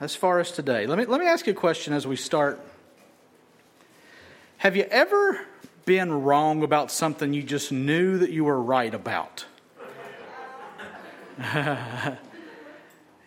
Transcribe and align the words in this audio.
as 0.00 0.14
far 0.14 0.38
as 0.38 0.52
today, 0.52 0.86
let 0.86 0.98
me, 0.98 1.04
let 1.06 1.20
me 1.20 1.26
ask 1.26 1.46
you 1.46 1.52
a 1.52 1.56
question 1.56 1.92
as 1.92 2.06
we 2.06 2.16
start. 2.16 2.60
Have 4.58 4.76
you 4.76 4.84
ever 4.84 5.40
been 5.84 6.12
wrong 6.12 6.62
about 6.62 6.90
something 6.90 7.32
you 7.32 7.42
just 7.42 7.72
knew 7.72 8.18
that 8.18 8.30
you 8.30 8.44
were 8.44 8.60
right 8.60 8.94
about? 8.94 9.44
yeah, 11.38 12.18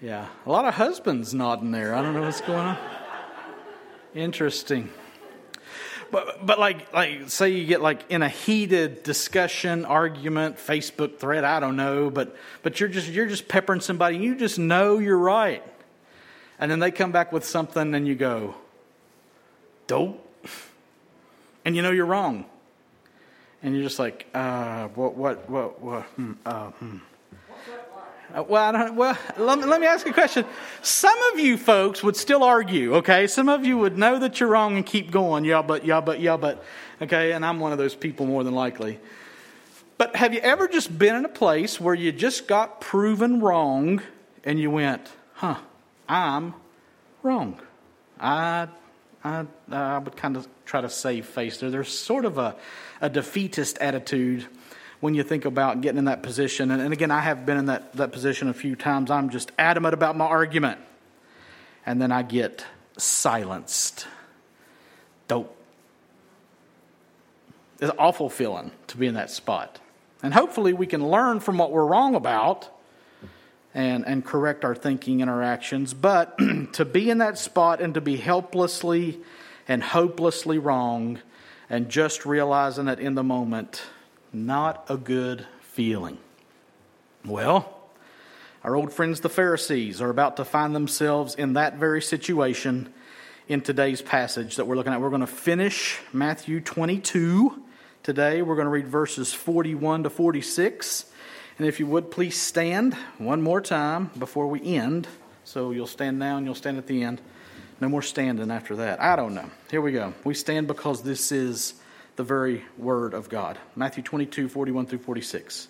a 0.02 0.50
lot 0.50 0.66
of 0.66 0.74
husbands 0.74 1.34
nodding 1.34 1.72
there. 1.72 1.96
I 1.96 2.02
don't 2.02 2.14
know 2.14 2.24
what's 2.24 2.42
going 2.42 2.60
on. 2.60 2.78
Interesting. 4.14 4.90
But, 6.12 6.46
but 6.46 6.60
like 6.60 6.94
like 6.94 7.30
say 7.30 7.52
you 7.52 7.66
get 7.66 7.82
like 7.82 8.12
in 8.12 8.22
a 8.22 8.28
heated 8.28 9.04
discussion, 9.04 9.86
argument, 9.86 10.58
Facebook 10.58 11.20
thread, 11.20 11.46
I 11.46 11.62
don't 11.62 11.78
know, 11.78 12.10
but 12.10 12.36
but 12.64 12.82
you're 12.82 12.90
just 12.90 13.08
you're 13.08 13.28
just 13.28 13.48
peppering 13.48 13.80
somebody, 13.80 14.18
you 14.18 14.36
just 14.36 14.60
know 14.60 14.98
you're 14.98 15.18
right. 15.18 15.64
And 16.62 16.70
then 16.70 16.80
they 16.80 16.92
come 16.92 17.12
back 17.12 17.32
with 17.32 17.44
something 17.44 17.96
and 17.96 18.08
you 18.08 18.14
go, 18.14 18.54
dope. 19.88 20.28
And 21.66 21.76
you 21.76 21.82
know 21.82 21.90
you're 21.90 22.06
wrong. 22.06 22.46
And 23.64 23.74
you're 23.74 23.84
just 23.84 23.98
like, 23.98 24.28
uh, 24.34 24.88
what, 24.90 25.16
what, 25.16 25.50
what, 25.50 25.82
what, 25.82 26.04
hmm, 26.04 26.34
uh, 26.46 26.70
hmm. 26.70 26.98
Well, 28.48 28.76
I 28.76 28.90
well 28.92 29.18
let, 29.38 29.60
me, 29.60 29.66
let 29.66 29.82
me 29.82 29.88
ask 29.88 30.06
you 30.06 30.12
a 30.12 30.14
question. 30.14 30.46
Some 30.82 31.20
of 31.34 31.40
you 31.40 31.58
folks 31.58 32.02
would 32.02 32.16
still 32.16 32.44
argue, 32.44 32.96
okay? 32.98 33.28
Some 33.28 33.50
of 33.50 33.66
you 33.66 33.78
would 33.80 33.98
know 33.98 34.20
that 34.20 34.40
you're 34.40 34.48
wrong 34.48 34.78
and 34.78 34.86
keep 34.86 35.12
going. 35.12 35.44
Yeah, 35.44 35.62
but, 35.64 35.84
yeah, 35.84 36.00
but, 36.00 36.22
yeah, 36.22 36.38
but, 36.38 36.64
okay? 37.02 37.34
And 37.34 37.44
I'm 37.44 37.60
one 37.60 37.72
of 37.72 37.78
those 37.78 37.94
people 37.94 38.26
more 38.28 38.44
than 38.44 38.54
likely. 38.54 39.00
But 39.98 40.16
have 40.16 40.34
you 40.34 40.40
ever 40.40 40.68
just 40.68 40.98
been 40.98 41.16
in 41.16 41.26
a 41.26 41.30
place 41.30 41.82
where 41.82 41.94
you 41.94 42.12
just 42.12 42.48
got 42.48 42.82
proven 42.82 43.42
wrong 43.42 44.02
and 44.46 44.60
you 44.60 44.72
went, 44.72 45.12
huh, 45.34 45.58
I'm 46.12 46.54
wrong? 47.24 47.60
I, 48.20 48.68
I, 49.24 49.46
I 49.72 49.98
would 49.98 50.18
kind 50.18 50.36
of 50.36 50.46
try 50.66 50.82
to 50.82 50.90
save 50.90 51.26
face 51.26 51.60
there. 51.60 51.70
There's 51.70 51.88
sort 51.88 52.26
of 52.26 52.38
a, 52.38 52.58
a 53.00 53.10
defeatist 53.10 53.78
attitude 53.80 54.46
when 55.00 55.16
you 55.16 55.24
think 55.24 55.46
about 55.46 55.80
getting 55.80 56.00
in 56.00 56.06
that 56.06 56.22
position. 56.22 56.70
And, 56.70 56.82
and 56.82 56.92
again, 56.92 57.12
I 57.12 57.22
have 57.22 57.46
been 57.46 57.58
in 57.58 57.66
that, 57.68 57.94
that 57.94 58.12
position 58.12 58.50
a 58.50 58.54
few 58.54 58.76
times. 58.76 59.10
I'm 59.10 59.30
just 59.30 59.54
adamant 59.58 59.94
about 59.94 60.18
my 60.18 60.26
argument. 60.26 60.80
And 61.86 62.02
then 62.02 62.12
I 62.12 62.24
get 62.24 62.66
silenced. 62.98 64.06
Dope. 65.30 65.56
It's 67.80 67.90
an 67.90 67.98
awful 67.98 68.30
feeling 68.30 68.72
to 68.88 68.98
be 68.98 69.08
in 69.08 69.14
that 69.14 69.32
spot. 69.32 69.80
And 70.22 70.34
hopefully 70.34 70.74
we 70.74 70.88
can 70.88 71.08
learn 71.08 71.40
from 71.40 71.58
what 71.58 71.72
we're 71.72 71.86
wrong 71.86 72.16
about 72.16 72.70
and, 73.74 74.06
and 74.06 74.26
correct 74.26 74.66
our 74.66 74.76
thinking 74.76 75.22
and 75.22 75.30
our 75.30 75.42
actions. 75.42 75.94
But 75.94 76.38
to 76.74 76.86
be 76.86 77.10
in 77.10 77.20
that 77.20 77.38
spot 77.38 77.82
and 77.82 77.94
to 77.94 78.02
be 78.02 78.18
helplessly 78.18 79.20
and 79.68 79.82
hopelessly 79.84 80.58
wrong 80.58 81.20
and 81.70 81.90
just 81.90 82.26
realizing 82.26 82.88
it 82.88 83.00
in 83.00 83.16
the 83.16 83.24
moment 83.24 83.84
not 84.34 84.86
a 84.90 84.98
good 84.98 85.46
feeling. 85.62 86.18
Well, 87.26 87.78
our 88.64 88.76
old 88.76 88.94
friends, 88.94 89.22
the 89.22 89.30
Pharisees, 89.30 90.02
are 90.02 90.10
about 90.10 90.38
to 90.38 90.46
find 90.46 90.76
themselves 90.76 91.36
in 91.36 91.54
that 91.54 91.78
very 91.78 92.02
situation 92.02 92.94
in 93.48 93.62
today's 93.62 94.02
passage 94.02 94.56
that 94.56 94.66
we're 94.66 94.76
looking 94.76 94.94
at. 94.94 95.02
We're 95.02 95.10
going 95.10 95.22
to 95.22 95.28
finish 95.28 96.00
Matthew 96.14 96.62
22 96.62 97.62
today. 98.04 98.42
We're 98.42 98.56
going 98.56 98.66
to 98.66 98.72
read 98.72 98.88
verses 98.88 99.34
41 99.34 100.04
to 100.04 100.10
46. 100.10 101.11
And 101.62 101.68
if 101.68 101.80
you 101.80 101.86
would 101.86 102.10
please 102.10 102.42
stand 102.42 102.96
one 103.20 103.44
more 103.44 103.62
time 103.62 104.10
before 104.18 104.48
we 104.48 104.64
end. 104.64 105.08
So 105.44 105.70
you'll 105.70 105.86
stand 105.86 106.18
now 106.18 106.38
and 106.38 106.44
you'll 106.44 106.56
stand 106.56 106.80
at 106.80 106.88
the 106.88 107.04
end. 107.04 107.22
No 107.80 107.88
more 107.88 108.02
standing 108.02 108.50
after 108.50 108.78
that. 108.78 109.00
I 109.00 109.16
don't 109.16 109.36
know. 109.36 109.48
Here 109.70 109.80
we 109.80 109.92
go. 109.92 110.16
We 110.24 110.34
stand 110.34 110.66
because 110.66 111.04
this 111.04 111.32
is 111.32 111.76
the 112.16 112.24
very 112.24 112.66
word 112.80 113.14
of 113.14 113.30
God. 113.30 113.60
Matthew 113.76 114.02
22, 114.02 114.50
41 114.50 114.88
through 114.88 114.98
46. 114.98 115.68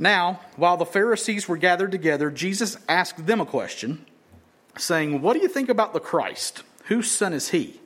Now, 0.00 0.40
while 0.56 0.76
the 0.76 0.84
Pharisees 0.84 1.46
were 1.46 1.58
gathered 1.58 1.92
together, 1.92 2.28
Jesus 2.28 2.76
asked 2.88 3.24
them 3.24 3.40
a 3.40 3.46
question, 3.46 4.04
saying, 4.78 5.22
What 5.22 5.34
do 5.34 5.38
you 5.38 5.48
think 5.48 5.68
about 5.68 5.92
the 5.92 6.00
Christ? 6.00 6.64
Whose 6.86 7.08
son 7.08 7.32
is 7.32 7.50
he? 7.50 7.80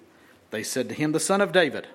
They 0.50 0.62
said 0.62 0.88
to 0.88 0.94
him, 0.94 1.12
The 1.12 1.20
son 1.20 1.42
of 1.42 1.52
David. 1.52 1.88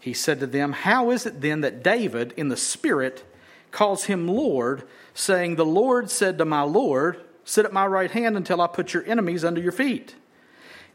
He 0.00 0.14
said 0.14 0.40
to 0.40 0.46
them, 0.46 0.72
How 0.72 1.10
is 1.10 1.26
it 1.26 1.42
then 1.42 1.60
that 1.60 1.82
David, 1.82 2.32
in 2.38 2.48
the 2.48 2.56
Spirit, 2.56 3.24
calls 3.72 4.04
him 4.04 4.28
Lord, 4.28 4.84
saying, 5.14 5.56
The 5.56 5.64
Lord 5.64 6.10
said 6.10 6.38
to 6.38 6.44
my 6.44 6.62
Lord, 6.62 7.20
Sit 7.44 7.64
at 7.64 7.72
my 7.72 7.86
right 7.86 8.10
hand 8.10 8.36
until 8.36 8.60
I 8.60 8.68
put 8.68 8.94
your 8.94 9.04
enemies 9.04 9.44
under 9.44 9.60
your 9.60 9.72
feet? 9.72 10.14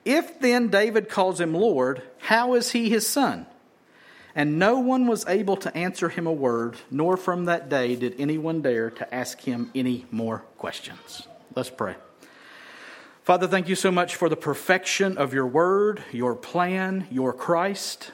If 0.05 0.39
then 0.39 0.69
David 0.69 1.09
calls 1.09 1.41
him 1.41 1.53
Lord, 1.53 2.01
how 2.19 2.53
is 2.53 2.71
he 2.71 2.89
his 2.89 3.05
son? 3.05 3.45
And 4.33 4.59
no 4.59 4.79
one 4.79 5.07
was 5.07 5.27
able 5.27 5.57
to 5.57 5.75
answer 5.75 6.09
him 6.09 6.27
a 6.27 6.31
word, 6.31 6.77
nor 6.91 7.17
from 7.17 7.45
that 7.45 7.67
day 7.69 7.95
did 7.95 8.15
anyone 8.19 8.61
dare 8.61 8.91
to 8.91 9.13
ask 9.13 9.41
him 9.41 9.71
any 9.75 10.05
more 10.11 10.45
questions. 10.57 11.27
Let's 11.55 11.71
pray. 11.71 11.95
Father, 13.23 13.47
thank 13.47 13.67
you 13.67 13.75
so 13.75 13.91
much 13.91 14.15
for 14.15 14.29
the 14.29 14.37
perfection 14.37 15.17
of 15.17 15.33
your 15.33 15.47
word, 15.47 16.01
your 16.13 16.35
plan, 16.35 17.07
your 17.11 17.33
Christ. 17.33 18.11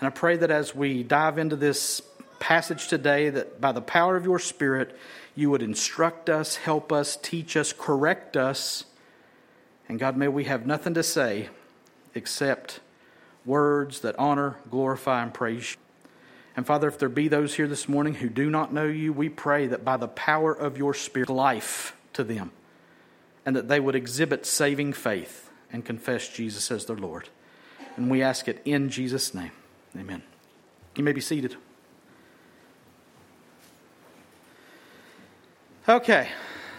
And 0.00 0.06
I 0.06 0.10
pray 0.10 0.36
that 0.36 0.50
as 0.50 0.74
we 0.74 1.02
dive 1.02 1.38
into 1.38 1.56
this 1.56 2.02
passage 2.40 2.88
today, 2.88 3.30
that 3.30 3.60
by 3.60 3.70
the 3.70 3.80
power 3.80 4.16
of 4.16 4.24
your 4.24 4.40
Spirit, 4.40 4.96
you 5.36 5.50
would 5.50 5.62
instruct 5.62 6.28
us, 6.28 6.56
help 6.56 6.90
us, 6.90 7.16
teach 7.16 7.56
us, 7.56 7.72
correct 7.72 8.36
us. 8.36 8.86
And 9.88 9.98
God, 9.98 10.16
may 10.16 10.26
we 10.26 10.44
have 10.44 10.66
nothing 10.66 10.94
to 10.94 11.02
say 11.04 11.50
except 12.14 12.80
words 13.46 14.00
that 14.00 14.18
honor, 14.18 14.56
glorify, 14.70 15.22
and 15.22 15.32
praise 15.32 15.72
you. 15.72 15.76
And 16.56 16.66
Father, 16.66 16.88
if 16.88 16.98
there 16.98 17.08
be 17.08 17.28
those 17.28 17.54
here 17.54 17.68
this 17.68 17.88
morning 17.88 18.14
who 18.14 18.28
do 18.28 18.50
not 18.50 18.72
know 18.72 18.86
you, 18.86 19.12
we 19.12 19.28
pray 19.28 19.68
that 19.68 19.84
by 19.84 19.96
the 19.96 20.08
power 20.08 20.52
of 20.52 20.76
your 20.76 20.94
Spirit, 20.94 21.30
life 21.30 21.96
to 22.12 22.24
them, 22.24 22.50
and 23.46 23.54
that 23.54 23.68
they 23.68 23.78
would 23.78 23.94
exhibit 23.94 24.44
saving 24.44 24.92
faith 24.92 25.50
and 25.72 25.84
confess 25.84 26.28
Jesus 26.28 26.70
as 26.70 26.86
their 26.86 26.96
Lord. 26.96 27.28
And 27.96 28.10
we 28.10 28.22
ask 28.22 28.48
it 28.48 28.60
in 28.64 28.90
Jesus' 28.90 29.32
name. 29.32 29.52
Amen. 29.96 30.22
You 30.96 31.04
may 31.04 31.12
be 31.12 31.20
seated. 31.20 31.56
Okay, 35.90 36.28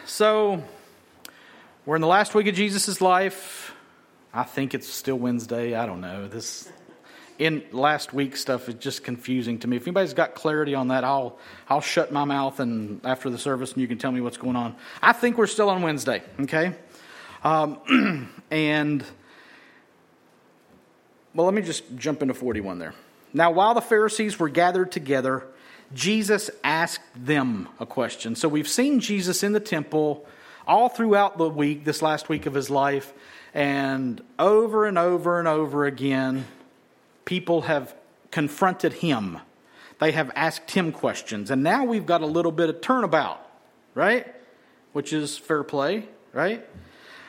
so 0.05 0.63
we're 1.85 1.97
in 1.97 2.01
the 2.01 2.07
last 2.07 2.33
week 2.33 2.47
of 2.47 2.55
Jesus' 2.55 3.01
life. 3.01 3.75
I 4.33 4.44
think 4.44 4.73
it's 4.73 4.88
still 4.88 5.17
Wednesday. 5.17 5.75
I 5.75 5.85
don't 5.85 5.99
know. 5.99 6.29
This 6.29 6.72
in 7.38 7.61
last 7.73 8.13
week 8.13 8.38
stuff 8.38 8.69
is 8.69 8.75
just 8.75 9.03
confusing 9.03 9.59
to 9.59 9.67
me. 9.67 9.75
If 9.75 9.83
anybody's 9.83 10.13
got 10.13 10.33
clarity 10.33 10.75
on 10.75 10.88
that, 10.88 11.03
I'll 11.03 11.38
I'll 11.67 11.81
shut 11.81 12.13
my 12.13 12.23
mouth 12.23 12.61
and 12.61 13.05
after 13.05 13.29
the 13.29 13.38
service, 13.38 13.73
and 13.73 13.81
you 13.81 13.88
can 13.89 13.97
tell 13.97 14.13
me 14.13 14.22
what's 14.22 14.38
going 14.38 14.55
on. 14.55 14.77
I 15.01 15.11
think 15.11 15.38
we're 15.38 15.47
still 15.47 15.69
on 15.69 15.81
Wednesday. 15.81 16.23
Okay, 16.39 16.73
um, 17.43 18.31
and 18.49 19.03
well, 21.35 21.45
let 21.45 21.53
me 21.53 21.63
just 21.63 21.83
jump 21.97 22.22
into 22.22 22.33
forty-one 22.33 22.79
there. 22.79 22.93
Now, 23.33 23.51
while 23.51 23.73
the 23.73 23.81
Pharisees 23.81 24.39
were 24.39 24.47
gathered 24.47 24.93
together, 24.93 25.47
Jesus 25.94 26.50
asked 26.63 27.02
them 27.16 27.69
a 27.79 27.85
question. 27.85 28.35
So 28.35 28.47
we've 28.47 28.68
seen 28.68 29.00
Jesus 29.00 29.44
in 29.44 29.53
the 29.53 29.59
temple 29.59 30.25
all 30.68 30.90
throughout 30.90 31.38
the 31.38 31.50
week, 31.50 31.84
this 31.84 32.02
last 32.02 32.29
week 32.29 32.46
of 32.46 32.53
his 32.53 32.69
life. 32.69 33.13
And 33.53 34.22
over 34.40 34.85
and 34.85 34.97
over 34.97 35.40
and 35.40 35.47
over 35.47 35.85
again, 35.85 36.46
people 37.25 37.62
have 37.62 37.94
confronted 38.31 38.94
him. 38.94 39.40
They 40.00 40.13
have 40.13 40.31
asked 40.35 40.72
him 40.72 40.91
questions. 40.91 41.52
And 41.52 41.62
now 41.62 41.84
we've 41.84 42.06
got 42.06 42.22
a 42.22 42.25
little 42.25 42.52
bit 42.52 42.69
of 42.69 42.81
turnabout, 42.81 43.46
right? 43.94 44.34
Which 44.94 45.13
is 45.13 45.38
fair 45.38 45.63
play, 45.63 46.08
right? 46.34 46.66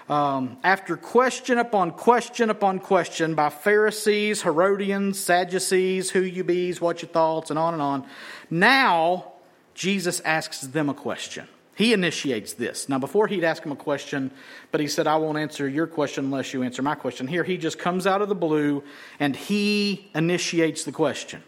Um, 0.09 0.59
after 0.65 0.97
question 0.97 1.59
upon 1.59 1.93
question 1.93 2.51
upon 2.51 2.81
question 2.81 3.35
by 3.35 3.51
Pharisees, 3.51 4.43
Herodians, 4.43 5.19
Sadducees, 5.19 6.11
who 6.11 6.21
you 6.21 6.45
bees, 6.45 6.81
what 6.81 7.03
your 7.03 7.09
thoughts, 7.09 7.51
and 7.51 7.59
on 7.59 7.75
and 7.75 7.83
on, 7.83 8.07
now 8.51 9.33
Jesus 9.75 10.21
asks 10.21 10.61
them 10.61 10.89
a 10.89 10.95
question. 10.95 11.47
He 11.75 11.93
initiates 11.93 12.53
this. 12.53 12.89
Now, 12.89 12.99
before 12.99 13.27
he'd 13.27 13.45
ask 13.45 13.65
him 13.65 13.73
a 13.73 13.77
question, 13.77 14.31
but 14.71 14.81
he 14.81 14.87
said, 14.87 15.07
I 15.07 15.17
won't 15.17 15.39
answer 15.39 15.67
your 15.67 15.87
question 15.87 16.27
unless 16.27 16.53
you 16.53 16.63
answer 16.63 16.83
my 16.83 16.95
question. 16.95 17.27
Here, 17.27 17.45
he 17.45 17.57
just 17.57 17.79
comes 17.79 18.07
out 18.07 18.21
of 18.21 18.29
the 18.29 18.35
blue 18.35 18.85
and 19.19 19.35
he 19.35 20.11
initiates 20.15 20.85
the 20.85 20.93
question. 20.93 21.43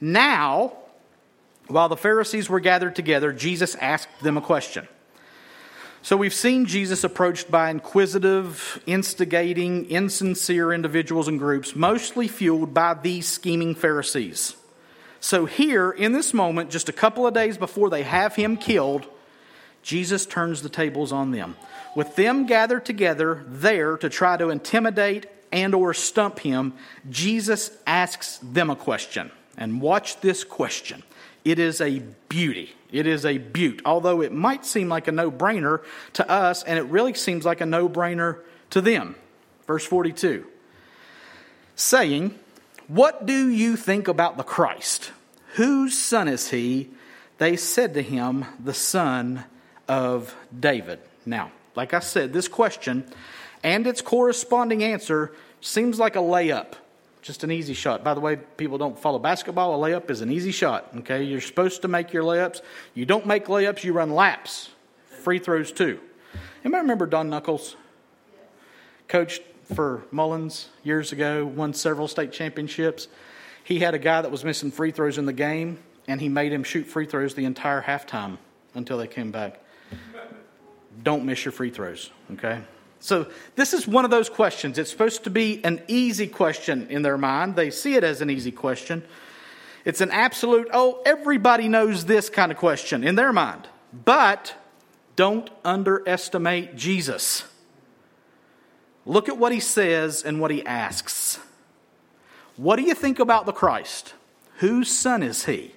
Now, 0.00 0.74
while 1.66 1.88
the 1.88 1.96
Pharisees 1.96 2.48
were 2.48 2.60
gathered 2.60 2.94
together, 2.94 3.32
Jesus 3.32 3.74
asked 3.76 4.20
them 4.22 4.36
a 4.36 4.40
question. 4.40 4.86
So 6.04 6.18
we've 6.18 6.34
seen 6.34 6.66
Jesus 6.66 7.02
approached 7.02 7.50
by 7.50 7.70
inquisitive, 7.70 8.78
instigating, 8.84 9.86
insincere 9.86 10.70
individuals 10.70 11.28
and 11.28 11.38
groups, 11.38 11.74
mostly 11.74 12.28
fueled 12.28 12.74
by 12.74 12.92
these 12.92 13.26
scheming 13.26 13.74
Pharisees. 13.74 14.54
So 15.20 15.46
here, 15.46 15.90
in 15.90 16.12
this 16.12 16.34
moment, 16.34 16.68
just 16.68 16.90
a 16.90 16.92
couple 16.92 17.26
of 17.26 17.32
days 17.32 17.56
before 17.56 17.88
they 17.88 18.02
have 18.02 18.36
him 18.36 18.58
killed, 18.58 19.06
Jesus 19.82 20.26
turns 20.26 20.60
the 20.60 20.68
tables 20.68 21.10
on 21.10 21.30
them. 21.30 21.56
With 21.96 22.16
them 22.16 22.44
gathered 22.44 22.84
together 22.84 23.42
there 23.48 23.96
to 23.96 24.10
try 24.10 24.36
to 24.36 24.50
intimidate 24.50 25.24
and 25.50 25.74
or 25.74 25.94
stump 25.94 26.38
him, 26.40 26.74
Jesus 27.08 27.70
asks 27.86 28.38
them 28.42 28.68
a 28.68 28.76
question. 28.76 29.30
And 29.56 29.80
watch 29.80 30.20
this 30.20 30.44
question. 30.44 31.02
It 31.44 31.58
is 31.58 31.80
a 31.80 32.00
beauty. 32.28 32.74
It 32.90 33.06
is 33.06 33.26
a 33.26 33.38
beaut. 33.38 33.82
Although 33.84 34.22
it 34.22 34.32
might 34.32 34.64
seem 34.64 34.88
like 34.88 35.08
a 35.08 35.12
no-brainer 35.12 35.82
to 36.14 36.30
us 36.30 36.62
and 36.62 36.78
it 36.78 36.84
really 36.84 37.14
seems 37.14 37.44
like 37.44 37.60
a 37.60 37.66
no-brainer 37.66 38.38
to 38.70 38.80
them. 38.80 39.16
Verse 39.66 39.84
42. 39.84 40.46
Saying, 41.76 42.38
"What 42.88 43.26
do 43.26 43.48
you 43.48 43.76
think 43.76 44.08
about 44.08 44.36
the 44.36 44.42
Christ? 44.42 45.12
Whose 45.54 45.98
son 45.98 46.28
is 46.28 46.50
he?" 46.50 46.90
They 47.38 47.56
said 47.56 47.94
to 47.94 48.02
him, 48.02 48.46
"The 48.62 48.74
son 48.74 49.44
of 49.88 50.34
David." 50.58 51.00
Now, 51.26 51.50
like 51.74 51.92
I 51.92 52.00
said, 52.00 52.32
this 52.32 52.48
question 52.48 53.04
and 53.62 53.86
its 53.86 54.00
corresponding 54.00 54.84
answer 54.84 55.32
seems 55.60 55.98
like 55.98 56.14
a 56.14 56.20
layup, 56.20 56.74
just 57.24 57.42
an 57.42 57.50
easy 57.50 57.72
shot. 57.72 58.04
By 58.04 58.12
the 58.12 58.20
way, 58.20 58.36
people 58.36 58.76
don't 58.76 58.98
follow 58.98 59.18
basketball. 59.18 59.82
A 59.82 59.88
layup 59.88 60.10
is 60.10 60.20
an 60.20 60.30
easy 60.30 60.52
shot, 60.52 60.90
okay? 60.98 61.22
You're 61.22 61.40
supposed 61.40 61.80
to 61.82 61.88
make 61.88 62.12
your 62.12 62.22
layups. 62.22 62.60
You 62.92 63.06
don't 63.06 63.24
make 63.24 63.46
layups, 63.46 63.82
you 63.82 63.94
run 63.94 64.10
laps. 64.10 64.68
Free 65.22 65.38
throws, 65.38 65.72
too. 65.72 65.98
Anybody 66.62 66.82
remember 66.82 67.06
Don 67.06 67.30
Knuckles? 67.30 67.76
Coached 69.08 69.42
for 69.74 70.04
Mullins 70.10 70.68
years 70.82 71.12
ago, 71.12 71.46
won 71.46 71.72
several 71.72 72.08
state 72.08 72.30
championships. 72.30 73.08
He 73.64 73.78
had 73.78 73.94
a 73.94 73.98
guy 73.98 74.20
that 74.20 74.30
was 74.30 74.44
missing 74.44 74.70
free 74.70 74.90
throws 74.90 75.16
in 75.16 75.24
the 75.24 75.32
game, 75.32 75.78
and 76.06 76.20
he 76.20 76.28
made 76.28 76.52
him 76.52 76.62
shoot 76.62 76.86
free 76.86 77.06
throws 77.06 77.34
the 77.34 77.46
entire 77.46 77.80
halftime 77.80 78.36
until 78.74 78.98
they 78.98 79.06
came 79.06 79.30
back 79.30 79.64
don't 81.02 81.24
miss 81.24 81.44
your 81.44 81.52
free 81.52 81.70
throws, 81.70 82.10
okay? 82.32 82.60
So, 83.04 83.26
this 83.54 83.74
is 83.74 83.86
one 83.86 84.06
of 84.06 84.10
those 84.10 84.30
questions. 84.30 84.78
It's 84.78 84.90
supposed 84.90 85.24
to 85.24 85.30
be 85.30 85.62
an 85.62 85.82
easy 85.88 86.26
question 86.26 86.86
in 86.88 87.02
their 87.02 87.18
mind. 87.18 87.54
They 87.54 87.70
see 87.70 87.96
it 87.96 88.02
as 88.02 88.22
an 88.22 88.30
easy 88.30 88.50
question. 88.50 89.04
It's 89.84 90.00
an 90.00 90.10
absolute, 90.10 90.68
oh, 90.72 91.02
everybody 91.04 91.68
knows 91.68 92.06
this 92.06 92.30
kind 92.30 92.50
of 92.50 92.56
question 92.56 93.04
in 93.04 93.14
their 93.14 93.30
mind. 93.30 93.68
But 93.92 94.54
don't 95.16 95.50
underestimate 95.66 96.76
Jesus. 96.76 97.44
Look 99.04 99.28
at 99.28 99.36
what 99.36 99.52
he 99.52 99.60
says 99.60 100.22
and 100.22 100.40
what 100.40 100.50
he 100.50 100.64
asks. 100.64 101.38
What 102.56 102.76
do 102.76 102.84
you 102.84 102.94
think 102.94 103.18
about 103.18 103.44
the 103.44 103.52
Christ? 103.52 104.14
Whose 104.60 104.88
son 104.88 105.22
is 105.22 105.44
he? 105.44 105.74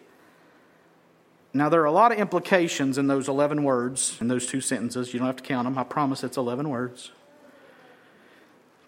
Now, 1.54 1.68
there 1.68 1.82
are 1.82 1.86
a 1.86 1.92
lot 1.92 2.14
of 2.14 2.20
implications 2.20 2.98
in 2.98 3.08
those 3.08 3.28
11 3.28 3.66
words, 3.66 4.18
in 4.22 4.30
those 4.30 4.46
two 4.46 4.62
sentences. 4.62 5.14
You 5.14 5.20
don't 5.20 5.28
have 5.28 5.36
to 5.36 5.44
count 5.44 5.66
them. 5.66 5.78
I 5.78 5.84
promise 5.84 6.24
it's 6.24 6.38
11 6.38 6.70
words. 6.70 7.12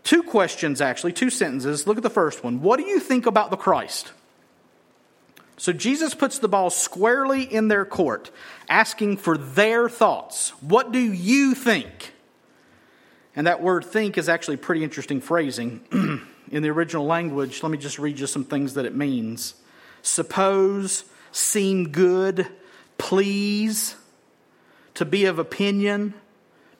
Two 0.03 0.23
questions, 0.23 0.81
actually, 0.81 1.13
two 1.13 1.29
sentences. 1.29 1.85
Look 1.85 1.97
at 1.97 2.03
the 2.03 2.09
first 2.09 2.43
one. 2.43 2.61
What 2.61 2.77
do 2.77 2.85
you 2.85 2.99
think 2.99 3.25
about 3.25 3.51
the 3.51 3.57
Christ? 3.57 4.11
So 5.57 5.73
Jesus 5.73 6.13
puts 6.13 6.39
the 6.39 6.47
ball 6.47 6.69
squarely 6.69 7.43
in 7.43 7.67
their 7.67 7.83
court, 7.83 8.31
asking 8.69 9.17
for 9.17 9.37
their 9.37 9.89
thoughts. 9.89 10.51
What 10.61 10.93
do 10.93 10.99
you 10.99 11.53
think? 11.53 12.13
And 13.35 13.45
that 13.45 13.61
word 13.61 13.85
think 13.85 14.17
is 14.17 14.29
actually 14.29 14.57
pretty 14.57 14.83
interesting 14.83 15.19
phrasing. 15.19 15.81
in 16.51 16.63
the 16.63 16.69
original 16.69 17.05
language, 17.05 17.61
let 17.61 17.71
me 17.71 17.77
just 17.77 17.99
read 17.99 18.19
you 18.19 18.27
some 18.27 18.43
things 18.43 18.73
that 18.75 18.85
it 18.85 18.95
means. 18.95 19.55
Suppose, 20.01 21.03
seem 21.31 21.89
good, 21.89 22.47
please, 22.97 23.95
to 24.95 25.05
be 25.05 25.25
of 25.25 25.39
opinion, 25.39 26.13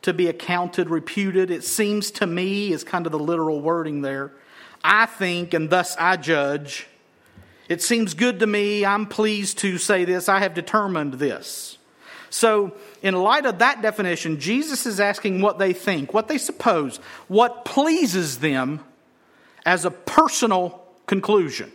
to 0.09 0.13
be 0.13 0.27
accounted, 0.27 0.89
reputed. 0.89 1.51
It 1.51 1.63
seems 1.63 2.11
to 2.11 2.27
me 2.27 2.73
is 2.73 2.83
kind 2.83 3.05
of 3.05 3.11
the 3.11 3.19
literal 3.19 3.61
wording 3.61 4.01
there. 4.01 4.31
I 4.83 5.05
think, 5.05 5.53
and 5.53 5.69
thus 5.69 5.95
I 5.97 6.17
judge. 6.17 6.87
It 7.67 7.81
seems 7.83 8.15
good 8.15 8.39
to 8.39 8.47
me. 8.47 8.83
I'm 8.83 9.05
pleased 9.05 9.59
to 9.59 9.77
say 9.77 10.05
this. 10.05 10.27
I 10.27 10.39
have 10.39 10.53
determined 10.53 11.15
this. 11.15 11.77
So, 12.31 12.73
in 13.01 13.15
light 13.15 13.45
of 13.45 13.59
that 13.59 13.81
definition, 13.81 14.39
Jesus 14.39 14.85
is 14.85 14.99
asking 14.99 15.41
what 15.41 15.59
they 15.59 15.73
think, 15.73 16.13
what 16.13 16.27
they 16.27 16.37
suppose, 16.37 16.97
what 17.27 17.65
pleases 17.65 18.39
them 18.39 18.81
as 19.65 19.85
a 19.85 19.91
personal 19.91 20.83
conclusion. 21.07 21.71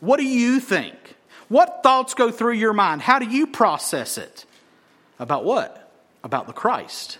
What 0.00 0.18
do 0.18 0.24
you 0.24 0.60
think? 0.60 0.94
What 1.48 1.82
thoughts 1.82 2.14
go 2.14 2.30
through 2.30 2.54
your 2.54 2.72
mind? 2.72 3.02
How 3.02 3.18
do 3.18 3.26
you 3.26 3.46
process 3.46 4.18
it? 4.18 4.44
About 5.18 5.44
what? 5.44 5.79
About 6.22 6.46
the 6.46 6.52
Christ. 6.52 7.18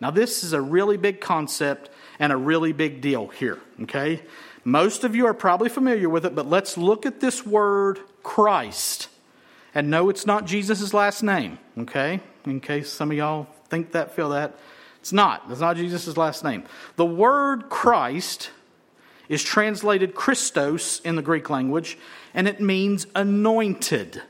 Now, 0.00 0.10
this 0.10 0.42
is 0.42 0.52
a 0.52 0.60
really 0.60 0.96
big 0.96 1.20
concept 1.20 1.88
and 2.18 2.32
a 2.32 2.36
really 2.36 2.72
big 2.72 3.00
deal 3.00 3.28
here, 3.28 3.60
okay? 3.82 4.22
Most 4.64 5.04
of 5.04 5.14
you 5.14 5.26
are 5.26 5.34
probably 5.34 5.68
familiar 5.68 6.08
with 6.08 6.26
it, 6.26 6.34
but 6.34 6.48
let's 6.48 6.76
look 6.76 7.06
at 7.06 7.20
this 7.20 7.46
word 7.46 8.00
Christ. 8.22 9.08
And 9.74 9.90
no, 9.90 10.08
it's 10.08 10.26
not 10.26 10.44
Jesus' 10.44 10.92
last 10.92 11.22
name, 11.22 11.58
okay? 11.78 12.20
In 12.44 12.60
case 12.60 12.90
some 12.90 13.10
of 13.10 13.16
y'all 13.16 13.46
think 13.68 13.92
that, 13.92 14.14
feel 14.14 14.30
that. 14.30 14.56
It's 15.00 15.12
not. 15.12 15.44
It's 15.50 15.60
not 15.60 15.76
Jesus' 15.76 16.16
last 16.16 16.44
name. 16.44 16.64
The 16.96 17.06
word 17.06 17.68
Christ 17.68 18.50
is 19.28 19.42
translated 19.42 20.14
Christos 20.14 21.00
in 21.00 21.16
the 21.16 21.22
Greek 21.22 21.48
language, 21.48 21.96
and 22.34 22.46
it 22.46 22.60
means 22.60 23.06
anointed. 23.14 24.22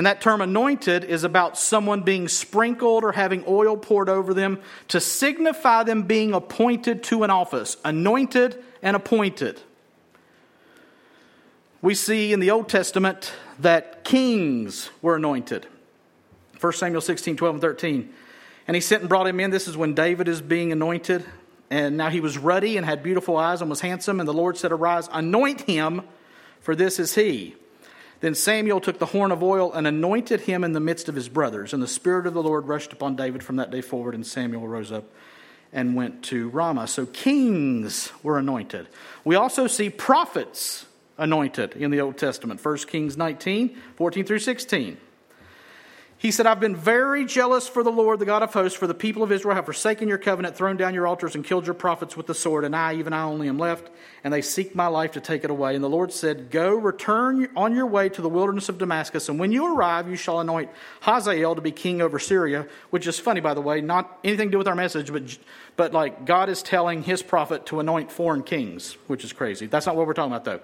And 0.00 0.06
that 0.06 0.22
term 0.22 0.40
anointed 0.40 1.04
is 1.04 1.24
about 1.24 1.58
someone 1.58 2.00
being 2.00 2.26
sprinkled 2.26 3.04
or 3.04 3.12
having 3.12 3.44
oil 3.46 3.76
poured 3.76 4.08
over 4.08 4.32
them 4.32 4.62
to 4.88 4.98
signify 4.98 5.82
them 5.82 6.04
being 6.04 6.32
appointed 6.32 7.02
to 7.02 7.22
an 7.22 7.28
office. 7.28 7.76
Anointed 7.84 8.64
and 8.80 8.96
appointed. 8.96 9.60
We 11.82 11.94
see 11.94 12.32
in 12.32 12.40
the 12.40 12.50
Old 12.50 12.70
Testament 12.70 13.34
that 13.58 14.02
kings 14.02 14.88
were 15.02 15.16
anointed. 15.16 15.66
1 16.58 16.72
Samuel 16.72 17.02
16, 17.02 17.36
12, 17.36 17.56
and 17.56 17.60
13. 17.60 18.14
And 18.68 18.74
he 18.74 18.80
sent 18.80 19.02
and 19.02 19.08
brought 19.10 19.26
him 19.26 19.38
in. 19.38 19.50
This 19.50 19.68
is 19.68 19.76
when 19.76 19.92
David 19.92 20.28
is 20.28 20.40
being 20.40 20.72
anointed. 20.72 21.26
And 21.68 21.98
now 21.98 22.08
he 22.08 22.20
was 22.20 22.38
ruddy 22.38 22.78
and 22.78 22.86
had 22.86 23.02
beautiful 23.02 23.36
eyes 23.36 23.60
and 23.60 23.68
was 23.68 23.82
handsome. 23.82 24.18
And 24.18 24.26
the 24.26 24.32
Lord 24.32 24.56
said, 24.56 24.72
Arise, 24.72 25.10
anoint 25.12 25.60
him, 25.60 26.04
for 26.62 26.74
this 26.74 26.98
is 26.98 27.16
he. 27.16 27.54
Then 28.20 28.34
Samuel 28.34 28.80
took 28.80 28.98
the 28.98 29.06
horn 29.06 29.32
of 29.32 29.42
oil 29.42 29.72
and 29.72 29.86
anointed 29.86 30.42
him 30.42 30.62
in 30.62 30.72
the 30.72 30.80
midst 30.80 31.08
of 31.08 31.14
his 31.14 31.28
brothers. 31.28 31.72
And 31.72 31.82
the 31.82 31.88
Spirit 31.88 32.26
of 32.26 32.34
the 32.34 32.42
Lord 32.42 32.68
rushed 32.68 32.92
upon 32.92 33.16
David 33.16 33.42
from 33.42 33.56
that 33.56 33.70
day 33.70 33.80
forward. 33.80 34.14
And 34.14 34.26
Samuel 34.26 34.68
rose 34.68 34.92
up 34.92 35.04
and 35.72 35.94
went 35.94 36.22
to 36.24 36.48
Ramah. 36.50 36.88
So 36.88 37.06
kings 37.06 38.12
were 38.22 38.38
anointed. 38.38 38.88
We 39.24 39.36
also 39.36 39.66
see 39.66 39.88
prophets 39.88 40.86
anointed 41.16 41.76
in 41.76 41.90
the 41.90 42.00
Old 42.00 42.18
Testament. 42.18 42.64
1 42.64 42.76
Kings 42.78 43.16
19, 43.16 43.76
14 43.96 44.24
through 44.24 44.38
16. 44.38 44.96
He 46.20 46.32
said, 46.32 46.44
I've 46.44 46.60
been 46.60 46.76
very 46.76 47.24
jealous 47.24 47.66
for 47.66 47.82
the 47.82 47.90
Lord, 47.90 48.18
the 48.18 48.26
God 48.26 48.42
of 48.42 48.52
hosts, 48.52 48.76
for 48.76 48.86
the 48.86 48.92
people 48.92 49.22
of 49.22 49.32
Israel 49.32 49.54
have 49.54 49.64
forsaken 49.64 50.06
your 50.06 50.18
covenant, 50.18 50.54
thrown 50.54 50.76
down 50.76 50.92
your 50.92 51.06
altars, 51.06 51.34
and 51.34 51.42
killed 51.42 51.64
your 51.64 51.72
prophets 51.72 52.14
with 52.14 52.26
the 52.26 52.34
sword, 52.34 52.66
and 52.66 52.76
I, 52.76 52.96
even 52.96 53.14
I 53.14 53.22
only, 53.22 53.48
am 53.48 53.58
left, 53.58 53.88
and 54.22 54.30
they 54.30 54.42
seek 54.42 54.74
my 54.74 54.86
life 54.86 55.12
to 55.12 55.20
take 55.22 55.44
it 55.44 55.50
away. 55.50 55.74
And 55.74 55.82
the 55.82 55.88
Lord 55.88 56.12
said, 56.12 56.50
Go, 56.50 56.74
return 56.74 57.48
on 57.56 57.74
your 57.74 57.86
way 57.86 58.10
to 58.10 58.20
the 58.20 58.28
wilderness 58.28 58.68
of 58.68 58.76
Damascus, 58.76 59.30
and 59.30 59.40
when 59.40 59.50
you 59.50 59.74
arrive, 59.74 60.10
you 60.10 60.16
shall 60.16 60.40
anoint 60.40 60.68
Hazael 61.00 61.54
to 61.54 61.62
be 61.62 61.72
king 61.72 62.02
over 62.02 62.18
Syria, 62.18 62.66
which 62.90 63.06
is 63.06 63.18
funny, 63.18 63.40
by 63.40 63.54
the 63.54 63.62
way, 63.62 63.80
not 63.80 64.18
anything 64.22 64.48
to 64.48 64.52
do 64.52 64.58
with 64.58 64.68
our 64.68 64.74
message, 64.74 65.10
but, 65.10 65.38
but 65.76 65.94
like 65.94 66.26
God 66.26 66.50
is 66.50 66.62
telling 66.62 67.02
his 67.02 67.22
prophet 67.22 67.64
to 67.66 67.80
anoint 67.80 68.12
foreign 68.12 68.42
kings, 68.42 68.98
which 69.06 69.24
is 69.24 69.32
crazy. 69.32 69.64
That's 69.64 69.86
not 69.86 69.96
what 69.96 70.06
we're 70.06 70.12
talking 70.12 70.34
about, 70.34 70.44
though. 70.44 70.60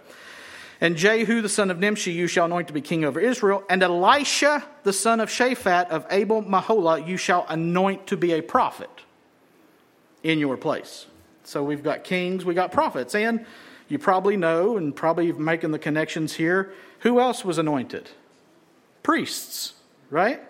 And 0.81 0.97
Jehu 0.97 1.41
the 1.41 1.49
son 1.49 1.71
of 1.71 1.79
Nimshi 1.79 2.13
you 2.13 2.27
shall 2.27 2.47
anoint 2.47 2.69
to 2.69 2.75
be 2.75 2.81
king 2.81 3.05
over 3.05 3.19
Israel. 3.19 3.65
And 3.69 3.83
Elisha 3.83 4.65
the 4.83 4.93
son 4.93 5.21
of 5.21 5.29
Shaphat 5.29 5.89
of 5.89 6.07
Abel 6.11 6.43
Meholah 6.43 7.07
you 7.07 7.17
shall 7.17 7.47
anoint 7.49 8.07
to 8.09 8.17
be 8.17 8.33
a 8.33 8.43
prophet 8.43 8.91
in 10.23 10.39
your 10.39 10.57
place. 10.57 11.07
So 11.45 11.63
we've 11.63 11.83
got 11.83 12.05
kings, 12.05 12.45
we 12.45 12.55
got 12.55 12.73
prophets. 12.73 13.15
And 13.15 13.47
you 13.89 13.99
probably 13.99 14.37
know, 14.37 14.77
and 14.77 14.95
probably 14.95 15.33
making 15.33 15.71
the 15.71 15.79
connections 15.79 16.35
here, 16.35 16.73
who 17.01 17.21
else 17.21 17.45
was 17.45 17.59
anointed? 17.59 18.11
Priests, 19.03 19.75
right? 20.11 20.43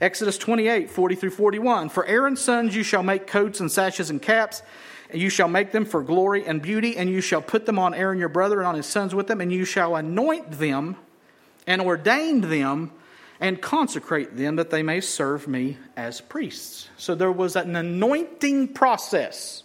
Exodus 0.00 0.36
28, 0.38 0.90
40 0.90 1.14
through 1.14 1.30
41. 1.30 1.88
For 1.88 2.04
Aaron's 2.06 2.40
sons 2.40 2.76
you 2.76 2.82
shall 2.82 3.02
make 3.02 3.26
coats 3.26 3.60
and 3.60 3.70
sashes 3.70 4.10
and 4.10 4.20
caps 4.20 4.62
you 5.14 5.30
shall 5.30 5.48
make 5.48 5.72
them 5.72 5.84
for 5.84 6.02
glory 6.02 6.46
and 6.46 6.60
beauty, 6.60 6.96
and 6.96 7.08
you 7.10 7.20
shall 7.20 7.42
put 7.42 7.66
them 7.66 7.78
on 7.78 7.94
Aaron 7.94 8.18
your 8.18 8.28
brother 8.28 8.58
and 8.58 8.66
on 8.66 8.74
his 8.74 8.86
sons 8.86 9.14
with 9.14 9.26
them, 9.26 9.40
and 9.40 9.52
you 9.52 9.64
shall 9.64 9.96
anoint 9.96 10.52
them 10.52 10.96
and 11.66 11.80
ordain 11.80 12.40
them 12.42 12.92
and 13.40 13.60
consecrate 13.60 14.36
them 14.36 14.56
that 14.56 14.70
they 14.70 14.82
may 14.82 15.00
serve 15.00 15.48
me 15.48 15.78
as 15.96 16.20
priests. 16.20 16.88
So 16.96 17.14
there 17.14 17.32
was 17.32 17.56
an 17.56 17.74
anointing 17.74 18.74
process 18.74 19.62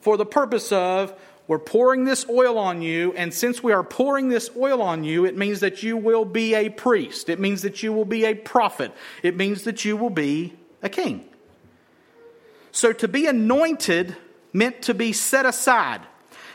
for 0.00 0.16
the 0.16 0.26
purpose 0.26 0.72
of 0.72 1.14
we're 1.46 1.58
pouring 1.58 2.04
this 2.04 2.28
oil 2.28 2.58
on 2.58 2.82
you, 2.82 3.14
and 3.14 3.32
since 3.32 3.62
we 3.62 3.72
are 3.72 3.82
pouring 3.82 4.28
this 4.28 4.50
oil 4.54 4.82
on 4.82 5.02
you, 5.02 5.24
it 5.24 5.34
means 5.34 5.60
that 5.60 5.82
you 5.82 5.96
will 5.96 6.26
be 6.26 6.54
a 6.54 6.68
priest. 6.68 7.30
It 7.30 7.40
means 7.40 7.62
that 7.62 7.82
you 7.82 7.90
will 7.92 8.04
be 8.04 8.26
a 8.26 8.34
prophet. 8.34 8.92
It 9.22 9.34
means 9.34 9.64
that 9.64 9.82
you 9.82 9.96
will 9.96 10.10
be 10.10 10.52
a 10.82 10.90
king. 10.90 11.26
So 12.70 12.92
to 12.92 13.08
be 13.08 13.26
anointed 13.26 14.14
meant 14.52 14.82
to 14.82 14.94
be 14.94 15.12
set 15.12 15.46
aside, 15.46 16.00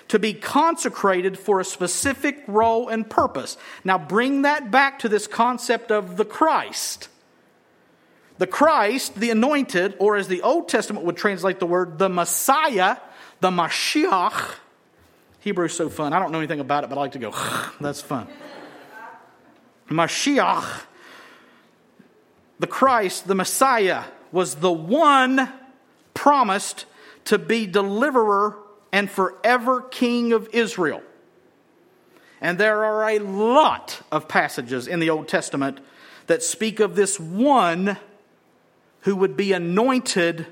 to 0.07 0.19
be 0.19 0.33
consecrated 0.33 1.37
for 1.37 1.59
a 1.59 1.65
specific 1.65 2.43
role 2.47 2.89
and 2.89 3.09
purpose. 3.09 3.57
Now 3.83 3.97
bring 3.97 4.43
that 4.43 4.71
back 4.71 4.99
to 4.99 5.09
this 5.09 5.27
concept 5.27 5.91
of 5.91 6.17
the 6.17 6.25
Christ. 6.25 7.09
The 8.37 8.47
Christ, 8.47 9.15
the 9.15 9.29
anointed, 9.29 9.95
or 9.99 10.15
as 10.15 10.27
the 10.27 10.41
Old 10.41 10.67
Testament 10.67 11.05
would 11.05 11.17
translate 11.17 11.59
the 11.59 11.65
word, 11.65 11.99
the 11.99 12.09
Messiah, 12.09 12.97
the 13.39 13.51
Mashiach. 13.51 14.55
Hebrew's 15.39 15.75
so 15.75 15.89
fun. 15.89 16.13
I 16.13 16.19
don't 16.19 16.31
know 16.31 16.39
anything 16.39 16.59
about 16.59 16.83
it, 16.83 16.89
but 16.89 16.97
I 16.97 17.01
like 17.01 17.11
to 17.11 17.19
go, 17.19 17.31
that's 17.79 18.01
fun. 18.01 18.27
Mashiach, 19.89 20.83
the 22.59 22.67
Christ, 22.67 23.27
the 23.27 23.35
Messiah, 23.35 24.03
was 24.31 24.55
the 24.55 24.71
one 24.71 25.51
promised 26.13 26.85
to 27.25 27.37
be 27.37 27.65
deliverer 27.65 28.57
and 28.91 29.09
forever 29.09 29.81
king 29.81 30.33
of 30.33 30.49
Israel. 30.53 31.01
And 32.41 32.57
there 32.57 32.83
are 32.83 33.09
a 33.09 33.19
lot 33.19 34.01
of 34.11 34.27
passages 34.27 34.87
in 34.87 34.99
the 34.99 35.09
Old 35.09 35.27
Testament 35.27 35.79
that 36.27 36.43
speak 36.43 36.79
of 36.79 36.95
this 36.95 37.19
one 37.19 37.97
who 39.01 39.15
would 39.15 39.37
be 39.37 39.53
anointed 39.53 40.47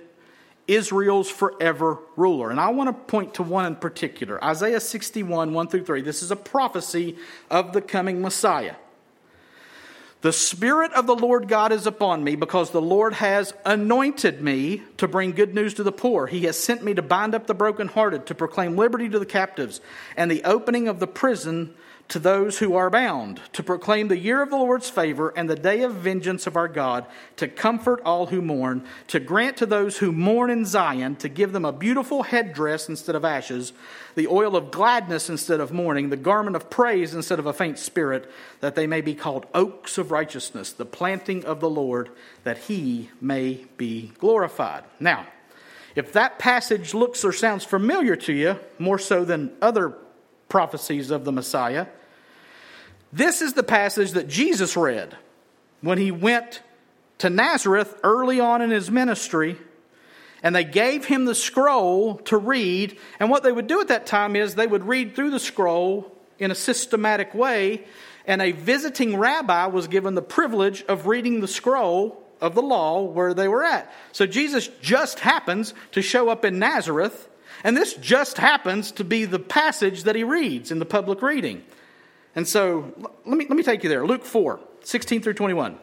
Israel's 0.68 1.30
forever 1.30 2.00
ruler. 2.16 2.50
And 2.50 2.60
I 2.60 2.70
want 2.70 2.88
to 2.88 2.94
point 2.94 3.34
to 3.36 3.44
one 3.44 3.66
in 3.66 3.76
particular 3.76 4.42
Isaiah 4.44 4.80
61, 4.80 5.54
1 5.54 5.68
through 5.68 5.86
3. 5.86 6.02
This 6.02 6.24
is 6.24 6.32
a 6.32 6.36
prophecy 6.36 7.18
of 7.50 7.74
the 7.74 7.82
coming 7.82 8.22
Messiah. 8.22 8.76
The 10.22 10.32
Spirit 10.32 10.94
of 10.94 11.08
the 11.08 11.16
Lord 11.16 11.48
God 11.48 11.72
is 11.72 11.88
upon 11.88 12.24
me 12.24 12.36
because 12.36 12.70
the 12.70 12.82
Lord 12.82 13.14
has 13.14 13.56
anointed 13.66 14.40
me 14.40 14.84
to 14.98 15.08
bring 15.08 15.32
good 15.32 15.56
news 15.56 15.74
to 15.76 15.84
the 15.84 15.92
poor. 15.92 16.28
He 16.28 16.44
has 16.44 16.58
sent 16.58 16.84
me 16.84 16.94
to 16.94 17.02
bind 17.02 17.34
up 17.34 17.48
the 17.48 17.56
brokenhearted, 17.56 18.28
to 18.28 18.36
proclaim 18.36 18.78
liberty 18.78 19.10
to 19.10 19.18
the 19.18 19.26
captives, 19.26 19.82
and 20.16 20.30
the 20.30 20.44
opening 20.44 20.88
of 20.88 21.00
the 21.00 21.08
prison 21.08 21.74
to 22.12 22.20
those 22.20 22.60
who 22.60 22.76
are 22.76 22.90
bound, 22.90 23.40
to 23.54 23.64
proclaim 23.64 24.10
the 24.10 24.18
year 24.18 24.42
of 24.42 24.50
the 24.50 24.58
Lord's 24.58 24.90
favor 24.90 25.30
and 25.30 25.50
the 25.50 25.56
day 25.56 25.82
of 25.84 25.94
vengeance 25.94 26.46
of 26.46 26.58
our 26.58 26.68
God, 26.68 27.06
to 27.38 27.48
comfort 27.48 28.02
all 28.04 28.26
who 28.26 28.42
mourn, 28.42 28.84
to 29.08 29.20
grant 29.22 29.56
to 29.58 29.66
those 29.66 30.00
who 30.00 30.12
mourn 30.12 30.50
in 30.50 30.66
Zion, 30.66 31.16
to 31.16 31.30
give 31.30 31.54
them 31.54 31.64
a 31.64 31.72
beautiful 31.72 32.24
headdress 32.24 32.90
instead 32.90 33.16
of 33.16 33.24
ashes, 33.24 33.72
the 34.16 34.28
oil 34.28 34.58
of 34.58 34.72
gladness 34.72 35.30
instead 35.30 35.62
of 35.62 35.72
mourning, 35.72 36.10
the 36.10 36.18
garment 36.18 36.58
of 36.58 36.70
praise 36.70 37.14
instead 37.14 37.40
of 37.40 37.46
a 37.46 37.54
faint 37.54 37.80
spirit, 37.80 38.30
that 38.60 38.76
they 38.76 38.88
may 38.88 39.00
be 39.00 39.16
called 39.16 39.46
oaks 39.54 39.98
of 39.98 40.12
righteousness, 40.12 40.74
the 40.74 40.84
planting 40.84 41.46
of 41.46 41.62
the 41.62 41.70
Lord, 41.70 42.10
that 42.44 42.58
he 42.58 43.10
may 43.22 43.66
be 43.78 44.12
glorified. 44.18 44.84
Now, 45.00 45.28
if 45.96 46.12
that 46.12 46.40
passage 46.40 46.94
looks 46.94 47.24
or 47.24 47.32
sounds 47.32 47.64
familiar 47.64 48.18
to 48.18 48.34
you, 48.34 48.60
more 48.78 49.00
so 49.00 49.24
than 49.24 49.54
other 49.62 49.96
prophecies 50.50 51.10
of 51.10 51.24
the 51.24 51.32
Messiah, 51.32 51.88
this 53.14 53.42
is 53.42 53.54
the 53.54 53.64
passage 53.64 54.12
that 54.12 54.28
Jesus 54.28 54.78
read 54.78 55.16
when 55.82 55.98
he 55.98 56.12
went 56.12 56.62
to 57.20 57.30
Nazareth 57.30 58.00
early 58.04 58.40
on 58.40 58.62
in 58.62 58.72
his 58.72 58.90
ministry, 58.90 59.58
and 60.44 60.56
they 60.56 60.64
gave 60.64 61.06
him 61.06 61.26
the 61.26 61.36
scroll 61.36 62.18
to 62.20 62.38
read. 62.38 62.98
And 63.20 63.30
what 63.30 63.44
they 63.44 63.52
would 63.52 63.68
do 63.68 63.80
at 63.82 63.90
that 63.90 64.08
time 64.08 64.36
is 64.36 64.56
they 64.56 64.66
would 64.66 64.88
read 64.88 65.16
through 65.16 65.32
the 65.32 65.40
scroll 65.40 66.12
in 66.40 66.50
a 66.50 66.56
systematic 66.56 67.36
way, 67.36 67.86
and 68.26 68.42
a 68.42 68.52
visiting 68.52 69.18
rabbi 69.18 69.68
was 69.68 69.88
given 69.88 70.16
the 70.16 70.22
privilege 70.22 70.84
of 70.84 71.06
reading 71.06 71.42
the 71.42 71.48
scroll 71.48 72.24
of 72.40 72.56
the 72.56 72.62
law 72.62 73.04
where 73.04 73.36
they 73.36 73.48
were 73.48 73.64
at. 73.64 73.92
So 74.14 74.26
Jesus 74.26 74.68
just 74.82 75.20
happens 75.20 75.76
to 75.92 76.02
show 76.02 76.30
up 76.30 76.44
in 76.44 76.58
Nazareth, 76.58 77.30
and 77.64 77.78
this 77.78 77.94
just 77.94 78.38
happens 78.38 78.92
to 78.94 79.04
be 79.04 79.26
the 79.26 79.38
passage 79.38 80.04
that 80.04 80.16
he 80.16 80.24
reads 80.24 80.72
in 80.72 80.80
the 80.80 80.86
public 80.86 81.22
reading. 81.22 81.64
And 82.36 82.48
so 82.48 82.94
let 83.26 83.38
me, 83.38 83.46
let 83.48 83.58
me 83.58 83.64
take 83.64 83.84
you 83.84 83.90
there. 83.90 84.06
Luke 84.06 84.24
4, 84.24 84.60
16 84.84 85.22
through 85.22 85.34
21. 85.34 85.78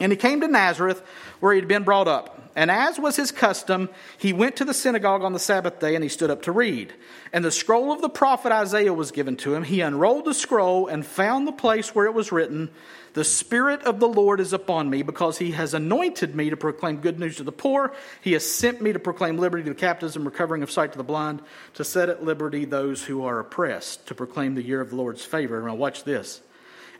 And 0.00 0.12
he 0.12 0.16
came 0.16 0.40
to 0.40 0.48
Nazareth, 0.48 1.02
where 1.40 1.52
he 1.52 1.60
had 1.60 1.68
been 1.68 1.82
brought 1.82 2.08
up. 2.08 2.37
And 2.56 2.70
as 2.70 2.98
was 2.98 3.16
his 3.16 3.30
custom, 3.30 3.88
he 4.18 4.32
went 4.32 4.56
to 4.56 4.64
the 4.64 4.74
synagogue 4.74 5.22
on 5.22 5.32
the 5.32 5.38
Sabbath 5.38 5.78
day 5.78 5.94
and 5.94 6.02
he 6.02 6.08
stood 6.08 6.30
up 6.30 6.42
to 6.42 6.52
read. 6.52 6.92
And 7.32 7.44
the 7.44 7.50
scroll 7.50 7.92
of 7.92 8.00
the 8.00 8.08
prophet 8.08 8.52
Isaiah 8.52 8.92
was 8.92 9.10
given 9.10 9.36
to 9.38 9.54
him. 9.54 9.62
He 9.62 9.80
unrolled 9.80 10.24
the 10.24 10.34
scroll 10.34 10.86
and 10.86 11.06
found 11.06 11.46
the 11.46 11.52
place 11.52 11.94
where 11.94 12.06
it 12.06 12.14
was 12.14 12.32
written, 12.32 12.70
The 13.12 13.24
Spirit 13.24 13.82
of 13.82 14.00
the 14.00 14.08
Lord 14.08 14.40
is 14.40 14.52
upon 14.52 14.90
me, 14.90 15.02
because 15.02 15.38
he 15.38 15.52
has 15.52 15.74
anointed 15.74 16.34
me 16.34 16.50
to 16.50 16.56
proclaim 16.56 16.96
good 16.98 17.18
news 17.18 17.36
to 17.36 17.44
the 17.44 17.52
poor. 17.52 17.94
He 18.22 18.32
has 18.32 18.50
sent 18.50 18.80
me 18.80 18.92
to 18.92 18.98
proclaim 18.98 19.38
liberty 19.38 19.62
to 19.64 19.70
the 19.70 19.74
captives 19.74 20.16
and 20.16 20.24
recovering 20.24 20.62
of 20.62 20.70
sight 20.70 20.92
to 20.92 20.98
the 20.98 21.04
blind, 21.04 21.42
to 21.74 21.84
set 21.84 22.08
at 22.08 22.24
liberty 22.24 22.64
those 22.64 23.04
who 23.04 23.24
are 23.24 23.38
oppressed, 23.38 24.06
to 24.06 24.14
proclaim 24.14 24.54
the 24.54 24.62
year 24.62 24.80
of 24.80 24.90
the 24.90 24.96
Lord's 24.96 25.24
favor. 25.24 25.60
Now, 25.62 25.74
watch 25.74 26.04
this. 26.04 26.40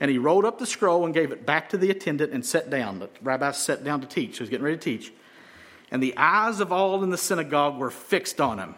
And 0.00 0.10
he 0.10 0.18
rolled 0.18 0.44
up 0.44 0.58
the 0.58 0.66
scroll 0.66 1.04
and 1.04 1.14
gave 1.14 1.32
it 1.32 1.44
back 1.44 1.70
to 1.70 1.76
the 1.76 1.90
attendant 1.90 2.32
and 2.32 2.46
sat 2.46 2.70
down. 2.70 3.00
The 3.00 3.08
rabbi 3.22 3.50
sat 3.52 3.82
down 3.82 4.00
to 4.02 4.06
teach. 4.06 4.38
He 4.38 4.42
was 4.42 4.50
getting 4.50 4.64
ready 4.64 4.76
to 4.76 4.82
teach. 4.82 5.12
And 5.90 6.02
the 6.02 6.16
eyes 6.16 6.60
of 6.60 6.72
all 6.72 7.02
in 7.02 7.10
the 7.10 7.18
synagogue 7.18 7.78
were 7.78 7.90
fixed 7.90 8.40
on 8.40 8.58
him. 8.58 8.74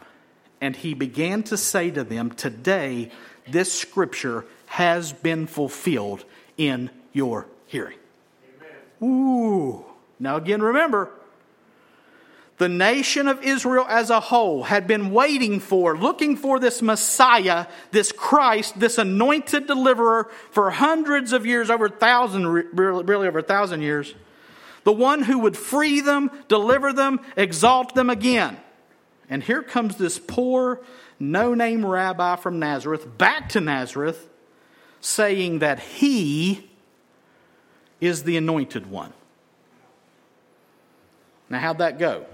And 0.61 0.77
he 0.77 0.95
began 0.95 1.43
to 1.45 1.57
say 1.57 1.91
to 1.91 2.05
them, 2.05 2.31
Today 2.31 3.11
this 3.49 3.73
scripture 3.73 4.45
has 4.67 5.13
been 5.13 5.47
fulfilled 5.47 6.25
in 6.57 6.91
your 7.13 7.47
hearing. 7.67 7.99
Amen. 9.01 9.11
Ooh. 9.11 9.85
Now, 10.19 10.37
again, 10.37 10.63
remember, 10.63 11.11
the 12.59 12.69
nation 12.69 13.27
of 13.27 13.43
Israel 13.43 13.87
as 13.89 14.11
a 14.11 14.21
whole 14.21 14.65
had 14.65 14.87
been 14.87 15.13
waiting 15.13 15.61
for, 15.61 15.97
looking 15.97 16.37
for 16.37 16.61
this 16.61 16.83
Messiah, 16.83 17.67
this 17.91 18.13
Christ, 18.13 18.79
this 18.79 18.99
anointed 18.99 19.67
deliverer 19.67 20.31
for 20.51 20.71
hundreds 20.71 21.33
of 21.33 21.47
years, 21.47 21.71
over 21.71 21.87
a 21.87 21.91
thousand, 21.91 22.47
really 22.47 23.27
over 23.27 23.39
a 23.39 23.43
thousand 23.43 23.81
years. 23.81 24.15
The 24.85 24.93
one 24.93 25.23
who 25.23 25.41
would 25.41 25.57
free 25.57 26.01
them, 26.01 26.31
deliver 26.49 26.93
them, 26.93 27.21
exalt 27.37 27.95
them 27.95 28.11
again. 28.11 28.59
And 29.29 29.43
here 29.43 29.63
comes 29.63 29.97
this 29.97 30.19
poor, 30.19 30.81
no 31.19 31.55
name 31.55 31.85
rabbi 31.85 32.37
from 32.37 32.59
Nazareth 32.59 33.19
back 33.19 33.51
to 33.51 33.61
Nazareth 33.61 34.29
saying 35.01 35.61
that 35.61 35.79
he 35.81 36.71
is 38.01 38.25
the 38.25 38.37
anointed 38.37 38.91
one. 38.91 39.13
Now, 41.49 41.59
how'd 41.59 41.79
that 41.79 41.99
go? 41.99 42.27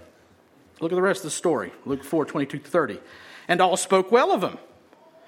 Look 0.80 0.92
at 0.92 0.94
the 0.94 1.02
rest 1.02 1.20
of 1.20 1.24
the 1.24 1.30
story 1.30 1.72
Luke 1.84 2.04
4 2.04 2.26
22 2.26 2.58
30. 2.58 3.00
And 3.48 3.60
all 3.60 3.76
spoke 3.76 4.10
well 4.10 4.32
of 4.32 4.42
him 4.42 4.58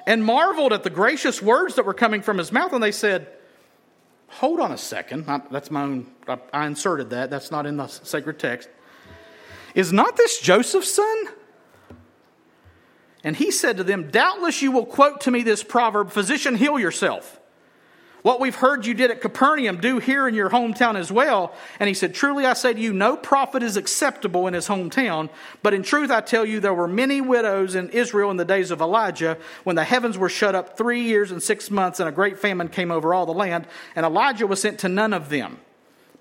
and 0.07 0.25
marveled 0.25 0.73
at 0.73 0.83
the 0.83 0.91
gracious 0.91 1.41
words 1.41 1.77
that 1.77 1.85
were 1.85 1.95
coming 1.95 2.23
from 2.23 2.39
his 2.39 2.51
mouth. 2.51 2.73
And 2.73 2.83
they 2.83 2.93
said, 2.93 3.29
Hold 4.29 4.61
on 4.61 4.73
a 4.73 4.79
second. 4.79 5.27
that's 5.51 5.71
my 5.71 5.83
own, 5.83 6.07
I 6.53 6.67
inserted 6.67 7.11
that. 7.11 7.31
That's 7.31 7.51
not 7.51 7.67
in 7.67 7.77
the 7.77 7.87
sacred 7.87 8.39
text. 8.39 8.69
Is 9.75 9.93
not 9.93 10.17
this 10.17 10.41
Joseph's 10.41 10.93
son? 10.93 11.25
And 13.25 13.37
he 13.37 13.51
said 13.51 13.77
to 13.77 13.85
them, 13.85 14.11
Doubtless 14.11 14.63
you 14.63 14.73
will 14.73 14.87
quote 14.87 15.23
to 15.23 15.31
me 15.31 15.43
this 15.43 15.63
proverb 15.63 16.11
Physician, 16.11 16.57
heal 16.57 16.79
yourself. 16.79 17.39
What 18.23 18.41
we've 18.41 18.55
heard 18.55 18.85
you 18.85 18.95
did 18.95 19.13
at 19.13 19.21
Capernaum, 19.21 19.81
do 19.81 19.99
here 19.99 20.27
in 20.27 20.35
your 20.35 20.51
hometown 20.51 20.97
as 20.97 21.13
well. 21.13 21.55
And 21.79 21.87
he 21.87 21.95
said, 21.95 22.15
Truly 22.15 22.45
I 22.45 22.55
say 22.55 22.75
to 22.75 22.81
you, 22.81 22.93
no 22.93 23.17
prophet 23.17 23.63
is 23.63 23.77
acceptable 23.77 24.49
in 24.49 24.55
his 24.55 24.67
hometown. 24.67 25.31
But 25.63 25.73
in 25.73 25.83
truth 25.83 26.11
I 26.11 26.21
tell 26.21 26.45
you, 26.45 26.59
there 26.59 26.75
were 26.75 26.89
many 26.89 27.21
widows 27.21 27.77
in 27.77 27.91
Israel 27.91 28.31
in 28.31 28.37
the 28.37 28.45
days 28.45 28.71
of 28.71 28.81
Elijah, 28.81 29.39
when 29.63 29.77
the 29.77 29.85
heavens 29.85 30.19
were 30.19 30.29
shut 30.29 30.57
up 30.57 30.77
three 30.77 31.03
years 31.03 31.31
and 31.31 31.43
six 31.43 31.71
months, 31.71 32.01
and 32.01 32.09
a 32.09 32.13
great 32.13 32.39
famine 32.39 32.69
came 32.69 32.91
over 32.91 33.15
all 33.15 33.25
the 33.25 33.33
land. 33.33 33.67
And 33.95 34.05
Elijah 34.05 34.47
was 34.47 34.61
sent 34.61 34.81
to 34.81 34.89
none 34.89 35.13
of 35.13 35.29
them, 35.29 35.59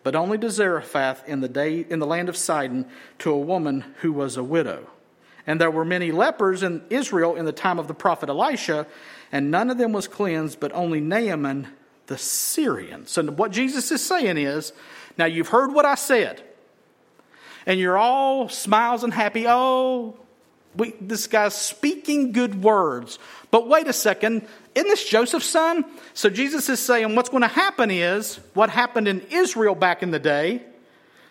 but 0.07 0.15
only 0.15 0.37
to 0.37 0.49
Zarephath 0.49 1.27
in 1.27 1.41
the, 1.41 1.49
day, 1.49 1.85
in 1.89 1.99
the 1.99 2.07
land 2.07 2.29
of 2.29 2.37
Sidon, 2.37 2.85
to 3.19 3.29
a 3.29 3.37
woman 3.37 3.83
who 3.99 4.13
was 4.13 4.37
a 4.37 4.43
widow. 4.43 4.87
And 5.45 5.59
there 5.59 5.69
were 5.69 5.83
many 5.83 6.13
lepers 6.13 6.63
in 6.63 6.81
Israel 6.89 7.35
in 7.35 7.43
the 7.43 7.51
time 7.51 7.77
of 7.77 7.89
the 7.89 7.93
prophet 7.93 8.29
Elisha, 8.29 8.87
and 9.33 9.51
none 9.51 9.69
of 9.69 9.77
them 9.77 9.91
was 9.91 10.07
cleansed, 10.07 10.61
but 10.61 10.71
only 10.71 11.01
Naaman 11.01 11.67
the 12.05 12.17
Syrians. 12.17 13.11
So, 13.11 13.21
what 13.23 13.51
Jesus 13.51 13.91
is 13.91 14.01
saying 14.01 14.37
is 14.37 14.71
now 15.17 15.25
you've 15.25 15.49
heard 15.49 15.73
what 15.73 15.83
I 15.83 15.95
said, 15.95 16.41
and 17.65 17.77
you're 17.77 17.97
all 17.97 18.47
smiles 18.47 19.03
and 19.03 19.13
happy. 19.13 19.43
Oh, 19.45 20.15
we, 20.73 20.93
this 21.01 21.27
guy's 21.27 21.53
speaking 21.53 22.31
good 22.31 22.63
words. 22.63 23.19
But 23.51 23.67
wait 23.67 23.87
a 23.87 23.93
second, 23.93 24.47
isn't 24.77 24.89
this 24.89 25.03
Joseph's 25.03 25.47
son? 25.47 25.85
So, 26.13 26.29
Jesus 26.29 26.69
is 26.69 26.79
saying 26.79 27.15
what's 27.15 27.29
going 27.29 27.41
to 27.41 27.47
happen 27.47 27.89
is 27.89 28.39
what 28.53 28.69
happened 28.69 29.07
in 29.07 29.21
Israel 29.31 29.73
back 29.73 30.03
in 30.03 30.11
the 30.11 30.19
day. 30.19 30.61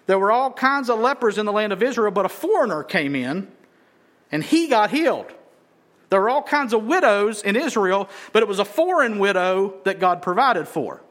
There 0.06 0.18
were 0.18 0.32
all 0.32 0.52
kinds 0.52 0.90
of 0.90 0.98
lepers 0.98 1.38
in 1.38 1.46
the 1.46 1.52
land 1.52 1.72
of 1.72 1.82
Israel, 1.82 2.10
but 2.10 2.26
a 2.26 2.28
foreigner 2.28 2.82
came 2.82 3.14
in 3.14 3.48
and 4.32 4.42
he 4.42 4.66
got 4.68 4.90
healed. 4.90 5.26
There 6.10 6.20
were 6.20 6.30
all 6.30 6.42
kinds 6.42 6.72
of 6.72 6.84
widows 6.84 7.42
in 7.42 7.56
Israel, 7.56 8.08
but 8.32 8.42
it 8.42 8.48
was 8.48 8.58
a 8.58 8.64
foreign 8.64 9.18
widow 9.18 9.74
that 9.84 10.00
God 10.00 10.22
provided 10.22 10.66
for. 10.66 11.02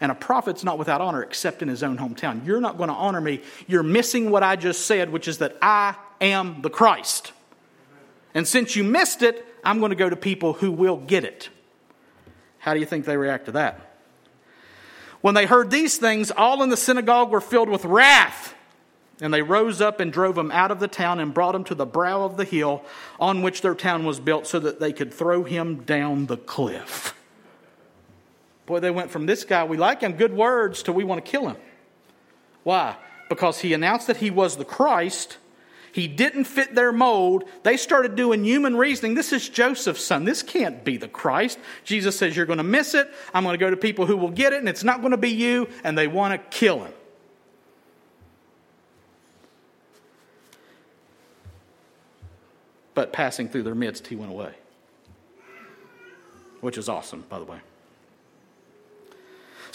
And 0.00 0.12
a 0.12 0.14
prophet's 0.14 0.64
not 0.64 0.78
without 0.78 1.00
honor 1.00 1.22
except 1.22 1.62
in 1.62 1.68
his 1.68 1.82
own 1.82 1.98
hometown. 1.98 2.46
You're 2.46 2.60
not 2.60 2.76
going 2.76 2.88
to 2.88 2.94
honor 2.94 3.20
me. 3.20 3.42
You're 3.66 3.82
missing 3.82 4.30
what 4.30 4.42
I 4.42 4.56
just 4.56 4.86
said, 4.86 5.10
which 5.10 5.28
is 5.28 5.38
that 5.38 5.56
I 5.62 5.96
am 6.20 6.62
the 6.62 6.70
Christ. 6.70 7.32
And 8.34 8.46
since 8.46 8.76
you 8.76 8.84
missed 8.84 9.22
it, 9.22 9.44
I'm 9.64 9.78
going 9.78 9.90
to 9.90 9.96
go 9.96 10.08
to 10.08 10.16
people 10.16 10.52
who 10.52 10.70
will 10.70 10.96
get 10.96 11.24
it. 11.24 11.48
How 12.58 12.74
do 12.74 12.80
you 12.80 12.86
think 12.86 13.04
they 13.04 13.16
react 13.16 13.46
to 13.46 13.52
that? 13.52 13.96
When 15.20 15.34
they 15.34 15.46
heard 15.46 15.70
these 15.70 15.96
things, 15.96 16.30
all 16.30 16.62
in 16.62 16.68
the 16.68 16.76
synagogue 16.76 17.30
were 17.30 17.40
filled 17.40 17.68
with 17.68 17.84
wrath. 17.84 18.54
And 19.20 19.34
they 19.34 19.42
rose 19.42 19.80
up 19.80 19.98
and 19.98 20.12
drove 20.12 20.38
him 20.38 20.52
out 20.52 20.70
of 20.70 20.78
the 20.78 20.86
town 20.86 21.18
and 21.18 21.34
brought 21.34 21.54
him 21.54 21.64
to 21.64 21.74
the 21.74 21.86
brow 21.86 22.22
of 22.22 22.36
the 22.36 22.44
hill 22.44 22.84
on 23.18 23.42
which 23.42 23.62
their 23.62 23.74
town 23.74 24.04
was 24.04 24.20
built 24.20 24.46
so 24.46 24.60
that 24.60 24.78
they 24.78 24.92
could 24.92 25.12
throw 25.12 25.42
him 25.42 25.82
down 25.82 26.26
the 26.26 26.36
cliff. 26.36 27.14
Boy, 28.66 28.78
they 28.78 28.90
went 28.90 29.10
from 29.10 29.26
this 29.26 29.44
guy, 29.44 29.64
we 29.64 29.76
like 29.76 30.02
him, 30.02 30.12
good 30.12 30.34
words, 30.34 30.84
to 30.84 30.92
we 30.92 31.02
want 31.02 31.24
to 31.24 31.28
kill 31.28 31.48
him. 31.48 31.56
Why? 32.62 32.96
Because 33.28 33.60
he 33.60 33.72
announced 33.72 34.06
that 34.06 34.18
he 34.18 34.30
was 34.30 34.56
the 34.56 34.64
Christ. 34.64 35.38
He 35.92 36.08
didn't 36.08 36.44
fit 36.44 36.74
their 36.74 36.92
mold. 36.92 37.44
They 37.62 37.76
started 37.76 38.14
doing 38.16 38.44
human 38.44 38.76
reasoning. 38.76 39.14
This 39.14 39.32
is 39.32 39.48
Joseph's 39.48 40.04
son. 40.04 40.24
This 40.24 40.42
can't 40.42 40.84
be 40.84 40.96
the 40.96 41.08
Christ. 41.08 41.58
Jesus 41.84 42.16
says, 42.16 42.36
You're 42.36 42.46
going 42.46 42.58
to 42.58 42.62
miss 42.64 42.94
it. 42.94 43.12
I'm 43.32 43.44
going 43.44 43.54
to 43.54 43.58
go 43.58 43.70
to 43.70 43.76
people 43.76 44.06
who 44.06 44.16
will 44.16 44.30
get 44.30 44.52
it, 44.52 44.58
and 44.58 44.68
it's 44.68 44.84
not 44.84 45.00
going 45.00 45.12
to 45.12 45.16
be 45.16 45.30
you. 45.30 45.68
And 45.84 45.96
they 45.96 46.06
want 46.06 46.32
to 46.32 46.58
kill 46.58 46.84
him. 46.84 46.92
But 52.94 53.12
passing 53.12 53.48
through 53.48 53.62
their 53.62 53.76
midst, 53.76 54.08
he 54.08 54.16
went 54.16 54.32
away. 54.32 54.54
Which 56.60 56.76
is 56.76 56.88
awesome, 56.88 57.24
by 57.28 57.38
the 57.38 57.44
way. 57.44 57.58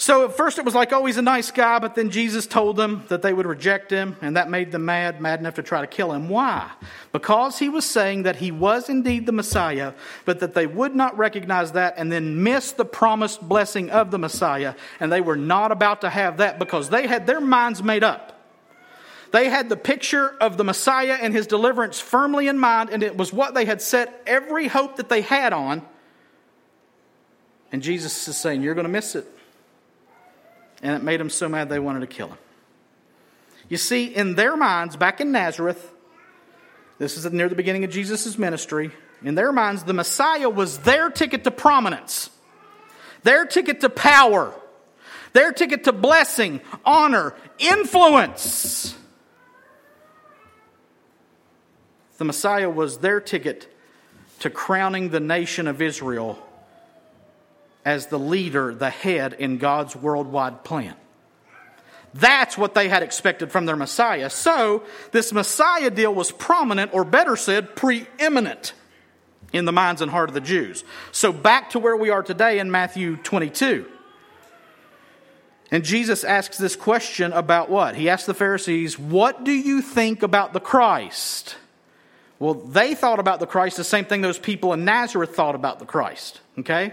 So 0.04 0.22
at 0.26 0.36
first 0.36 0.58
it 0.58 0.66
was 0.66 0.74
like, 0.74 0.92
oh, 0.92 1.06
he's 1.06 1.16
a 1.16 1.22
nice 1.22 1.50
guy, 1.50 1.78
but 1.78 1.94
then 1.94 2.10
Jesus 2.10 2.46
told 2.46 2.76
them 2.76 3.04
that 3.08 3.22
they 3.22 3.32
would 3.32 3.46
reject 3.46 3.90
him, 3.90 4.18
and 4.20 4.36
that 4.36 4.50
made 4.50 4.70
them 4.70 4.84
mad, 4.84 5.18
mad 5.18 5.40
enough 5.40 5.54
to 5.54 5.62
try 5.62 5.80
to 5.80 5.86
kill 5.86 6.12
him. 6.12 6.28
Why? 6.28 6.70
Because 7.10 7.58
he 7.58 7.70
was 7.70 7.86
saying 7.86 8.24
that 8.24 8.36
he 8.36 8.50
was 8.50 8.90
indeed 8.90 9.24
the 9.24 9.32
Messiah, 9.32 9.94
but 10.26 10.40
that 10.40 10.52
they 10.52 10.66
would 10.66 10.94
not 10.94 11.16
recognize 11.16 11.72
that 11.72 11.94
and 11.96 12.12
then 12.12 12.42
miss 12.42 12.72
the 12.72 12.84
promised 12.84 13.48
blessing 13.48 13.88
of 13.88 14.10
the 14.10 14.18
Messiah, 14.18 14.74
and 15.00 15.10
they 15.10 15.22
were 15.22 15.36
not 15.38 15.72
about 15.72 16.02
to 16.02 16.10
have 16.10 16.36
that 16.36 16.58
because 16.58 16.90
they 16.90 17.06
had 17.06 17.26
their 17.26 17.40
minds 17.40 17.82
made 17.82 18.04
up. 18.04 18.38
They 19.32 19.48
had 19.48 19.70
the 19.70 19.76
picture 19.78 20.36
of 20.38 20.58
the 20.58 20.64
Messiah 20.64 21.16
and 21.18 21.32
his 21.32 21.46
deliverance 21.46 21.98
firmly 21.98 22.48
in 22.48 22.58
mind, 22.58 22.90
and 22.90 23.02
it 23.02 23.16
was 23.16 23.32
what 23.32 23.54
they 23.54 23.64
had 23.64 23.80
set 23.80 24.22
every 24.26 24.68
hope 24.68 24.96
that 24.96 25.08
they 25.08 25.22
had 25.22 25.54
on. 25.54 25.80
And 27.72 27.82
Jesus 27.82 28.28
is 28.28 28.36
saying, 28.36 28.60
You're 28.60 28.74
going 28.74 28.84
to 28.84 28.92
miss 28.92 29.14
it. 29.14 29.33
And 30.84 30.94
it 30.94 31.02
made 31.02 31.18
them 31.18 31.30
so 31.30 31.48
mad 31.48 31.70
they 31.70 31.78
wanted 31.78 32.00
to 32.00 32.06
kill 32.06 32.28
him. 32.28 32.38
You 33.70 33.78
see, 33.78 34.04
in 34.04 34.34
their 34.34 34.54
minds, 34.54 34.96
back 34.96 35.22
in 35.22 35.32
Nazareth, 35.32 35.90
this 36.98 37.16
is 37.16 37.24
near 37.32 37.48
the 37.48 37.54
beginning 37.54 37.84
of 37.84 37.90
Jesus' 37.90 38.38
ministry, 38.38 38.90
in 39.22 39.34
their 39.34 39.50
minds, 39.50 39.84
the 39.84 39.94
Messiah 39.94 40.50
was 40.50 40.78
their 40.80 41.08
ticket 41.08 41.44
to 41.44 41.50
prominence, 41.50 42.28
their 43.22 43.46
ticket 43.46 43.80
to 43.80 43.88
power, 43.88 44.54
their 45.32 45.52
ticket 45.52 45.84
to 45.84 45.92
blessing, 45.92 46.60
honor, 46.84 47.34
influence. 47.58 48.94
The 52.18 52.26
Messiah 52.26 52.68
was 52.68 52.98
their 52.98 53.20
ticket 53.20 53.74
to 54.40 54.50
crowning 54.50 55.08
the 55.08 55.20
nation 55.20 55.66
of 55.66 55.80
Israel 55.80 56.38
as 57.84 58.06
the 58.06 58.18
leader, 58.18 58.74
the 58.74 58.90
head 58.90 59.34
in 59.34 59.58
God's 59.58 59.94
worldwide 59.94 60.64
plan. 60.64 60.94
That's 62.14 62.56
what 62.56 62.74
they 62.74 62.88
had 62.88 63.02
expected 63.02 63.50
from 63.50 63.66
their 63.66 63.76
Messiah. 63.76 64.30
So, 64.30 64.84
this 65.10 65.32
Messiah 65.32 65.90
deal 65.90 66.14
was 66.14 66.30
prominent, 66.30 66.94
or 66.94 67.04
better 67.04 67.34
said, 67.34 67.74
preeminent 67.74 68.72
in 69.52 69.64
the 69.64 69.72
minds 69.72 70.00
and 70.00 70.10
heart 70.10 70.30
of 70.30 70.34
the 70.34 70.40
Jews. 70.40 70.84
So, 71.10 71.32
back 71.32 71.70
to 71.70 71.80
where 71.80 71.96
we 71.96 72.10
are 72.10 72.22
today 72.22 72.60
in 72.60 72.70
Matthew 72.70 73.16
22. 73.16 73.86
And 75.72 75.82
Jesus 75.84 76.22
asks 76.22 76.56
this 76.56 76.76
question 76.76 77.32
about 77.32 77.68
what? 77.68 77.96
He 77.96 78.08
asks 78.08 78.26
the 78.26 78.34
Pharisees, 78.34 78.96
What 78.96 79.42
do 79.42 79.50
you 79.50 79.82
think 79.82 80.22
about 80.22 80.52
the 80.52 80.60
Christ? 80.60 81.56
Well, 82.38 82.54
they 82.54 82.94
thought 82.94 83.18
about 83.18 83.40
the 83.40 83.46
Christ 83.46 83.76
the 83.76 83.84
same 83.84 84.04
thing 84.04 84.20
those 84.20 84.38
people 84.38 84.72
in 84.72 84.84
Nazareth 84.84 85.34
thought 85.34 85.56
about 85.56 85.80
the 85.80 85.84
Christ. 85.84 86.40
Okay? 86.60 86.92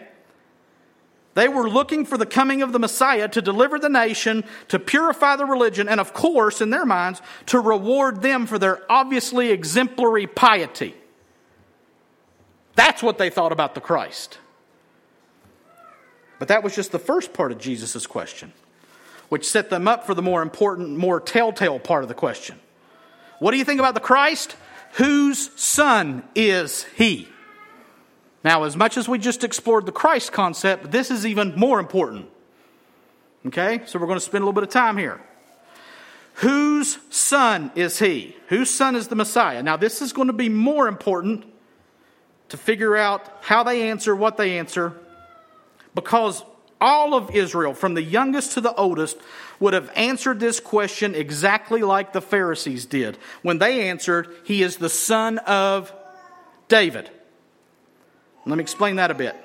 They 1.34 1.48
were 1.48 1.70
looking 1.70 2.06
for 2.06 2.18
the 2.18 2.26
coming 2.26 2.62
of 2.62 2.74
the 2.74 2.80
Messiah 2.80 3.30
to 3.30 3.42
deliver 3.42 3.80
the 3.80 3.90
nation, 3.90 4.44
to 4.68 4.80
purify 4.80 5.38
the 5.38 5.46
religion, 5.46 5.88
and 5.88 6.00
of 6.00 6.14
course, 6.14 6.60
in 6.60 6.72
their 6.72 6.86
minds, 6.86 7.22
to 7.48 7.60
reward 7.60 8.22
them 8.22 8.46
for 8.46 8.60
their 8.60 8.82
obviously 8.92 9.50
exemplary 9.50 10.28
piety. 10.28 10.94
That's 12.76 13.02
what 13.02 13.18
they 13.18 13.30
thought 13.30 13.52
about 13.52 13.76
the 13.76 13.82
Christ. 13.82 14.40
But 16.38 16.50
that 16.50 16.64
was 16.64 16.76
just 16.76 16.92
the 16.92 17.00
first 17.00 17.34
part 17.34 17.52
of 17.52 17.60
Jesus' 17.60 18.08
question, 18.08 18.52
which 19.30 19.48
set 19.48 19.70
them 19.70 19.88
up 19.88 20.06
for 20.06 20.14
the 20.14 20.22
more 20.22 20.42
important, 20.42 20.98
more 20.98 21.20
telltale 21.20 21.80
part 21.80 22.04
of 22.04 22.10
the 22.10 22.16
question. 22.16 22.60
What 23.40 23.52
do 23.52 23.58
you 23.58 23.64
think 23.66 23.80
about 23.80 23.94
the 23.94 24.00
Christ? 24.02 24.56
Whose 24.94 25.52
son 25.60 26.24
is 26.36 26.84
he? 26.96 27.30
Now, 28.44 28.64
as 28.64 28.76
much 28.76 28.98
as 28.98 29.08
we 29.08 29.20
just 29.20 29.44
explored 29.44 29.86
the 29.86 29.92
Christ 29.92 30.32
concept, 30.32 30.92
this 30.92 31.12
is 31.12 31.26
even 31.26 31.54
more 31.56 31.80
important. 31.80 32.28
Okay? 33.46 33.82
So 33.86 34.00
we're 34.00 34.08
going 34.08 34.20
to 34.20 34.26
spend 34.26 34.42
a 34.42 34.46
little 34.46 34.54
bit 34.54 34.64
of 34.64 34.70
time 34.70 34.98
here. 34.98 35.22
Whose 36.36 36.98
son 37.10 37.72
is 37.76 38.00
he? 38.00 38.36
Whose 38.48 38.70
son 38.70 38.96
is 38.96 39.10
the 39.10 39.16
Messiah? 39.16 39.62
Now, 39.62 39.78
this 39.78 40.02
is 40.02 40.14
going 40.14 40.28
to 40.28 40.34
be 40.34 40.50
more 40.50 40.88
important 40.88 41.46
to 42.50 42.58
figure 42.58 42.96
out 42.98 43.30
how 43.42 43.64
they 43.64 43.90
answer 43.90 44.16
what 44.16 44.38
they 44.38 44.58
answer 44.58 44.94
because 45.94 46.44
all 46.80 47.14
of 47.14 47.30
Israel, 47.36 47.74
from 47.76 47.94
the 47.94 48.02
youngest 48.02 48.54
to 48.54 48.62
the 48.62 48.74
oldest, 48.74 49.18
would 49.60 49.74
have 49.74 49.92
answered 49.96 50.40
this 50.40 50.60
question 50.60 51.14
exactly 51.14 51.82
like 51.82 52.12
the 52.12 52.22
Pharisees 52.22 52.86
did 52.86 53.18
when 53.44 53.60
they 53.60 53.88
answered, 53.88 54.28
He 54.44 54.64
is 54.64 54.78
the 54.78 54.90
son 54.90 55.38
of 55.40 55.94
David. 56.68 57.10
Let 58.46 58.58
me 58.58 58.62
explain 58.62 58.96
that 58.96 59.12
a 59.12 59.14
bit. 59.14 59.36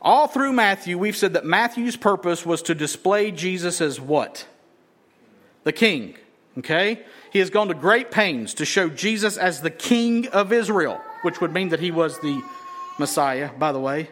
All 0.00 0.28
through 0.28 0.52
Matthew, 0.52 0.98
we've 0.98 1.16
said 1.16 1.32
that 1.34 1.44
Matthew's 1.44 1.96
purpose 1.96 2.44
was 2.44 2.62
to 2.62 2.74
display 2.74 3.30
Jesus 3.30 3.80
as 3.80 4.00
what? 4.00 4.46
The 5.64 5.72
king. 5.72 6.16
Okay? 6.58 7.04
He 7.32 7.38
has 7.40 7.50
gone 7.50 7.68
to 7.68 7.74
great 7.74 8.10
pains 8.10 8.54
to 8.54 8.64
show 8.64 8.88
Jesus 8.88 9.36
as 9.36 9.60
the 9.60 9.70
king 9.70 10.28
of 10.28 10.52
Israel, 10.52 11.00
which 11.22 11.40
would 11.40 11.52
mean 11.52 11.70
that 11.70 11.80
he 11.80 11.90
was 11.90 12.18
the 12.20 12.42
Messiah, 12.98 13.50
by 13.58 13.72
the 13.72 13.80
way. 13.80 14.08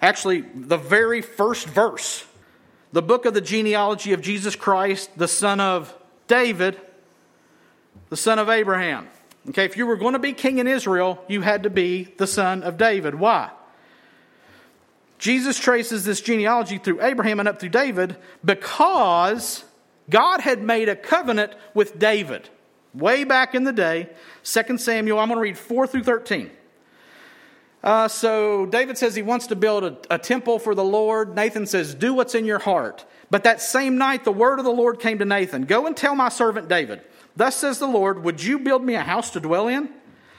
Actually, 0.00 0.42
the 0.54 0.76
very 0.76 1.20
first 1.20 1.66
verse, 1.66 2.24
the 2.92 3.02
book 3.02 3.26
of 3.26 3.34
the 3.34 3.40
genealogy 3.40 4.12
of 4.12 4.20
Jesus 4.20 4.56
Christ, 4.56 5.10
the 5.16 5.28
son 5.28 5.60
of 5.60 5.94
David, 6.26 6.80
the 8.08 8.16
son 8.16 8.38
of 8.38 8.48
Abraham. 8.48 9.08
Okay, 9.48 9.64
if 9.64 9.76
you 9.76 9.86
were 9.86 9.96
going 9.96 10.12
to 10.12 10.18
be 10.18 10.32
king 10.32 10.58
in 10.58 10.66
Israel, 10.66 11.24
you 11.26 11.40
had 11.40 11.62
to 11.62 11.70
be 11.70 12.04
the 12.18 12.26
son 12.26 12.62
of 12.62 12.76
David. 12.76 13.14
Why? 13.14 13.50
Jesus 15.18 15.58
traces 15.58 16.04
this 16.04 16.20
genealogy 16.20 16.78
through 16.78 17.02
Abraham 17.02 17.40
and 17.40 17.48
up 17.48 17.58
through 17.58 17.70
David 17.70 18.16
because 18.44 19.64
God 20.10 20.40
had 20.40 20.62
made 20.62 20.88
a 20.88 20.96
covenant 20.96 21.54
with 21.74 21.98
David 21.98 22.48
way 22.94 23.24
back 23.24 23.54
in 23.54 23.64
the 23.64 23.72
day. 23.72 24.10
2 24.44 24.78
Samuel, 24.78 25.18
I'm 25.18 25.28
going 25.28 25.38
to 25.38 25.42
read 25.42 25.58
4 25.58 25.86
through 25.86 26.04
13. 26.04 26.50
Uh, 27.82 28.08
so 28.08 28.66
David 28.66 28.98
says 28.98 29.14
he 29.14 29.22
wants 29.22 29.46
to 29.48 29.56
build 29.56 29.84
a, 29.84 29.96
a 30.10 30.18
temple 30.18 30.58
for 30.58 30.74
the 30.74 30.84
Lord. 30.84 31.34
Nathan 31.34 31.66
says, 31.66 31.94
Do 31.94 32.12
what's 32.12 32.34
in 32.34 32.44
your 32.44 32.58
heart. 32.58 33.04
But 33.30 33.44
that 33.44 33.60
same 33.60 33.98
night, 33.98 34.24
the 34.24 34.32
word 34.32 34.58
of 34.58 34.64
the 34.64 34.72
Lord 34.72 35.00
came 35.00 35.18
to 35.18 35.24
Nathan 35.24 35.64
Go 35.64 35.86
and 35.86 35.96
tell 35.96 36.14
my 36.14 36.28
servant 36.28 36.68
David, 36.68 37.02
Thus 37.38 37.54
says 37.54 37.78
the 37.78 37.86
Lord, 37.86 38.24
Would 38.24 38.42
you 38.42 38.58
build 38.58 38.82
me 38.82 38.96
a 38.96 39.02
house 39.02 39.30
to 39.30 39.40
dwell 39.40 39.68
in? 39.68 39.88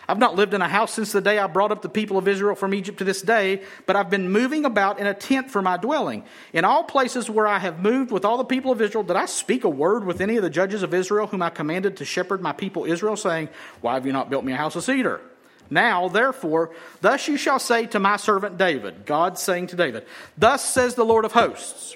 I've 0.10 0.18
not 0.18 0.36
lived 0.36 0.54
in 0.54 0.62
a 0.62 0.68
house 0.68 0.94
since 0.94 1.14
the 1.14 1.22
day 1.22 1.40
I 1.40 1.48
brought 1.48 1.72
up 1.72 1.82
the 1.82 1.88
people 1.88 2.18
of 2.18 2.28
Israel 2.28 2.56
from 2.56 2.74
Egypt 2.74 2.98
to 2.98 3.06
this 3.06 3.22
day, 3.22 3.62
but 3.86 3.96
I've 3.96 4.10
been 4.10 4.32
moving 4.32 4.66
about 4.66 5.00
in 5.00 5.08
a 5.08 5.14
tent 5.14 5.50
for 5.50 5.62
my 5.62 5.78
dwelling. 5.78 6.26
In 6.52 6.66
all 6.66 6.84
places 6.84 7.30
where 7.30 7.48
I 7.48 7.58
have 7.58 7.80
moved 7.80 8.12
with 8.12 8.26
all 8.26 8.38
the 8.38 8.44
people 8.44 8.72
of 8.72 8.82
Israel, 8.82 9.06
did 9.06 9.16
I 9.16 9.28
speak 9.28 9.64
a 9.64 9.70
word 9.70 10.04
with 10.04 10.20
any 10.20 10.36
of 10.36 10.44
the 10.44 10.50
judges 10.50 10.84
of 10.84 10.94
Israel 10.94 11.28
whom 11.28 11.42
I 11.42 11.52
commanded 11.52 11.98
to 11.98 12.06
shepherd 12.06 12.42
my 12.42 12.52
people 12.52 12.84
Israel, 12.84 13.16
saying, 13.16 13.48
Why 13.80 13.94
have 13.94 14.06
you 14.06 14.12
not 14.12 14.30
built 14.30 14.44
me 14.44 14.52
a 14.52 14.58
house 14.58 14.76
of 14.76 14.84
cedar? 14.84 15.22
Now, 15.70 16.10
therefore, 16.10 16.72
thus 17.00 17.30
you 17.30 17.38
shall 17.38 17.60
say 17.60 17.86
to 17.88 18.00
my 18.00 18.18
servant 18.18 18.58
David, 18.58 19.06
God 19.06 19.40
saying 19.40 19.68
to 19.68 19.78
David, 19.78 20.06
Thus 20.38 20.66
says 20.66 20.96
the 20.96 21.06
Lord 21.06 21.24
of 21.24 21.32
hosts, 21.32 21.96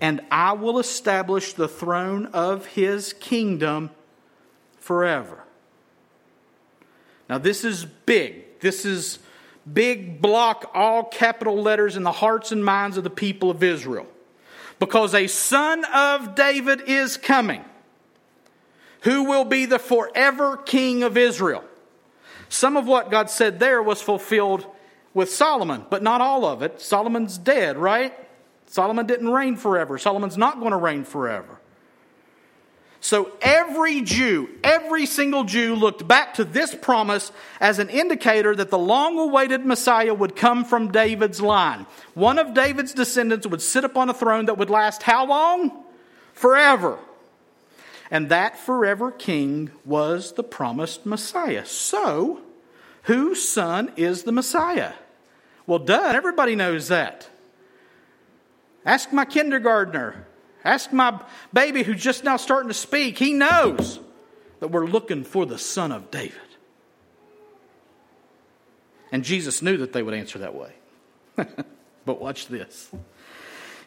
and 0.00 0.20
I 0.30 0.52
will 0.52 0.78
establish 0.78 1.54
the 1.54 1.68
throne 1.68 2.26
of 2.26 2.66
his 2.66 3.12
kingdom 3.12 3.90
forever. 4.78 5.42
Now, 7.28 7.38
this 7.38 7.64
is 7.64 7.84
big. 7.84 8.60
This 8.60 8.84
is 8.84 9.18
big 9.70 10.22
block, 10.22 10.70
all 10.74 11.04
capital 11.04 11.60
letters 11.60 11.96
in 11.96 12.02
the 12.02 12.12
hearts 12.12 12.52
and 12.52 12.64
minds 12.64 12.96
of 12.96 13.04
the 13.04 13.10
people 13.10 13.50
of 13.50 13.62
Israel. 13.62 14.06
Because 14.78 15.14
a 15.14 15.26
son 15.26 15.84
of 15.92 16.34
David 16.34 16.82
is 16.86 17.16
coming 17.16 17.64
who 19.02 19.24
will 19.24 19.44
be 19.44 19.64
the 19.64 19.78
forever 19.78 20.56
king 20.56 21.02
of 21.02 21.16
Israel. 21.16 21.64
Some 22.48 22.76
of 22.76 22.86
what 22.86 23.10
God 23.10 23.30
said 23.30 23.58
there 23.58 23.82
was 23.82 24.00
fulfilled 24.00 24.66
with 25.14 25.30
Solomon, 25.30 25.84
but 25.90 26.02
not 26.02 26.20
all 26.20 26.44
of 26.44 26.62
it. 26.62 26.80
Solomon's 26.80 27.38
dead, 27.38 27.76
right? 27.76 28.14
Solomon 28.68 29.06
didn't 29.06 29.30
reign 29.30 29.56
forever. 29.56 29.98
Solomon's 29.98 30.36
not 30.36 30.60
going 30.60 30.72
to 30.72 30.76
reign 30.76 31.04
forever. 31.04 31.58
So 33.00 33.30
every 33.40 34.02
Jew, 34.02 34.50
every 34.64 35.06
single 35.06 35.44
Jew 35.44 35.74
looked 35.74 36.06
back 36.06 36.34
to 36.34 36.44
this 36.44 36.74
promise 36.74 37.30
as 37.60 37.78
an 37.78 37.88
indicator 37.90 38.54
that 38.54 38.70
the 38.70 38.78
long 38.78 39.18
awaited 39.18 39.64
Messiah 39.64 40.12
would 40.12 40.34
come 40.34 40.64
from 40.64 40.90
David's 40.90 41.40
line. 41.40 41.86
One 42.14 42.38
of 42.38 42.54
David's 42.54 42.92
descendants 42.92 43.46
would 43.46 43.62
sit 43.62 43.84
upon 43.84 44.10
a 44.10 44.14
throne 44.14 44.46
that 44.46 44.58
would 44.58 44.70
last 44.70 45.02
how 45.02 45.26
long? 45.26 45.84
Forever. 46.32 46.98
And 48.10 48.30
that 48.30 48.58
forever 48.58 49.12
king 49.12 49.70
was 49.84 50.32
the 50.32 50.42
promised 50.42 51.06
Messiah. 51.06 51.66
So, 51.66 52.40
whose 53.02 53.48
son 53.48 53.92
is 53.96 54.24
the 54.24 54.32
Messiah? 54.32 54.94
Well, 55.66 55.78
duh, 55.78 56.12
everybody 56.14 56.56
knows 56.56 56.88
that. 56.88 57.28
Ask 58.84 59.12
my 59.12 59.24
kindergartner. 59.24 60.26
Ask 60.64 60.92
my 60.92 61.22
baby 61.52 61.82
who's 61.82 62.02
just 62.02 62.24
now 62.24 62.36
starting 62.36 62.68
to 62.68 62.74
speak. 62.74 63.18
He 63.18 63.32
knows 63.32 64.00
that 64.60 64.68
we're 64.68 64.86
looking 64.86 65.24
for 65.24 65.46
the 65.46 65.58
Son 65.58 65.92
of 65.92 66.10
David. 66.10 66.36
And 69.10 69.24
Jesus 69.24 69.62
knew 69.62 69.78
that 69.78 69.92
they 69.92 70.02
would 70.02 70.14
answer 70.14 70.40
that 70.40 70.54
way. 70.54 70.72
but 72.04 72.20
watch 72.20 72.48
this. 72.48 72.90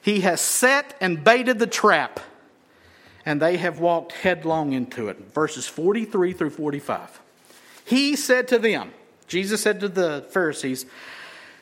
He 0.01 0.21
has 0.21 0.41
set 0.41 0.95
and 0.99 1.23
baited 1.23 1.59
the 1.59 1.67
trap, 1.67 2.19
and 3.25 3.41
they 3.41 3.57
have 3.57 3.79
walked 3.79 4.13
headlong 4.13 4.73
into 4.73 5.09
it. 5.09 5.17
Verses 5.33 5.67
43 5.67 6.33
through 6.33 6.49
45. 6.49 7.21
He 7.85 8.15
said 8.15 8.47
to 8.47 8.57
them, 8.57 8.91
Jesus 9.27 9.61
said 9.61 9.79
to 9.81 9.89
the 9.89 10.25
Pharisees, 10.31 10.85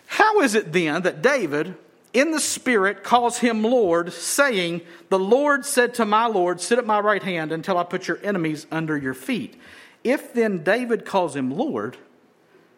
How 0.07 0.39
is 0.41 0.55
it 0.55 0.71
then 0.71 1.01
that 1.01 1.21
David, 1.21 1.75
in 2.13 2.31
the 2.31 2.39
Spirit 2.39 3.03
calls 3.03 3.37
him 3.37 3.63
Lord, 3.63 4.11
saying, 4.13 4.81
The 5.09 5.19
Lord 5.19 5.65
said 5.65 5.93
to 5.95 6.05
my 6.05 6.25
Lord, 6.25 6.59
Sit 6.59 6.79
at 6.79 6.85
my 6.85 6.99
right 6.99 7.21
hand 7.21 7.51
until 7.51 7.77
I 7.77 7.83
put 7.83 8.07
your 8.07 8.19
enemies 8.23 8.65
under 8.71 8.97
your 8.97 9.13
feet. 9.13 9.59
If 10.03 10.33
then 10.33 10.63
David 10.63 11.05
calls 11.05 11.35
him 11.35 11.51
Lord, 11.51 11.97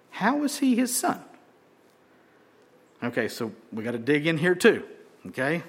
how 0.10 0.44
is 0.44 0.60
he 0.60 0.76
his 0.76 0.96
son? 0.96 1.22
Okay, 3.04 3.28
so 3.28 3.52
we 3.72 3.84
got 3.84 3.92
to 3.92 3.98
dig 3.98 4.28
in 4.28 4.38
here 4.38 4.56
too. 4.56 4.84
Okay? 5.28 5.64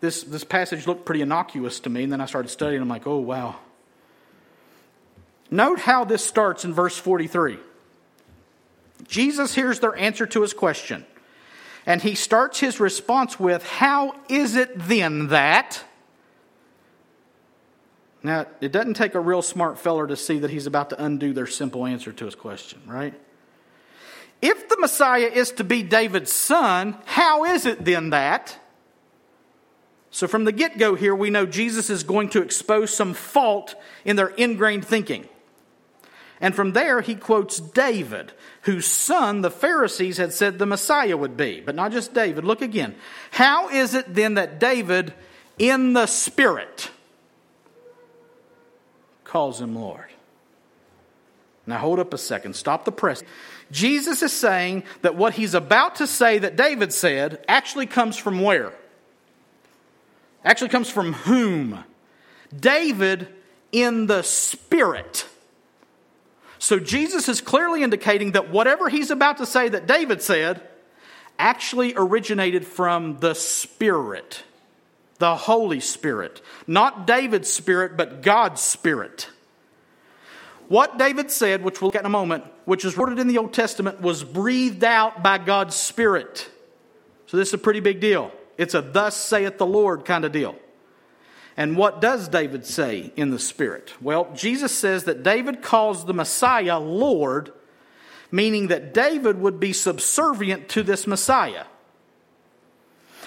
This, 0.00 0.22
this 0.24 0.44
passage 0.44 0.86
looked 0.86 1.04
pretty 1.04 1.22
innocuous 1.22 1.80
to 1.80 1.90
me, 1.90 2.02
and 2.04 2.12
then 2.12 2.20
I 2.20 2.26
started 2.26 2.48
studying. 2.48 2.82
I'm 2.82 2.88
like, 2.88 3.06
oh, 3.06 3.18
wow. 3.18 3.56
Note 5.50 5.80
how 5.80 6.04
this 6.04 6.24
starts 6.24 6.64
in 6.64 6.74
verse 6.74 6.98
43. 6.98 7.58
Jesus 9.06 9.54
hears 9.54 9.80
their 9.80 9.96
answer 9.96 10.26
to 10.26 10.42
his 10.42 10.52
question. 10.52 11.06
And 11.86 12.02
he 12.02 12.16
starts 12.16 12.58
his 12.58 12.80
response 12.80 13.38
with, 13.38 13.64
How 13.64 14.14
is 14.28 14.56
it 14.56 14.72
then 14.76 15.28
that? 15.28 15.82
Now, 18.24 18.46
it 18.60 18.72
doesn't 18.72 18.94
take 18.94 19.14
a 19.14 19.20
real 19.20 19.40
smart 19.40 19.78
feller 19.78 20.08
to 20.08 20.16
see 20.16 20.40
that 20.40 20.50
he's 20.50 20.66
about 20.66 20.90
to 20.90 21.02
undo 21.02 21.32
their 21.32 21.46
simple 21.46 21.86
answer 21.86 22.12
to 22.12 22.24
his 22.24 22.34
question, 22.34 22.82
right? 22.84 23.14
If 24.42 24.68
the 24.68 24.76
Messiah 24.78 25.30
is 25.32 25.52
to 25.52 25.64
be 25.64 25.84
David's 25.84 26.32
son, 26.32 26.98
how 27.04 27.44
is 27.44 27.66
it 27.66 27.84
then 27.84 28.10
that? 28.10 28.58
So, 30.10 30.26
from 30.26 30.44
the 30.44 30.52
get 30.52 30.76
go 30.76 30.96
here, 30.96 31.14
we 31.14 31.30
know 31.30 31.46
Jesus 31.46 31.88
is 31.88 32.02
going 32.02 32.30
to 32.30 32.42
expose 32.42 32.94
some 32.94 33.14
fault 33.14 33.76
in 34.04 34.16
their 34.16 34.28
ingrained 34.28 34.84
thinking. 34.84 35.28
And 36.40 36.54
from 36.54 36.72
there, 36.72 37.00
he 37.00 37.14
quotes 37.14 37.58
David, 37.58 38.32
whose 38.62 38.86
son 38.86 39.40
the 39.40 39.50
Pharisees 39.50 40.18
had 40.18 40.32
said 40.32 40.58
the 40.58 40.66
Messiah 40.66 41.16
would 41.16 41.36
be. 41.36 41.60
But 41.60 41.74
not 41.74 41.92
just 41.92 42.12
David. 42.12 42.44
Look 42.44 42.62
again. 42.62 42.94
How 43.30 43.70
is 43.70 43.94
it 43.94 44.14
then 44.14 44.34
that 44.34 44.60
David, 44.60 45.14
in 45.58 45.94
the 45.94 46.06
Spirit, 46.06 46.90
calls 49.24 49.60
him 49.60 49.74
Lord? 49.74 50.04
Now 51.66 51.78
hold 51.78 51.98
up 51.98 52.14
a 52.14 52.18
second. 52.18 52.54
Stop 52.54 52.84
the 52.84 52.92
press. 52.92 53.22
Jesus 53.72 54.22
is 54.22 54.32
saying 54.32 54.84
that 55.02 55.16
what 55.16 55.34
he's 55.34 55.54
about 55.54 55.96
to 55.96 56.06
say 56.06 56.38
that 56.38 56.56
David 56.56 56.92
said 56.92 57.44
actually 57.48 57.86
comes 57.86 58.16
from 58.16 58.40
where? 58.40 58.72
Actually 60.44 60.70
comes 60.70 60.88
from 60.88 61.12
whom? 61.12 61.82
David 62.56 63.26
in 63.72 64.06
the 64.06 64.22
Spirit. 64.22 65.26
So 66.58 66.78
Jesus 66.78 67.28
is 67.28 67.40
clearly 67.40 67.82
indicating 67.82 68.32
that 68.32 68.50
whatever 68.50 68.88
he's 68.88 69.10
about 69.10 69.38
to 69.38 69.46
say 69.46 69.68
that 69.68 69.86
David 69.86 70.22
said 70.22 70.62
actually 71.38 71.94
originated 71.96 72.66
from 72.66 73.18
the 73.18 73.34
Spirit, 73.34 74.42
the 75.18 75.36
Holy 75.36 75.80
Spirit. 75.80 76.40
Not 76.66 77.06
David's 77.06 77.52
Spirit, 77.52 77.96
but 77.96 78.22
God's 78.22 78.60
Spirit. 78.62 79.28
What 80.68 80.98
David 80.98 81.30
said, 81.30 81.62
which 81.62 81.80
we'll 81.80 81.88
look 81.88 81.94
at 81.94 82.02
in 82.02 82.06
a 82.06 82.10
moment, 82.10 82.44
which 82.64 82.84
is 82.84 82.96
worded 82.96 83.18
in 83.18 83.28
the 83.28 83.38
Old 83.38 83.52
Testament, 83.52 84.00
was 84.00 84.24
breathed 84.24 84.82
out 84.82 85.22
by 85.22 85.38
God's 85.38 85.76
Spirit. 85.76 86.50
So 87.26 87.36
this 87.36 87.48
is 87.48 87.54
a 87.54 87.58
pretty 87.58 87.80
big 87.80 88.00
deal. 88.00 88.32
It's 88.58 88.74
a 88.74 88.80
thus 88.80 89.16
saith 89.16 89.58
the 89.58 89.66
Lord 89.66 90.04
kind 90.04 90.24
of 90.24 90.32
deal. 90.32 90.56
And 91.56 91.76
what 91.76 92.00
does 92.00 92.28
David 92.28 92.66
say 92.66 93.12
in 93.16 93.30
the 93.30 93.38
Spirit? 93.38 93.94
Well, 94.00 94.30
Jesus 94.34 94.72
says 94.72 95.04
that 95.04 95.22
David 95.22 95.62
calls 95.62 96.04
the 96.04 96.12
Messiah 96.12 96.78
Lord, 96.78 97.50
meaning 98.30 98.68
that 98.68 98.92
David 98.92 99.40
would 99.40 99.58
be 99.58 99.72
subservient 99.72 100.68
to 100.70 100.82
this 100.82 101.06
Messiah. 101.06 101.64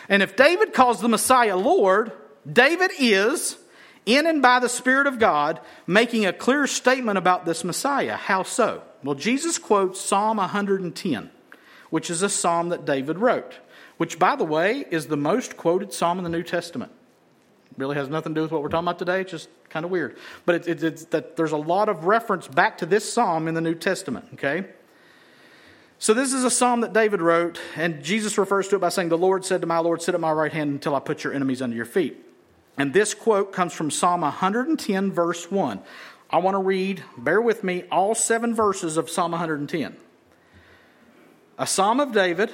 And 0.08 0.22
if 0.22 0.36
David 0.36 0.74
calls 0.74 1.02
the 1.02 1.10
Messiah 1.10 1.58
Lord, 1.58 2.12
David 2.52 2.92
is, 3.00 3.58
in 4.06 4.28
and 4.28 4.42
by 4.44 4.60
the 4.60 4.70
Spirit 4.70 5.08
of 5.08 5.18
God, 5.18 5.60
making 5.88 6.26
a 6.26 6.34
clear 6.34 6.68
statement 6.68 7.18
about 7.18 7.46
this 7.46 7.64
Messiah. 7.64 8.16
How 8.16 8.44
so? 8.44 8.84
Well, 9.04 9.16
Jesus 9.16 9.58
quotes 9.58 10.00
Psalm 10.00 10.38
110, 10.38 11.32
which 11.90 12.10
is 12.12 12.22
a 12.22 12.30
psalm 12.30 12.70
that 12.70 12.86
David 12.86 13.18
wrote, 13.18 13.56
which, 13.98 14.20
by 14.20 14.36
the 14.36 14.44
way, 14.44 14.86
is 14.92 15.08
the 15.08 15.18
most 15.18 15.58
quoted 15.58 15.94
psalm 15.94 16.20
in 16.20 16.24
the 16.24 16.30
New 16.30 16.44
Testament 16.44 16.92
really 17.80 17.96
has 17.96 18.10
nothing 18.10 18.36
to 18.36 18.40
do 18.40 18.42
with 18.44 18.52
what 18.52 18.62
we're 18.62 18.70
talking 18.70 18.88
about 18.88 19.00
today. 19.00 19.22
It's 19.22 19.32
just 19.32 19.50
kind 19.70 19.86
of 19.86 19.92
weird. 19.92 20.18
But 20.46 20.56
it's, 20.56 20.68
it's, 20.68 20.84
it's 20.84 21.06
that 21.06 21.36
there's 21.36 21.52
a 21.52 21.58
lot 21.58 21.90
of 21.90 22.06
reference 22.06 22.48
back 22.48 22.78
to 22.80 22.86
this 22.86 23.12
psalm 23.12 23.48
in 23.48 23.54
the 23.54 23.62
New 23.62 23.76
Testament, 23.76 24.26
okay? 24.34 24.66
So 25.98 26.14
this 26.14 26.34
is 26.34 26.44
a 26.44 26.52
psalm 26.52 26.82
that 26.82 26.94
David 26.94 27.22
wrote, 27.22 27.60
and 27.76 28.04
Jesus 28.04 28.38
refers 28.38 28.68
to 28.70 28.76
it 28.76 28.80
by 28.80 28.90
saying, 28.90 29.10
The 29.10 29.18
Lord 29.18 29.44
said 29.44 29.62
to 29.62 29.68
my 29.68 29.80
Lord, 29.80 30.02
Sit 30.02 30.16
at 30.16 30.22
my 30.22 30.32
right 30.32 30.52
hand 30.52 30.72
until 30.72 30.96
I 30.96 31.00
put 31.00 31.24
your 31.24 31.34
enemies 31.34 31.62
under 31.62 31.76
your 31.76 31.86
feet. 31.86 32.18
And 32.78 32.94
this 32.94 33.14
quote 33.14 33.52
comes 33.52 33.74
from 33.74 33.92
Psalm 33.92 34.22
110, 34.22 35.12
verse 35.12 35.52
1. 35.52 35.82
I 36.30 36.38
want 36.38 36.56
to 36.56 36.60
read, 36.60 37.04
bear 37.18 37.42
with 37.42 37.64
me, 37.64 37.84
all 37.92 38.16
seven 38.16 38.56
verses 38.56 38.96
of 38.96 39.10
Psalm 39.10 39.32
110. 39.32 39.98
A 41.58 41.68
psalm 41.68 42.00
of 42.00 42.14
David. 42.14 42.54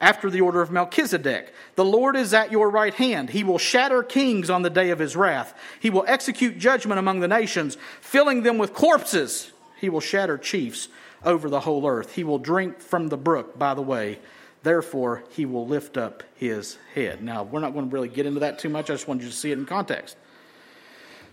after 0.00 0.30
the 0.30 0.40
order 0.40 0.62
of 0.62 0.70
Melchizedek. 0.70 1.52
The 1.74 1.84
Lord 1.84 2.16
is 2.16 2.32
at 2.32 2.50
your 2.50 2.70
right 2.70 2.94
hand. 2.94 3.30
He 3.30 3.44
will 3.44 3.58
shatter 3.58 4.02
kings 4.02 4.48
on 4.48 4.62
the 4.62 4.70
day 4.70 4.90
of 4.90 4.98
his 4.98 5.14
wrath. 5.14 5.54
He 5.78 5.90
will 5.90 6.04
execute 6.06 6.58
judgment 6.58 6.98
among 6.98 7.20
the 7.20 7.28
nations, 7.28 7.76
filling 8.00 8.42
them 8.42 8.58
with 8.58 8.72
corpses. 8.72 9.52
He 9.78 9.88
will 9.88 10.00
shatter 10.00 10.38
chiefs 10.38 10.88
over 11.24 11.50
the 11.50 11.60
whole 11.60 11.86
earth. 11.86 12.14
He 12.14 12.24
will 12.24 12.38
drink 12.38 12.80
from 12.80 13.08
the 13.08 13.16
brook 13.16 13.58
by 13.58 13.74
the 13.74 13.82
way. 13.82 14.18
Therefore, 14.62 15.24
he 15.30 15.46
will 15.46 15.66
lift 15.66 15.96
up 15.96 16.22
his 16.34 16.76
head. 16.94 17.22
Now, 17.22 17.44
we're 17.44 17.60
not 17.60 17.72
going 17.72 17.88
to 17.88 17.94
really 17.94 18.08
get 18.08 18.26
into 18.26 18.40
that 18.40 18.58
too 18.58 18.68
much. 18.68 18.90
I 18.90 18.94
just 18.94 19.08
wanted 19.08 19.24
you 19.24 19.30
to 19.30 19.36
see 19.36 19.52
it 19.52 19.58
in 19.58 19.64
context. 19.64 20.16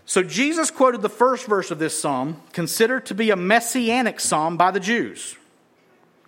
So, 0.06 0.22
Jesus 0.22 0.70
quoted 0.70 1.02
the 1.02 1.10
first 1.10 1.46
verse 1.46 1.70
of 1.70 1.78
this 1.78 2.00
psalm, 2.00 2.40
considered 2.54 3.04
to 3.06 3.14
be 3.14 3.30
a 3.30 3.36
messianic 3.36 4.20
psalm 4.20 4.56
by 4.56 4.70
the 4.70 4.80
Jews, 4.80 5.36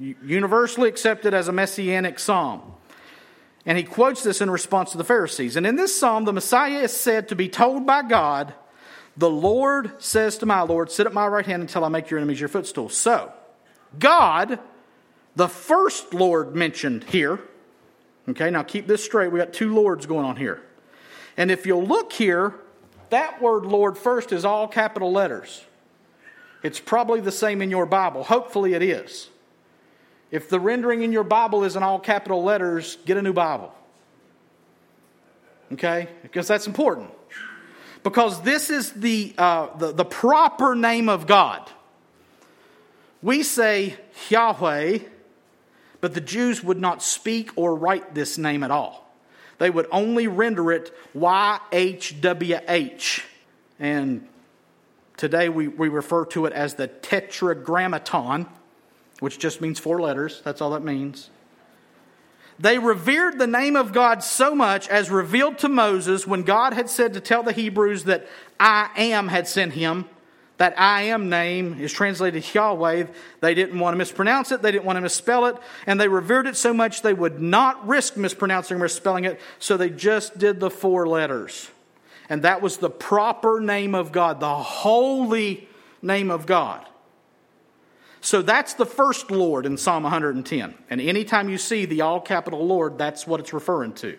universally 0.01 0.89
accepted 0.89 1.35
as 1.35 1.49
a 1.49 1.53
messianic 1.53 2.19
psalm. 2.19 2.63
And 3.67 3.77
he 3.77 3.85
quotes 3.85 4.23
this 4.23 4.41
in 4.41 4.51
response 4.51 4.93
to 4.93 4.99
the 4.99 5.05
Pharisees. 5.05 5.57
And 5.57 5.67
in 5.67 5.77
this 5.77 5.99
psalm, 5.99 6.25
the 6.25 6.33
Messiah 6.33 6.79
is 6.79 6.93
said 6.93 7.29
to 7.29 7.37
be 7.37 7.49
told 7.49 7.87
by 7.87 8.03
God, 8.03 8.55
The 9.17 9.31
Lord 9.31 10.03
says 10.03 10.39
to 10.39 10.47
my 10.47 10.63
Lord, 10.63 10.91
Sit 10.91 11.07
at 11.07 11.13
my 11.13 11.27
right 11.27 11.45
hand 11.45 11.63
until 11.63 11.85
I 11.85 11.89
make 11.89 12.11
your 12.11 12.19
enemies 12.19 12.41
your 12.41 12.49
footstool. 12.49 12.89
So, 12.89 13.33
God, 13.99 14.59
the 15.37 15.49
first 15.49 16.15
Lord 16.15 16.57
mentioned 16.57 17.05
here. 17.05 17.39
Okay, 18.29 18.51
now 18.51 18.63
keep 18.63 18.87
this 18.87 19.05
straight. 19.05 19.31
We 19.31 19.39
got 19.39 19.53
two 19.53 19.75
Lords 19.75 20.07
going 20.07 20.25
on 20.25 20.37
here. 20.37 20.63
And 21.37 21.51
if 21.51 21.67
you'll 21.67 21.85
look 21.85 22.13
here, 22.13 22.55
that 23.11 23.43
word 23.43 23.67
Lord 23.67 23.99
first 23.99 24.33
is 24.33 24.45
all 24.45 24.69
capital 24.69 25.13
letters. 25.13 25.65
It's 26.63 26.81
probably 26.81 27.21
the 27.21 27.33
same 27.33 27.63
in 27.63 27.71
your 27.71 27.87
Bible. 27.87 28.23
Hopefully 28.23 28.75
it 28.75 28.83
is. 28.83 29.30
If 30.31 30.49
the 30.49 30.61
rendering 30.61 31.03
in 31.03 31.13
your 31.13 31.25
Bible 31.25 31.65
is 31.65 31.77
in 31.77 31.83
all 31.83 31.99
capital 31.99 32.43
letters, 32.43 32.97
get 33.05 33.17
a 33.17 33.23
new 33.23 33.33
Bible. 33.33 33.75
Okay? 35.73 36.09
Because 36.23 36.47
that's 36.47 36.67
important. 36.67 37.11
Because 38.03 38.41
this 38.43 38.71
is 38.71 38.93
the, 38.93 39.35
uh, 39.37 39.77
the, 39.77 39.93
the 39.93 40.05
proper 40.05 40.75
name 40.75 41.09
of 41.09 41.27
God. 41.27 41.69
We 43.23 43.43
say 43.43 43.97
Yahweh, 44.31 45.01
but 46.01 46.15
the 46.15 46.21
Jews 46.21 46.65
would 46.65 46.81
not 46.81 47.03
speak 47.03 47.51
or 47.57 47.75
write 47.75 48.15
this 48.15 48.39
name 48.39 48.63
at 48.63 48.71
all. 48.71 49.07
They 49.59 49.69
would 49.69 49.87
only 49.93 50.27
render 50.27 50.73
it 50.73 50.97
YHWH. 51.15 53.23
And 53.79 54.27
today 55.19 55.51
we, 55.51 55.69
we 55.69 55.91
refer 55.91 56.25
to 56.27 56.47
it 56.47 56.55
as 56.55 56.75
the 56.75 56.89
Tetragrammaton, 56.89 58.47
which 59.21 59.39
just 59.39 59.61
means 59.61 59.79
four 59.79 60.01
letters. 60.01 60.43
That's 60.45 60.61
all 60.61 60.71
that 60.71 60.83
means. 60.83 61.31
They 62.59 62.79
revered 62.79 63.39
the 63.39 63.47
name 63.47 63.77
of 63.77 63.93
God 63.93 64.23
so 64.23 64.55
much 64.55 64.89
as 64.89 65.09
revealed 65.09 65.59
to 65.59 65.69
Moses 65.69 66.27
when 66.27 66.43
God 66.43 66.75
had 66.75 66.91
said 66.91 67.15
to 67.15 67.21
tell 67.21 67.43
the 67.43 67.53
Hebrews 67.53 68.05
that 68.05 68.27
I 68.59 68.91
am 68.97 69.29
had 69.29 69.49
sent 69.49 69.73
him 69.73 70.07
that 70.61 70.79
I 70.79 71.05
am 71.05 71.31
name 71.31 71.81
is 71.81 71.91
translated 71.91 72.45
Yahweh. 72.55 73.07
They 73.41 73.55
didn't 73.55 73.79
want 73.79 73.95
to 73.95 73.97
mispronounce 73.97 74.53
it, 74.53 74.61
they 74.61 74.71
didn't 74.71 74.85
want 74.85 74.99
to 74.99 75.01
misspell 75.01 75.47
it, 75.47 75.57
and 75.87 75.99
they 75.99 76.07
revered 76.07 76.47
it 76.47 76.55
so 76.55 76.75
much 76.75 77.01
they 77.01 77.15
would 77.15 77.41
not 77.41 77.89
risk 77.89 78.19
mispronouncing 78.19 78.77
or 78.77 78.81
misspelling 78.81 79.25
it, 79.25 79.41
so 79.59 79.79
they 79.79 79.89
just 79.89 80.37
did 80.37 80.61
the 80.61 80.69
four 80.69 81.09
letters. 81.09 81.71
And 82.29 82.43
that 82.43 82.61
was 82.61 82.77
the 82.77 82.91
proper 82.91 83.59
name 83.59 83.95
of 83.95 84.13
God, 84.13 84.41
the 84.41 84.55
holy 84.55 85.67
name 86.03 86.31
of 86.31 86.45
God. 86.45 86.87
So 88.21 88.43
that's 88.43 88.75
the 88.75 88.87
first 88.87 89.31
Lord 89.31 89.65
in 89.65 89.77
Psalm 89.77 90.03
110. 90.03 90.75
And 90.91 91.01
anytime 91.01 91.49
you 91.49 91.59
see 91.59 91.87
the 91.87 92.03
all 92.03 92.21
capital 92.21 92.67
Lord, 92.67 92.99
that's 92.99 93.27
what 93.27 93.41
it's 93.41 93.53
referring 93.53 93.95
to. 93.95 94.19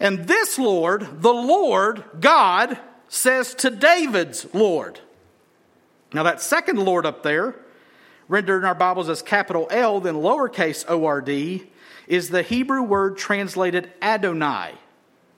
And 0.00 0.26
this 0.26 0.58
Lord, 0.58 1.22
the 1.22 1.32
Lord, 1.32 2.02
God, 2.18 2.78
says 3.08 3.54
to 3.56 3.70
David's 3.70 4.52
Lord. 4.52 4.98
Now, 6.12 6.24
that 6.24 6.42
second 6.42 6.78
Lord 6.78 7.06
up 7.06 7.22
there, 7.22 7.54
rendered 8.26 8.62
in 8.62 8.64
our 8.64 8.74
Bibles 8.74 9.08
as 9.08 9.22
capital 9.22 9.68
L, 9.70 10.00
then 10.00 10.16
lowercase 10.16 10.84
O 10.88 11.04
R 11.04 11.20
D, 11.20 11.70
is 12.08 12.30
the 12.30 12.42
Hebrew 12.42 12.82
word 12.82 13.16
translated 13.16 13.92
Adonai, 14.02 14.72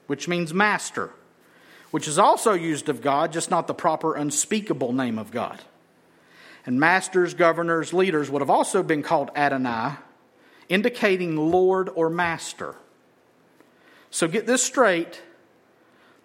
which 0.07 0.27
means 0.27 0.53
master, 0.53 1.11
which 1.91 2.07
is 2.07 2.17
also 2.17 2.53
used 2.53 2.89
of 2.89 3.01
God, 3.01 3.31
just 3.31 3.51
not 3.51 3.67
the 3.67 3.73
proper 3.73 4.15
unspeakable 4.15 4.91
name 4.91 5.19
of 5.19 5.31
God. 5.31 5.61
And 6.65 6.79
masters, 6.79 7.33
governors, 7.33 7.93
leaders 7.93 8.29
would 8.29 8.41
have 8.41 8.49
also 8.49 8.81
been 8.81 9.03
called 9.03 9.29
Adonai, 9.35 9.97
indicating 10.67 11.37
Lord 11.37 11.89
or 11.93 12.09
Master. 12.09 12.75
So 14.09 14.27
get 14.27 14.47
this 14.47 14.63
straight 14.63 15.21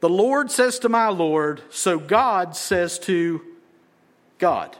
the 0.00 0.08
Lord 0.08 0.50
says 0.50 0.78
to 0.80 0.88
my 0.88 1.08
Lord, 1.08 1.60
so 1.70 1.98
God 1.98 2.56
says 2.56 2.98
to 3.00 3.42
God. 4.38 4.76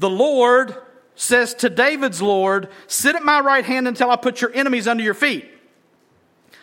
The 0.00 0.10
Lord 0.10 0.76
says 1.14 1.54
to 1.54 1.70
David's 1.70 2.20
Lord, 2.20 2.68
Sit 2.88 3.14
at 3.14 3.24
my 3.24 3.38
right 3.38 3.64
hand 3.64 3.86
until 3.86 4.10
I 4.10 4.16
put 4.16 4.40
your 4.40 4.52
enemies 4.52 4.88
under 4.88 5.04
your 5.04 5.14
feet. 5.14 5.48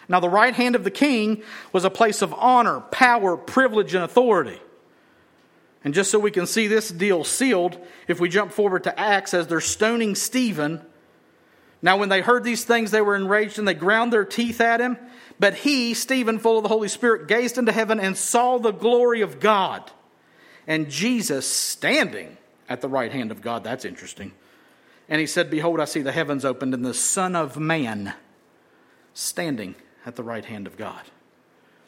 Now, 0.09 0.19
the 0.19 0.29
right 0.29 0.53
hand 0.53 0.75
of 0.75 0.83
the 0.83 0.91
king 0.91 1.43
was 1.71 1.85
a 1.85 1.89
place 1.89 2.21
of 2.21 2.33
honor, 2.33 2.81
power, 2.81 3.37
privilege, 3.37 3.93
and 3.93 4.03
authority. 4.03 4.59
And 5.83 5.93
just 5.93 6.11
so 6.11 6.19
we 6.19 6.31
can 6.31 6.45
see 6.45 6.67
this 6.67 6.89
deal 6.89 7.23
sealed, 7.23 7.77
if 8.07 8.19
we 8.19 8.29
jump 8.29 8.51
forward 8.51 8.83
to 8.83 8.99
Acts 8.99 9.33
as 9.33 9.47
they're 9.47 9.61
stoning 9.61 10.15
Stephen, 10.15 10.81
now 11.81 11.97
when 11.97 12.09
they 12.09 12.21
heard 12.21 12.43
these 12.43 12.65
things, 12.65 12.91
they 12.91 13.01
were 13.01 13.15
enraged 13.15 13.57
and 13.57 13.67
they 13.67 13.73
ground 13.73 14.11
their 14.11 14.25
teeth 14.25 14.59
at 14.59 14.81
him. 14.81 14.97
But 15.39 15.53
he, 15.55 15.93
Stephen, 15.93 16.39
full 16.39 16.57
of 16.57 16.63
the 16.63 16.69
Holy 16.69 16.89
Spirit, 16.89 17.27
gazed 17.27 17.57
into 17.57 17.71
heaven 17.71 17.99
and 17.99 18.17
saw 18.17 18.57
the 18.57 18.71
glory 18.71 19.21
of 19.21 19.39
God 19.39 19.89
and 20.67 20.89
Jesus 20.89 21.47
standing 21.47 22.37
at 22.67 22.81
the 22.81 22.89
right 22.89 23.11
hand 23.11 23.31
of 23.31 23.41
God. 23.41 23.63
That's 23.63 23.85
interesting. 23.85 24.33
And 25.07 25.19
he 25.19 25.25
said, 25.25 25.49
Behold, 25.49 25.79
I 25.79 25.85
see 25.85 26.01
the 26.01 26.11
heavens 26.11 26.45
opened 26.45 26.73
and 26.73 26.85
the 26.85 26.93
Son 26.93 27.35
of 27.35 27.57
Man 27.57 28.13
standing 29.13 29.75
at 30.05 30.15
the 30.15 30.23
right 30.23 30.45
hand 30.45 30.67
of 30.67 30.77
God. 30.77 31.01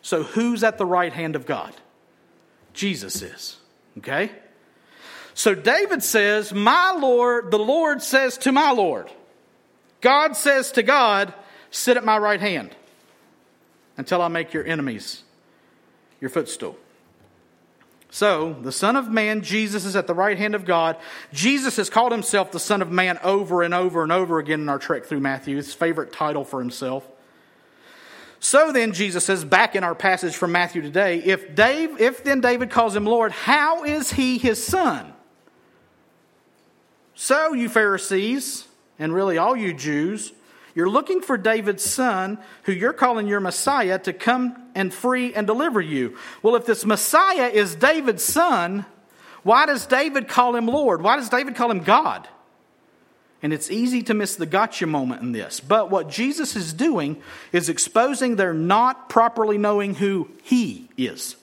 So, 0.02 0.24
who's 0.24 0.64
at 0.64 0.80
the 0.80 0.86
right 0.86 1.14
hand 1.14 1.36
of 1.36 1.46
God? 1.46 1.76
Jesus 2.74 3.22
is. 3.22 3.61
Okay? 3.98 4.32
So, 5.34 5.56
David 5.56 6.04
says, 6.04 6.54
My 6.54 6.92
Lord, 7.00 7.52
the 7.52 7.60
Lord 7.60 8.02
says 8.02 8.38
to 8.40 8.52
my 8.52 8.72
Lord, 8.72 9.10
God 10.02 10.36
says 10.36 10.72
to 10.74 10.84
God, 10.84 11.34
Sit 11.70 11.96
at 11.98 12.04
my 12.04 12.18
right 12.18 12.42
hand 12.42 12.76
until 13.98 14.22
I 14.22 14.28
make 14.28 14.54
your 14.54 14.66
enemies 14.66 15.24
your 16.20 16.30
footstool. 16.30 16.78
So, 18.14 18.58
the 18.62 18.74
Son 18.74 18.98
of 18.98 19.10
Man, 19.10 19.42
Jesus, 19.42 19.86
is 19.86 19.96
at 19.96 20.06
the 20.06 20.14
right 20.14 20.38
hand 20.38 20.54
of 20.54 20.66
God. 20.66 20.98
Jesus 21.32 21.78
has 21.78 21.90
called 21.90 22.12
himself 22.12 22.52
the 22.52 22.60
Son 22.60 22.82
of 22.82 22.92
Man 22.92 23.18
over 23.24 23.62
and 23.64 23.74
over 23.74 24.04
and 24.04 24.12
over 24.12 24.38
again 24.38 24.60
in 24.60 24.68
our 24.68 24.80
trek 24.80 25.06
through 25.06 25.22
Matthew, 25.22 25.56
his 25.56 25.74
favorite 25.74 26.12
title 26.12 26.44
for 26.44 26.60
himself. 26.60 27.08
So 28.44 28.72
then, 28.72 28.92
Jesus 28.92 29.24
says 29.24 29.46
back 29.46 29.76
in 29.76 29.84
our 29.84 29.94
passage 29.94 30.36
from 30.36 30.52
Matthew 30.52 30.82
today, 30.82 31.20
if, 31.20 31.54
Dave, 31.54 32.02
if 32.02 32.24
then 32.24 32.42
David 32.42 32.72
calls 32.72 32.96
him 32.96 33.06
Lord, 33.06 33.32
how 33.32 33.84
is 33.84 34.12
he 34.12 34.40
his 34.40 34.62
son? 34.62 35.14
So, 37.14 37.54
you 37.54 37.70
Pharisees, 37.70 38.68
and 38.98 39.14
really 39.14 39.38
all 39.38 39.56
you 39.56 39.76
Jews, 39.76 40.34
you're 40.74 40.90
looking 40.90 41.22
for 41.22 41.38
David's 41.38 41.84
son, 41.84 42.40
who 42.64 42.72
you're 42.72 42.94
calling 42.94 43.28
your 43.28 43.40
Messiah, 43.40 44.00
to 44.00 44.12
come 44.12 44.72
and 44.74 44.92
free 44.92 45.36
and 45.36 45.46
deliver 45.46 45.80
you. 45.80 46.18
Well, 46.42 46.56
if 46.56 46.66
this 46.66 46.84
Messiah 46.84 47.48
is 47.48 47.76
David's 47.76 48.24
son, 48.24 48.88
why 49.44 49.68
does 49.68 49.86
David 49.86 50.28
call 50.28 50.56
him 50.56 50.66
Lord? 50.66 51.04
Why 51.04 51.18
does 51.18 51.30
David 51.30 51.56
call 51.56 51.70
him 51.70 51.84
God? 51.84 52.28
And 53.44 53.54
it's 53.54 53.72
easy 53.72 54.04
to 54.04 54.14
miss 54.14 54.36
the 54.36 54.46
gotcha 54.46 54.86
moment 54.86 55.22
in 55.22 55.32
this. 55.32 55.60
But 55.60 55.90
what 55.90 56.10
Jesus 56.10 56.56
is 56.56 56.74
doing 56.74 57.22
is 57.52 57.70
exposing 57.70 58.36
their 58.36 58.54
not 58.54 59.10
properly 59.10 59.58
knowing 59.58 59.96
who 59.96 60.30
he 60.44 60.90
is. 60.96 61.36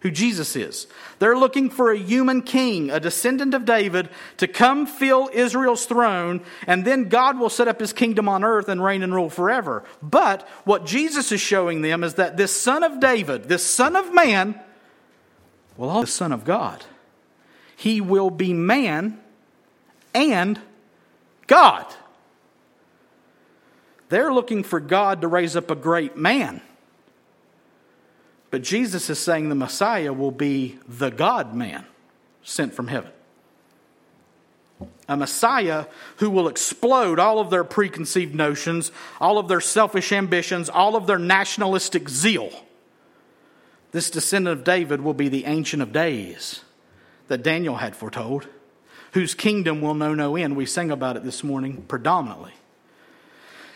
who 0.00 0.10
Jesus 0.10 0.54
is. 0.54 0.86
They're 1.18 1.36
looking 1.36 1.70
for 1.70 1.90
a 1.90 1.98
human 1.98 2.42
king, 2.42 2.90
a 2.90 3.00
descendant 3.00 3.52
of 3.54 3.64
David, 3.64 4.08
to 4.36 4.46
come 4.46 4.86
fill 4.86 5.28
Israel's 5.32 5.86
throne, 5.86 6.40
and 6.66 6.84
then 6.84 7.08
God 7.08 7.38
will 7.38 7.50
set 7.50 7.66
up 7.66 7.80
his 7.80 7.92
kingdom 7.92 8.28
on 8.28 8.44
earth 8.44 8.68
and 8.68 8.82
reign 8.82 9.02
and 9.02 9.12
rule 9.12 9.30
forever. 9.30 9.84
But 10.00 10.46
what 10.64 10.86
Jesus 10.86 11.32
is 11.32 11.40
showing 11.40 11.82
them 11.82 12.04
is 12.04 12.14
that 12.14 12.36
this 12.36 12.54
son 12.54 12.84
of 12.84 13.00
David, 13.00 13.48
this 13.48 13.64
son 13.64 13.96
of 13.96 14.14
man, 14.14 14.60
also 15.76 16.02
the 16.02 16.06
son 16.06 16.32
of 16.32 16.44
God. 16.44 16.84
He 17.76 18.00
will 18.00 18.30
be 18.30 18.52
man 18.52 19.20
and 20.14 20.60
God. 21.48 21.84
They're 24.08 24.32
looking 24.32 24.62
for 24.62 24.80
God 24.80 25.22
to 25.22 25.28
raise 25.28 25.56
up 25.56 25.70
a 25.70 25.74
great 25.74 26.16
man. 26.16 26.62
But 28.50 28.62
Jesus 28.62 29.10
is 29.10 29.18
saying 29.18 29.48
the 29.48 29.54
Messiah 29.54 30.12
will 30.12 30.30
be 30.30 30.78
the 30.88 31.10
God 31.10 31.54
man 31.54 31.84
sent 32.42 32.72
from 32.72 32.88
heaven. 32.88 33.10
A 35.08 35.16
Messiah 35.16 35.86
who 36.18 36.30
will 36.30 36.48
explode 36.48 37.18
all 37.18 37.40
of 37.40 37.50
their 37.50 37.64
preconceived 37.64 38.34
notions, 38.34 38.92
all 39.20 39.38
of 39.38 39.48
their 39.48 39.60
selfish 39.60 40.12
ambitions, 40.12 40.68
all 40.68 40.96
of 40.96 41.06
their 41.06 41.18
nationalistic 41.18 42.08
zeal. 42.08 42.50
This 43.90 44.10
descendant 44.10 44.58
of 44.58 44.64
David 44.64 45.00
will 45.00 45.14
be 45.14 45.28
the 45.28 45.46
Ancient 45.46 45.82
of 45.82 45.92
Days 45.92 46.62
that 47.26 47.42
Daniel 47.42 47.76
had 47.76 47.96
foretold, 47.96 48.46
whose 49.12 49.34
kingdom 49.34 49.80
will 49.80 49.94
know 49.94 50.14
no 50.14 50.36
end. 50.36 50.56
We 50.56 50.66
sang 50.66 50.90
about 50.90 51.16
it 51.16 51.24
this 51.24 51.42
morning 51.42 51.84
predominantly. 51.88 52.52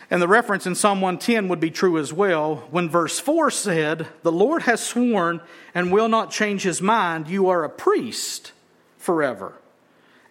And 0.09 0.21
the 0.21 0.27
reference 0.27 0.67
in 0.67 0.75
Psalm 0.75 1.01
110 1.01 1.47
would 1.47 1.59
be 1.59 1.71
true 1.71 1.97
as 1.97 2.13
well 2.13 2.67
when 2.69 2.89
verse 2.89 3.19
4 3.19 3.49
said, 3.49 4.07
The 4.21 4.31
Lord 4.31 4.63
has 4.63 4.85
sworn 4.85 5.41
and 5.73 5.91
will 5.91 6.07
not 6.07 6.29
change 6.29 6.63
his 6.63 6.81
mind. 6.81 7.27
You 7.27 7.49
are 7.49 7.63
a 7.63 7.69
priest 7.69 8.51
forever, 8.97 9.53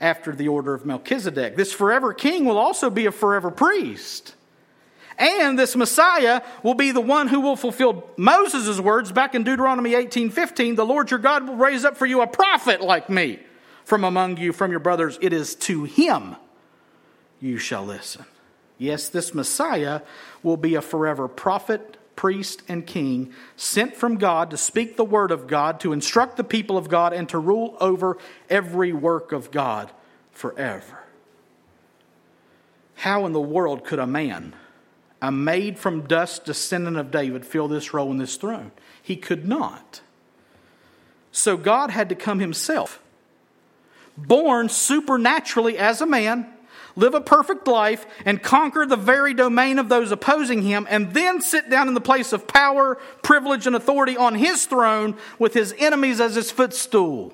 after 0.00 0.32
the 0.32 0.48
order 0.48 0.74
of 0.74 0.86
Melchizedek. 0.86 1.56
This 1.56 1.72
forever 1.72 2.14
king 2.14 2.44
will 2.44 2.58
also 2.58 2.90
be 2.90 3.06
a 3.06 3.12
forever 3.12 3.50
priest. 3.50 4.36
And 5.18 5.58
this 5.58 5.74
Messiah 5.76 6.42
will 6.62 6.74
be 6.74 6.90
the 6.90 7.00
one 7.00 7.28
who 7.28 7.40
will 7.40 7.56
fulfill 7.56 8.08
Moses' 8.16 8.80
words 8.80 9.12
back 9.12 9.34
in 9.34 9.42
Deuteronomy 9.42 9.94
18 9.94 10.30
15. 10.30 10.74
The 10.76 10.86
Lord 10.86 11.10
your 11.10 11.18
God 11.18 11.48
will 11.48 11.56
raise 11.56 11.84
up 11.84 11.96
for 11.96 12.06
you 12.06 12.22
a 12.22 12.26
prophet 12.26 12.80
like 12.80 13.10
me 13.10 13.40
from 13.84 14.04
among 14.04 14.36
you, 14.36 14.52
from 14.52 14.70
your 14.70 14.80
brothers. 14.80 15.18
It 15.20 15.32
is 15.32 15.54
to 15.56 15.84
him 15.84 16.36
you 17.40 17.58
shall 17.58 17.84
listen. 17.84 18.24
Yes, 18.78 19.08
this 19.08 19.34
Messiah 19.34 20.02
will 20.42 20.56
be 20.56 20.74
a 20.74 20.82
forever 20.82 21.28
prophet, 21.28 21.96
priest, 22.16 22.62
and 22.68 22.86
king, 22.86 23.32
sent 23.56 23.96
from 23.96 24.16
God 24.16 24.50
to 24.50 24.56
speak 24.56 24.96
the 24.96 25.04
word 25.04 25.30
of 25.30 25.46
God, 25.46 25.80
to 25.80 25.92
instruct 25.92 26.36
the 26.36 26.44
people 26.44 26.76
of 26.76 26.88
God, 26.88 27.12
and 27.12 27.28
to 27.28 27.38
rule 27.38 27.76
over 27.80 28.18
every 28.48 28.92
work 28.92 29.32
of 29.32 29.50
God 29.50 29.90
forever. 30.30 31.00
How 32.96 33.26
in 33.26 33.32
the 33.32 33.40
world 33.40 33.84
could 33.84 33.98
a 33.98 34.06
man, 34.06 34.54
a 35.20 35.32
made 35.32 35.78
from 35.78 36.06
dust 36.06 36.44
descendant 36.44 36.96
of 36.96 37.10
David, 37.10 37.44
fill 37.44 37.66
this 37.66 37.92
role 37.92 38.10
in 38.12 38.18
this 38.18 38.36
throne? 38.36 38.70
He 39.02 39.16
could 39.16 39.46
not. 39.46 40.00
So 41.32 41.56
God 41.56 41.90
had 41.90 42.08
to 42.10 42.14
come 42.14 42.38
himself, 42.38 43.01
born 44.16 44.68
supernaturally 44.68 45.78
as 45.78 46.00
a 46.00 46.06
man 46.06 46.46
live 46.96 47.14
a 47.14 47.20
perfect 47.20 47.66
life, 47.66 48.06
and 48.24 48.42
conquer 48.42 48.86
the 48.86 48.96
very 48.96 49.34
domain 49.34 49.78
of 49.78 49.88
those 49.88 50.12
opposing 50.12 50.62
him, 50.62 50.86
and 50.90 51.12
then 51.14 51.40
sit 51.40 51.70
down 51.70 51.88
in 51.88 51.94
the 51.94 52.00
place 52.00 52.32
of 52.32 52.46
power, 52.46 52.96
privilege, 53.22 53.66
and 53.66 53.76
authority 53.76 54.16
on 54.16 54.34
his 54.34 54.66
throne 54.66 55.16
with 55.38 55.54
his 55.54 55.74
enemies 55.78 56.20
as 56.20 56.34
his 56.34 56.50
footstool. 56.50 57.32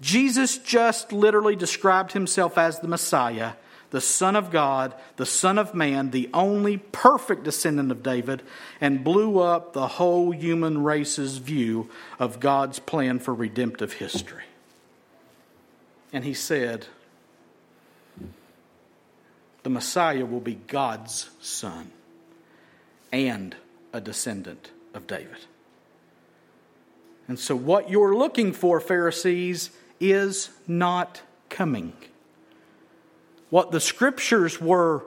Jesus 0.00 0.58
just 0.58 1.12
literally 1.12 1.56
described 1.56 2.12
himself 2.12 2.58
as 2.58 2.80
the 2.80 2.88
Messiah, 2.88 3.52
the 3.90 4.00
Son 4.00 4.36
of 4.36 4.50
God, 4.50 4.94
the 5.16 5.26
Son 5.26 5.58
of 5.58 5.74
Man, 5.74 6.10
the 6.10 6.28
only 6.34 6.76
perfect 6.76 7.44
descendant 7.44 7.90
of 7.90 8.02
David, 8.02 8.42
and 8.80 9.02
blew 9.02 9.38
up 9.38 9.72
the 9.72 9.88
whole 9.88 10.32
human 10.32 10.82
race's 10.82 11.38
view 11.38 11.88
of 12.18 12.40
God's 12.40 12.78
plan 12.78 13.18
for 13.18 13.32
redemptive 13.32 13.94
history. 13.94 14.44
And 16.16 16.24
he 16.24 16.32
said, 16.32 16.86
the 19.64 19.68
Messiah 19.68 20.24
will 20.24 20.40
be 20.40 20.54
God's 20.54 21.28
son 21.42 21.90
and 23.12 23.54
a 23.92 24.00
descendant 24.00 24.70
of 24.94 25.06
David. 25.06 25.44
And 27.28 27.38
so, 27.38 27.54
what 27.54 27.90
you're 27.90 28.16
looking 28.16 28.54
for, 28.54 28.80
Pharisees, 28.80 29.68
is 30.00 30.48
not 30.66 31.20
coming. 31.50 31.92
What 33.50 33.70
the 33.70 33.80
scriptures 33.80 34.58
were 34.58 35.04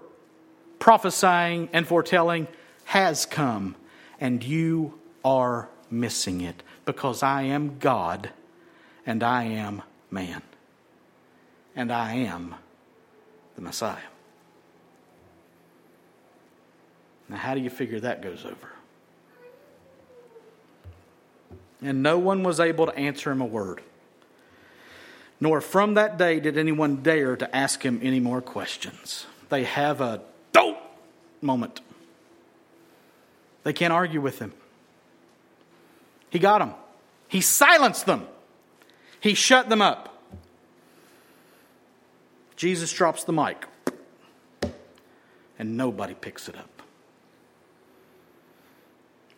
prophesying 0.78 1.70
and 1.74 1.88
foretelling 1.88 2.48
has 2.84 3.26
come, 3.26 3.76
and 4.20 4.44
you 4.44 5.00
are 5.26 5.70
missing 5.90 6.42
it 6.42 6.62
because 6.86 7.24
I 7.24 7.42
am 7.42 7.80
God 7.80 8.30
and 9.08 9.24
I 9.24 9.46
am 9.46 9.82
man, 10.12 10.44
and 11.80 11.94
I 11.94 12.12
am 12.16 12.56
the 13.56 13.62
Messiah. 13.62 13.96
Now, 17.30 17.38
how 17.38 17.54
do 17.56 17.62
you 17.62 17.70
figure 17.70 18.02
that 18.02 18.22
goes 18.22 18.44
over? 18.44 18.70
And 21.82 22.04
no 22.04 22.20
one 22.20 22.44
was 22.44 22.60
able 22.60 22.88
to 22.88 22.96
answer 22.98 23.32
him 23.32 23.40
a 23.40 23.46
word. 23.46 23.82
Nor 25.40 25.62
from 25.62 25.94
that 25.94 26.18
day 26.18 26.42
did 26.42 26.58
anyone 26.58 26.98
dare 26.98 27.38
to 27.38 27.56
ask 27.56 27.82
him 27.82 28.02
any 28.04 28.20
more 28.20 28.42
questions. 28.42 29.26
They 29.48 29.64
have 29.64 30.02
a 30.02 30.20
dope 30.52 30.82
moment. 31.42 31.80
They 33.64 33.72
can't 33.72 33.94
argue 33.94 34.20
with 34.20 34.40
him. 34.40 34.52
He 36.30 36.40
got 36.40 36.60
them. 36.60 36.74
He 37.30 37.40
silenced 37.40 38.06
them. 38.06 38.28
He 39.22 39.34
shut 39.34 39.70
them 39.70 39.82
up. 39.82 40.19
Jesus 42.60 42.92
drops 42.92 43.24
the 43.24 43.32
mic, 43.32 43.66
and 45.58 45.78
nobody 45.78 46.14
picks 46.14 46.50
it 46.50 46.58
up. 46.58 46.82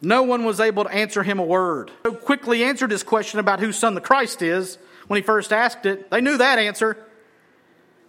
No 0.02 0.24
one 0.24 0.44
was 0.44 0.60
able 0.60 0.86
to 0.86 0.90
answer 0.90 1.22
him 1.22 1.38
a 1.38 1.44
word. 1.44 1.92
So 2.02 2.16
quickly 2.16 2.64
answered 2.64 2.90
his 2.90 3.04
question 3.04 3.40
about 3.40 3.60
whose 3.60 3.78
son 3.78 3.94
the 3.94 4.02
Christ 4.02 4.42
is 4.42 4.80
when 5.06 5.18
he 5.18 5.22
first 5.22 5.54
asked 5.54 5.86
it. 5.86 6.10
They 6.10 6.20
knew 6.20 6.38
that 6.38 6.58
answer. 6.58 6.98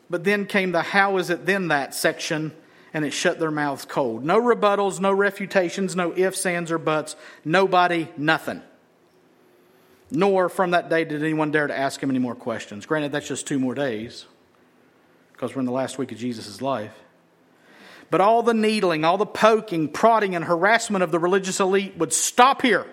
But 0.09 0.25
then 0.25 0.47
came 0.47 0.73
the 0.73 0.81
how 0.81 1.19
is 1.19 1.29
it 1.29 1.45
then 1.45 1.69
that 1.69 1.95
section, 1.95 2.53
and 2.95 3.05
it 3.05 3.11
shut 3.11 3.39
their 3.39 3.51
mouths 3.51 3.85
cold. 3.85 4.25
No 4.25 4.41
rebuttals, 4.41 4.99
no 4.99 5.13
refutations, 5.13 5.95
no 5.95 6.15
ifs, 6.17 6.47
ands, 6.47 6.71
or 6.71 6.79
buts. 6.79 7.17
Nobody, 7.45 8.09
nothing. 8.17 8.63
Nor 10.11 10.49
from 10.49 10.71
that 10.71 10.89
day 10.89 11.05
did 11.05 11.23
anyone 11.23 11.51
dare 11.51 11.67
to 11.67 11.79
ask 11.79 12.03
him 12.03 12.09
any 12.09 12.19
more 12.19 12.35
questions. 12.35 12.87
Granted, 12.87 13.13
that's 13.13 13.29
just 13.29 13.47
two 13.47 13.59
more 13.59 13.75
days, 13.75 14.25
because 15.43 15.57
we're 15.57 15.61
in 15.61 15.67
the 15.67 15.73
last 15.73 15.99
week 15.99 16.13
of 16.13 16.19
Jesus' 16.19 16.63
life. 16.63 16.95
But 18.11 18.21
all 18.21 18.45
the 18.45 18.55
needling, 18.55 19.05
all 19.05 19.19
the 19.19 19.27
poking, 19.27 19.89
prodding, 19.89 20.37
and 20.37 20.45
harassment 20.45 21.03
of 21.03 21.11
the 21.11 21.19
religious 21.19 21.59
elite 21.59 21.97
would 21.97 22.13
stop 22.13 22.63
here 22.63 22.87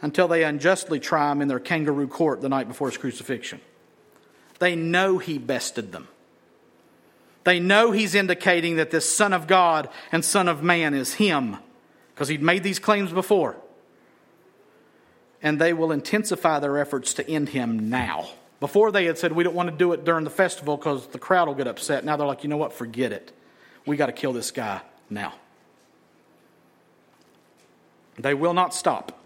until 0.00 0.26
they 0.26 0.42
unjustly 0.42 1.00
try 1.00 1.30
him 1.30 1.42
in 1.42 1.48
their 1.48 1.60
kangaroo 1.60 2.08
court 2.08 2.40
the 2.40 2.48
night 2.48 2.66
before 2.66 2.88
his 2.88 2.96
crucifixion. 2.96 3.60
They 4.58 4.74
know 4.74 5.18
he 5.18 5.36
bested 5.36 5.92
them. 5.92 6.08
They 7.44 7.60
know 7.60 7.90
he's 7.90 8.14
indicating 8.14 8.76
that 8.76 8.90
this 8.90 9.06
Son 9.06 9.34
of 9.34 9.46
God 9.46 9.90
and 10.12 10.24
Son 10.24 10.48
of 10.48 10.62
Man 10.62 10.94
is 10.94 11.12
him 11.12 11.58
because 12.14 12.28
he'd 12.28 12.42
made 12.42 12.62
these 12.62 12.78
claims 12.78 13.12
before. 13.12 13.54
And 15.42 15.60
they 15.60 15.74
will 15.74 15.92
intensify 15.92 16.58
their 16.58 16.78
efforts 16.78 17.12
to 17.14 17.30
end 17.30 17.50
him 17.50 17.90
now. 17.90 18.30
Before 18.60 18.90
they 18.90 19.04
had 19.04 19.18
said, 19.18 19.32
We 19.32 19.44
don't 19.44 19.54
want 19.54 19.70
to 19.70 19.76
do 19.76 19.92
it 19.92 20.04
during 20.04 20.24
the 20.24 20.30
festival 20.30 20.76
because 20.76 21.06
the 21.08 21.18
crowd 21.18 21.48
will 21.48 21.54
get 21.54 21.66
upset. 21.66 22.04
Now 22.04 22.16
they're 22.16 22.26
like, 22.26 22.42
You 22.42 22.48
know 22.48 22.56
what? 22.56 22.72
Forget 22.72 23.12
it 23.12 23.32
we 23.86 23.96
got 23.96 24.06
to 24.06 24.12
kill 24.12 24.32
this 24.32 24.50
guy 24.50 24.82
now. 25.08 25.32
They 28.18 28.34
will 28.34 28.54
not 28.54 28.74
stop, 28.74 29.22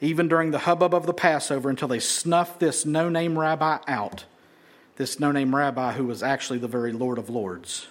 even 0.00 0.28
during 0.28 0.50
the 0.50 0.60
hubbub 0.60 0.94
of 0.94 1.06
the 1.06 1.12
Passover, 1.12 1.68
until 1.68 1.88
they 1.88 2.00
snuff 2.00 2.58
this 2.58 2.86
no 2.86 3.08
name 3.08 3.38
rabbi 3.38 3.78
out. 3.86 4.24
This 4.96 5.20
no 5.20 5.32
name 5.32 5.54
rabbi 5.54 5.92
who 5.92 6.06
was 6.06 6.22
actually 6.22 6.60
the 6.60 6.68
very 6.68 6.92
Lord 6.92 7.18
of 7.18 7.28
Lords. 7.28 7.88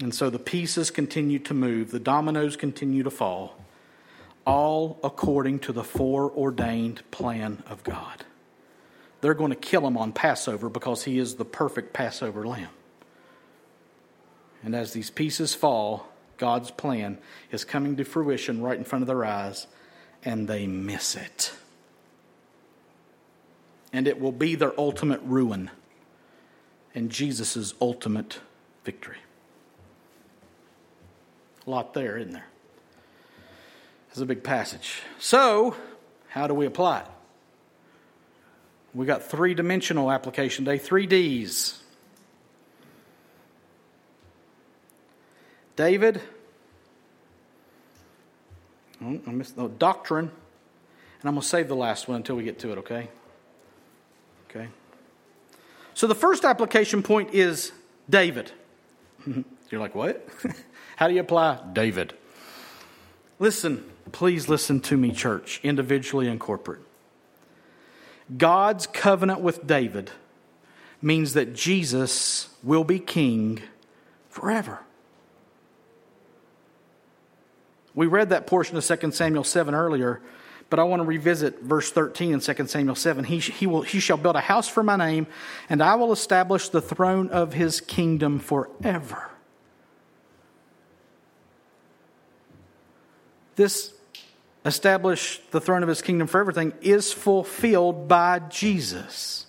And 0.00 0.14
so 0.14 0.30
the 0.30 0.38
pieces 0.38 0.90
continue 0.90 1.38
to 1.40 1.54
move, 1.54 1.90
the 1.90 2.00
dominoes 2.00 2.56
continue 2.56 3.02
to 3.02 3.10
fall, 3.10 3.56
all 4.44 4.98
according 5.04 5.60
to 5.60 5.72
the 5.72 5.84
foreordained 5.84 7.08
plan 7.10 7.62
of 7.68 7.84
God. 7.84 8.24
They're 9.22 9.34
going 9.34 9.50
to 9.50 9.56
kill 9.56 9.86
him 9.86 9.96
on 9.96 10.12
Passover 10.12 10.68
because 10.68 11.04
he 11.04 11.18
is 11.18 11.36
the 11.36 11.44
perfect 11.44 11.92
Passover 11.92 12.46
lamb. 12.46 12.68
And 14.64 14.74
as 14.74 14.92
these 14.92 15.10
pieces 15.10 15.54
fall, 15.54 16.08
God's 16.38 16.72
plan 16.72 17.18
is 17.52 17.64
coming 17.64 17.96
to 17.96 18.04
fruition 18.04 18.62
right 18.62 18.76
in 18.76 18.84
front 18.84 19.02
of 19.02 19.06
their 19.06 19.24
eyes, 19.24 19.68
and 20.24 20.48
they 20.48 20.66
miss 20.66 21.14
it. 21.14 21.52
And 23.92 24.08
it 24.08 24.20
will 24.20 24.32
be 24.32 24.56
their 24.56 24.78
ultimate 24.78 25.20
ruin 25.22 25.70
and 26.92 27.08
Jesus' 27.08 27.74
ultimate 27.80 28.40
victory. 28.84 29.18
A 31.64 31.70
lot 31.70 31.94
there, 31.94 32.18
isn't 32.18 32.32
there? 32.32 32.46
It's 34.10 34.20
a 34.20 34.26
big 34.26 34.42
passage. 34.42 35.02
So, 35.20 35.76
how 36.28 36.48
do 36.48 36.54
we 36.54 36.66
apply 36.66 37.00
it? 37.02 37.06
We 38.94 39.06
got 39.06 39.22
three 39.22 39.54
dimensional 39.54 40.10
application 40.10 40.64
day, 40.64 40.78
three 40.78 41.06
D's. 41.06 41.82
David, 45.74 46.20
oh, 49.02 49.18
I 49.26 49.30
missed 49.30 49.56
the 49.56 49.68
doctrine, 49.68 50.26
and 50.26 51.28
I'm 51.28 51.34
going 51.34 51.40
to 51.40 51.48
save 51.48 51.68
the 51.68 51.74
last 51.74 52.08
one 52.08 52.16
until 52.16 52.36
we 52.36 52.44
get 52.44 52.58
to 52.58 52.72
it, 52.72 52.78
okay? 52.78 53.08
Okay. 54.50 54.68
So 55.94 56.06
the 56.06 56.14
first 56.14 56.44
application 56.44 57.02
point 57.02 57.32
is 57.32 57.72
David. 58.08 58.52
You're 59.70 59.80
like, 59.80 59.94
what? 59.94 60.28
How 60.96 61.08
do 61.08 61.14
you 61.14 61.20
apply 61.20 61.58
David? 61.72 62.12
Listen, 63.38 63.90
please 64.12 64.50
listen 64.50 64.80
to 64.80 64.96
me, 64.98 65.10
church, 65.10 65.58
individually 65.62 66.28
and 66.28 66.38
corporate. 66.38 66.82
God's 68.36 68.86
covenant 68.86 69.40
with 69.40 69.66
David 69.66 70.10
means 71.00 71.34
that 71.34 71.54
Jesus 71.54 72.48
will 72.62 72.84
be 72.84 72.98
king 72.98 73.60
forever. 74.28 74.80
We 77.94 78.06
read 78.06 78.30
that 78.30 78.46
portion 78.46 78.76
of 78.76 78.84
2 78.84 79.10
Samuel 79.10 79.44
7 79.44 79.74
earlier, 79.74 80.20
but 80.70 80.78
I 80.78 80.84
want 80.84 81.00
to 81.02 81.04
revisit 81.04 81.60
verse 81.60 81.92
13 81.92 82.32
in 82.32 82.40
2 82.40 82.66
Samuel 82.66 82.94
7. 82.94 83.24
He, 83.24 83.38
he, 83.38 83.66
will, 83.66 83.82
he 83.82 84.00
shall 84.00 84.16
build 84.16 84.36
a 84.36 84.40
house 84.40 84.68
for 84.68 84.82
my 84.82 84.96
name, 84.96 85.26
and 85.68 85.82
I 85.82 85.96
will 85.96 86.12
establish 86.12 86.70
the 86.70 86.80
throne 86.80 87.28
of 87.28 87.52
his 87.52 87.80
kingdom 87.80 88.38
forever. 88.38 89.30
This 93.56 93.92
establish 94.64 95.40
the 95.50 95.60
throne 95.60 95.82
of 95.82 95.88
his 95.88 96.02
kingdom 96.02 96.26
for 96.28 96.40
everything 96.40 96.72
is 96.80 97.12
fulfilled 97.12 98.08
by 98.08 98.38
Jesus. 98.38 99.46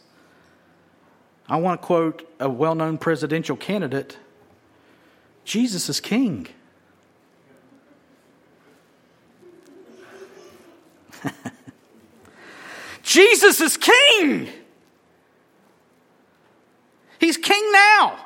I 1.48 1.58
want 1.58 1.82
to 1.82 1.86
quote 1.86 2.28
a 2.40 2.50
well 2.50 2.76
known 2.76 2.98
presidential 2.98 3.56
candidate 3.56 4.18
Jesus 5.46 5.90
is 5.90 6.00
king. 6.00 6.48
Jesus 13.04 13.60
is 13.62 13.78
king. 13.78 14.48
He's 17.20 17.38
king 17.38 17.72
now. 17.72 18.18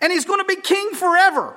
And 0.00 0.12
he's 0.12 0.24
going 0.24 0.40
to 0.40 0.44
be 0.44 0.56
king 0.56 0.94
forever. 0.94 1.56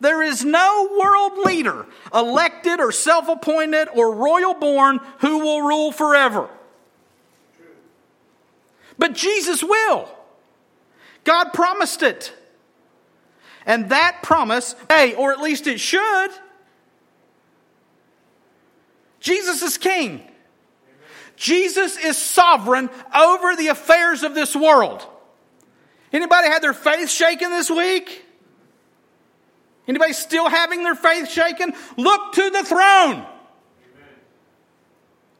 There 0.00 0.22
is 0.22 0.44
no 0.44 0.90
world 0.98 1.46
leader, 1.46 1.86
elected 2.12 2.80
or 2.80 2.92
self 2.92 3.28
appointed 3.28 3.88
or 3.94 4.14
royal 4.14 4.54
born, 4.54 5.00
who 5.20 5.38
will 5.38 5.62
rule 5.62 5.92
forever. 5.92 6.48
But 8.98 9.14
Jesus 9.14 9.62
will. 9.62 10.08
God 11.24 11.52
promised 11.52 12.02
it. 12.02 12.34
And 13.64 13.90
that 13.90 14.20
promise, 14.22 14.76
hey, 14.88 15.14
or 15.14 15.32
at 15.32 15.40
least 15.40 15.66
it 15.66 15.80
should, 15.80 16.30
Jesus 19.18 19.62
is 19.62 19.76
king. 19.76 20.22
Jesus 21.34 21.96
is 21.96 22.16
sovereign 22.16 22.88
over 23.14 23.56
the 23.56 23.68
affairs 23.68 24.22
of 24.22 24.34
this 24.34 24.54
world. 24.54 25.04
Anybody 26.12 26.48
had 26.48 26.62
their 26.62 26.72
faith 26.72 27.10
shaken 27.10 27.50
this 27.50 27.68
week? 27.68 28.25
Anybody 29.88 30.12
still 30.12 30.48
having 30.48 30.82
their 30.82 30.94
faith 30.94 31.30
shaken? 31.30 31.72
Look 31.96 32.32
to 32.32 32.50
the 32.50 32.64
throne. 32.64 33.26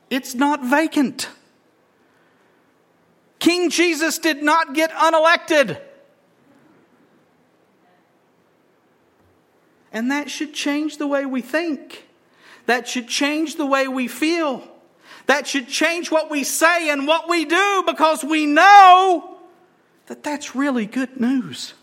It's 0.09 0.35
not 0.35 0.65
vacant. 0.65 1.29
King 3.39 3.71
Jesus 3.71 4.19
did 4.19 4.43
not 4.43 4.75
get 4.75 4.91
unelected. 4.93 5.81
And 9.93 10.11
that 10.11 10.31
should 10.31 10.53
change 10.53 10.99
the 10.99 11.07
way 11.07 11.27
we 11.27 11.43
think. 11.43 12.07
That 12.67 12.87
should 12.87 13.09
change 13.09 13.57
the 13.57 13.67
way 13.67 13.89
we 13.89 14.09
feel. 14.09 14.63
That 15.27 15.47
should 15.47 15.69
change 15.69 16.11
what 16.11 16.31
we 16.31 16.45
say 16.45 16.91
and 16.91 17.07
what 17.07 17.29
we 17.29 17.45
do 17.45 17.83
because 17.87 18.23
we 18.23 18.47
know 18.47 19.39
that 20.07 20.23
that's 20.23 20.55
really 20.55 20.87
good 20.87 21.21
news. 21.21 21.75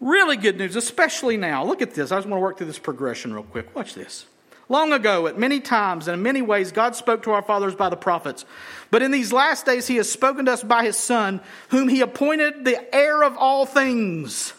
Really 0.00 0.36
good 0.36 0.58
news, 0.58 0.76
especially 0.76 1.36
now. 1.36 1.64
Look 1.64 1.80
at 1.80 1.94
this. 1.94 2.12
I 2.12 2.16
just 2.16 2.28
want 2.28 2.38
to 2.38 2.42
work 2.42 2.58
through 2.58 2.66
this 2.66 2.78
progression 2.78 3.32
real 3.32 3.44
quick. 3.44 3.74
Watch 3.74 3.94
this. 3.94 4.26
Long 4.68 4.92
ago, 4.92 5.28
at 5.28 5.38
many 5.38 5.60
times 5.60 6.08
and 6.08 6.16
in 6.16 6.22
many 6.22 6.42
ways, 6.42 6.72
God 6.72 6.96
spoke 6.96 7.22
to 7.22 7.30
our 7.30 7.42
fathers 7.42 7.74
by 7.74 7.88
the 7.88 7.96
prophets. 7.96 8.44
But 8.90 9.00
in 9.00 9.12
these 9.12 9.32
last 9.32 9.64
days, 9.64 9.86
He 9.86 9.96
has 9.96 10.10
spoken 10.10 10.46
to 10.46 10.52
us 10.52 10.62
by 10.62 10.84
His 10.84 10.96
Son, 10.96 11.40
whom 11.68 11.88
He 11.88 12.00
appointed 12.00 12.64
the 12.64 12.94
heir 12.94 13.22
of 13.22 13.36
all 13.38 13.64
things, 13.64 14.52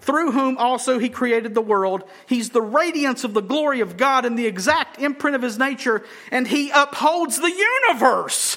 through 0.00 0.32
whom 0.32 0.56
also 0.56 0.98
He 0.98 1.10
created 1.10 1.54
the 1.54 1.60
world. 1.60 2.02
He's 2.26 2.50
the 2.50 2.62
radiance 2.62 3.24
of 3.24 3.34
the 3.34 3.42
glory 3.42 3.80
of 3.80 3.98
God 3.98 4.24
and 4.24 4.38
the 4.38 4.46
exact 4.46 4.98
imprint 4.98 5.36
of 5.36 5.42
His 5.42 5.58
nature, 5.58 6.02
and 6.30 6.48
He 6.48 6.70
upholds 6.70 7.38
the 7.38 7.52
universe 7.88 8.56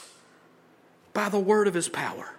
by 1.14 1.28
the 1.28 1.40
word 1.40 1.68
of 1.68 1.74
His 1.74 1.90
power. 1.90 2.35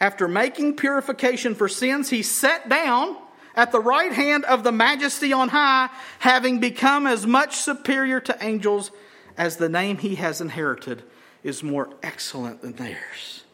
After 0.00 0.26
making 0.26 0.76
purification 0.76 1.54
for 1.54 1.68
sins, 1.68 2.08
he 2.08 2.22
sat 2.22 2.68
down 2.68 3.16
at 3.54 3.70
the 3.70 3.80
right 3.80 4.12
hand 4.12 4.44
of 4.46 4.64
the 4.64 4.72
majesty 4.72 5.32
on 5.32 5.50
high, 5.50 5.90
having 6.20 6.58
become 6.58 7.06
as 7.06 7.26
much 7.26 7.56
superior 7.56 8.20
to 8.20 8.36
angels 8.42 8.90
as 9.36 9.56
the 9.56 9.68
name 9.68 9.98
he 9.98 10.14
has 10.14 10.40
inherited 10.40 11.02
is 11.42 11.62
more 11.62 11.90
excellent 12.02 12.62
than 12.62 12.72
theirs. 12.72 13.44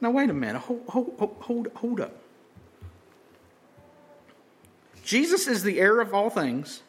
Now, 0.00 0.10
wait 0.10 0.28
a 0.28 0.34
minute. 0.34 0.60
Hold, 0.60 0.82
hold, 0.88 1.36
hold, 1.40 1.68
hold 1.74 2.00
up. 2.00 2.14
Jesus 5.02 5.46
is 5.46 5.62
the 5.62 5.80
heir 5.80 6.00
of 6.00 6.12
all 6.12 6.30
things, 6.30 6.82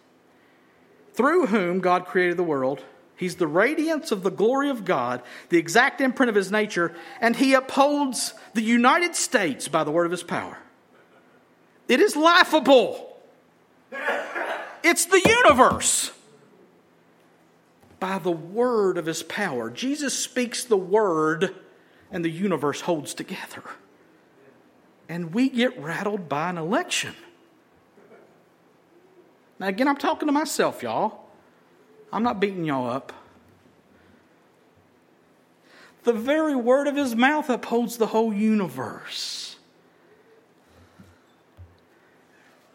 through 1.13 1.47
whom 1.47 1.79
God 1.79 2.05
created 2.05 2.37
the 2.37 2.43
world 2.43 2.81
He's 3.17 3.35
the 3.35 3.47
radiance 3.47 4.11
of 4.11 4.23
the 4.23 4.31
glory 4.31 4.69
of 4.69 4.83
God, 4.83 5.21
the 5.49 5.57
exact 5.57 6.01
imprint 6.01 6.29
of 6.29 6.35
his 6.35 6.51
nature, 6.51 6.93
and 7.21 7.35
he 7.35 7.53
upholds 7.53 8.33
the 8.53 8.61
United 8.61 9.15
States 9.15 9.67
by 9.67 9.83
the 9.83 9.91
word 9.91 10.05
of 10.05 10.11
his 10.11 10.23
power. 10.23 10.57
It 11.87 11.99
is 12.01 12.15
laughable. 12.15 13.17
It's 14.83 15.05
the 15.05 15.21
universe 15.25 16.11
by 17.99 18.19
the 18.19 18.31
word 18.31 18.97
of 18.97 19.05
his 19.05 19.23
power. 19.23 19.69
Jesus 19.69 20.17
speaks 20.17 20.63
the 20.63 20.77
word, 20.77 21.55
and 22.11 22.25
the 22.25 22.29
universe 22.29 22.81
holds 22.81 23.13
together. 23.13 23.63
And 25.07 25.33
we 25.33 25.49
get 25.49 25.79
rattled 25.79 26.27
by 26.27 26.49
an 26.49 26.57
election. 26.57 27.15
Now, 29.59 29.67
again, 29.67 29.87
I'm 29.87 29.97
talking 29.97 30.27
to 30.27 30.33
myself, 30.33 30.83
y'all. 30.83 31.24
I'm 32.11 32.23
not 32.23 32.39
beating 32.39 32.65
y'all 32.65 32.89
up. 32.89 33.13
The 36.03 36.13
very 36.13 36.55
word 36.55 36.87
of 36.87 36.95
his 36.95 37.15
mouth 37.15 37.49
upholds 37.49 37.97
the 37.97 38.07
whole 38.07 38.31
universe. 38.31 39.55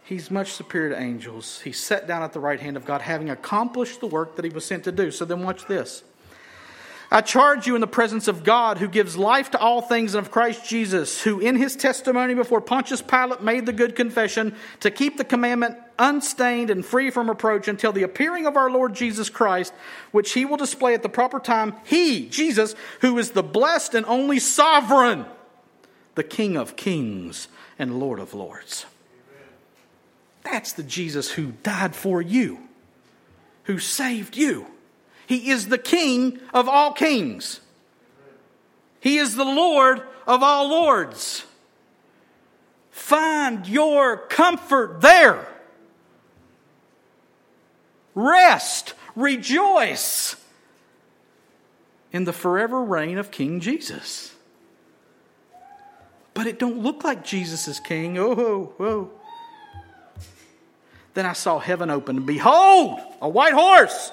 He's 0.02 0.28
much 0.28 0.50
superior 0.50 0.90
to 0.90 1.00
angels. 1.00 1.60
He's 1.60 1.78
sat 1.78 2.08
down 2.08 2.24
at 2.24 2.32
the 2.32 2.40
right 2.40 2.58
hand 2.58 2.76
of 2.76 2.84
God, 2.84 3.00
having 3.00 3.30
accomplished 3.30 4.00
the 4.00 4.08
work 4.08 4.34
that 4.34 4.44
he 4.44 4.50
was 4.50 4.64
sent 4.64 4.82
to 4.84 4.92
do. 4.92 5.12
So 5.12 5.24
then, 5.24 5.44
watch 5.44 5.66
this. 5.66 6.02
I 7.12 7.20
charge 7.20 7.68
you 7.68 7.76
in 7.76 7.80
the 7.80 7.86
presence 7.86 8.26
of 8.26 8.42
God, 8.42 8.78
who 8.78 8.88
gives 8.88 9.16
life 9.16 9.52
to 9.52 9.58
all 9.58 9.80
things, 9.80 10.14
and 10.14 10.26
of 10.26 10.32
Christ 10.32 10.68
Jesus, 10.68 11.22
who 11.22 11.38
in 11.38 11.54
his 11.54 11.76
testimony 11.76 12.34
before 12.34 12.60
Pontius 12.60 13.02
Pilate 13.02 13.40
made 13.40 13.66
the 13.66 13.72
good 13.72 13.94
confession 13.94 14.56
to 14.80 14.90
keep 14.90 15.16
the 15.16 15.24
commandment 15.24 15.76
unstained 16.00 16.70
and 16.70 16.84
free 16.84 17.10
from 17.10 17.28
reproach 17.28 17.68
until 17.68 17.92
the 17.92 18.02
appearing 18.02 18.46
of 18.46 18.56
our 18.56 18.70
Lord 18.70 18.94
Jesus 18.94 19.28
Christ, 19.30 19.72
which 20.10 20.32
he 20.32 20.44
will 20.44 20.56
display 20.56 20.94
at 20.94 21.02
the 21.04 21.08
proper 21.08 21.38
time. 21.38 21.74
He, 21.84 22.28
Jesus, 22.28 22.74
who 23.02 23.18
is 23.18 23.30
the 23.30 23.42
blessed 23.42 23.94
and 23.94 24.06
only 24.06 24.40
sovereign, 24.40 25.26
the 26.16 26.24
King 26.24 26.56
of 26.56 26.74
kings 26.74 27.46
and 27.78 28.00
Lord 28.00 28.18
of 28.18 28.34
lords. 28.34 28.86
That's 30.42 30.72
the 30.72 30.82
Jesus 30.82 31.30
who 31.30 31.52
died 31.62 31.94
for 31.94 32.20
you, 32.20 32.58
who 33.64 33.78
saved 33.78 34.36
you. 34.36 34.66
He 35.26 35.50
is 35.50 35.68
the 35.68 35.78
King 35.78 36.40
of 36.52 36.68
all 36.68 36.92
kings. 36.92 37.60
He 39.00 39.18
is 39.18 39.36
the 39.36 39.44
Lord 39.44 40.02
of 40.26 40.42
all 40.42 40.68
lords. 40.68 41.44
Find 42.90 43.66
your 43.66 44.16
comfort 44.16 45.00
there. 45.00 45.46
Rest, 48.14 48.94
rejoice 49.14 50.36
in 52.12 52.24
the 52.24 52.32
forever 52.32 52.82
reign 52.82 53.18
of 53.18 53.30
King 53.30 53.60
Jesus. 53.60 54.34
But 56.34 56.46
it 56.46 56.58
don't 56.58 56.78
look 56.78 57.04
like 57.04 57.24
Jesus 57.24 57.68
is 57.68 57.80
king. 57.80 58.18
Oh, 58.18 58.32
oh. 58.32 58.74
oh. 58.80 59.10
Then 61.14 61.26
I 61.26 61.32
saw 61.32 61.58
heaven 61.58 61.90
open, 61.90 62.18
and 62.18 62.26
behold, 62.26 63.00
a 63.20 63.28
white 63.28 63.52
horse. 63.52 64.12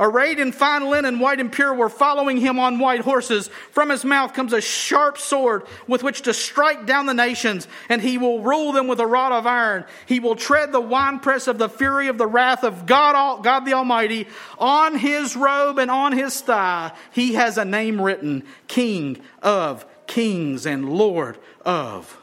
arrayed 0.00 0.38
in 0.38 0.52
fine 0.52 0.88
linen, 0.88 1.18
white 1.18 1.40
and 1.40 1.50
pure, 1.50 1.74
were 1.74 1.88
following 1.88 2.38
him 2.38 2.58
on 2.58 2.78
white 2.78 3.00
horses. 3.00 3.48
From 3.72 3.90
his 3.90 4.04
mouth 4.04 4.34
comes 4.34 4.52
a 4.52 4.60
sharp 4.60 5.18
sword 5.18 5.64
with 5.86 6.02
which 6.02 6.22
to 6.22 6.34
strike 6.34 6.86
down 6.86 7.06
the 7.06 7.14
nations, 7.14 7.68
and 7.88 8.00
he 8.00 8.18
will 8.18 8.42
rule 8.42 8.72
them 8.72 8.86
with 8.86 9.00
a 9.00 9.06
rod 9.06 9.32
of 9.32 9.46
iron. 9.46 9.84
He 10.06 10.20
will 10.20 10.36
tread 10.36 10.72
the 10.72 10.80
winepress 10.80 11.46
of 11.46 11.58
the 11.58 11.68
fury 11.68 12.08
of 12.08 12.18
the 12.18 12.26
wrath 12.26 12.64
of 12.64 12.86
God, 12.86 13.42
God 13.42 13.64
the 13.64 13.74
Almighty. 13.74 14.28
On 14.58 14.96
his 14.96 15.36
robe 15.36 15.78
and 15.78 15.90
on 15.90 16.12
his 16.12 16.40
thigh, 16.40 16.92
he 17.12 17.34
has 17.34 17.58
a 17.58 17.64
name 17.64 18.00
written 18.00 18.44
King 18.66 19.20
of 19.42 19.86
Kings 20.06 20.66
and 20.66 20.88
Lord 20.88 21.38
of 21.64 22.18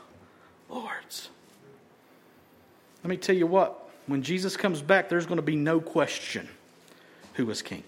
Lords. 0.70 1.30
Let 3.04 3.10
me 3.10 3.18
tell 3.18 3.36
you 3.36 3.48
what 3.48 3.88
when 4.08 4.24
Jesus 4.24 4.58
comes 4.58 4.82
back, 4.82 5.10
there's 5.10 5.26
going 5.26 5.38
to 5.38 5.44
be 5.44 5.56
no 5.56 5.80
question 5.80 6.48
who 7.36 7.50
is 7.50 7.62
king. 7.62 7.84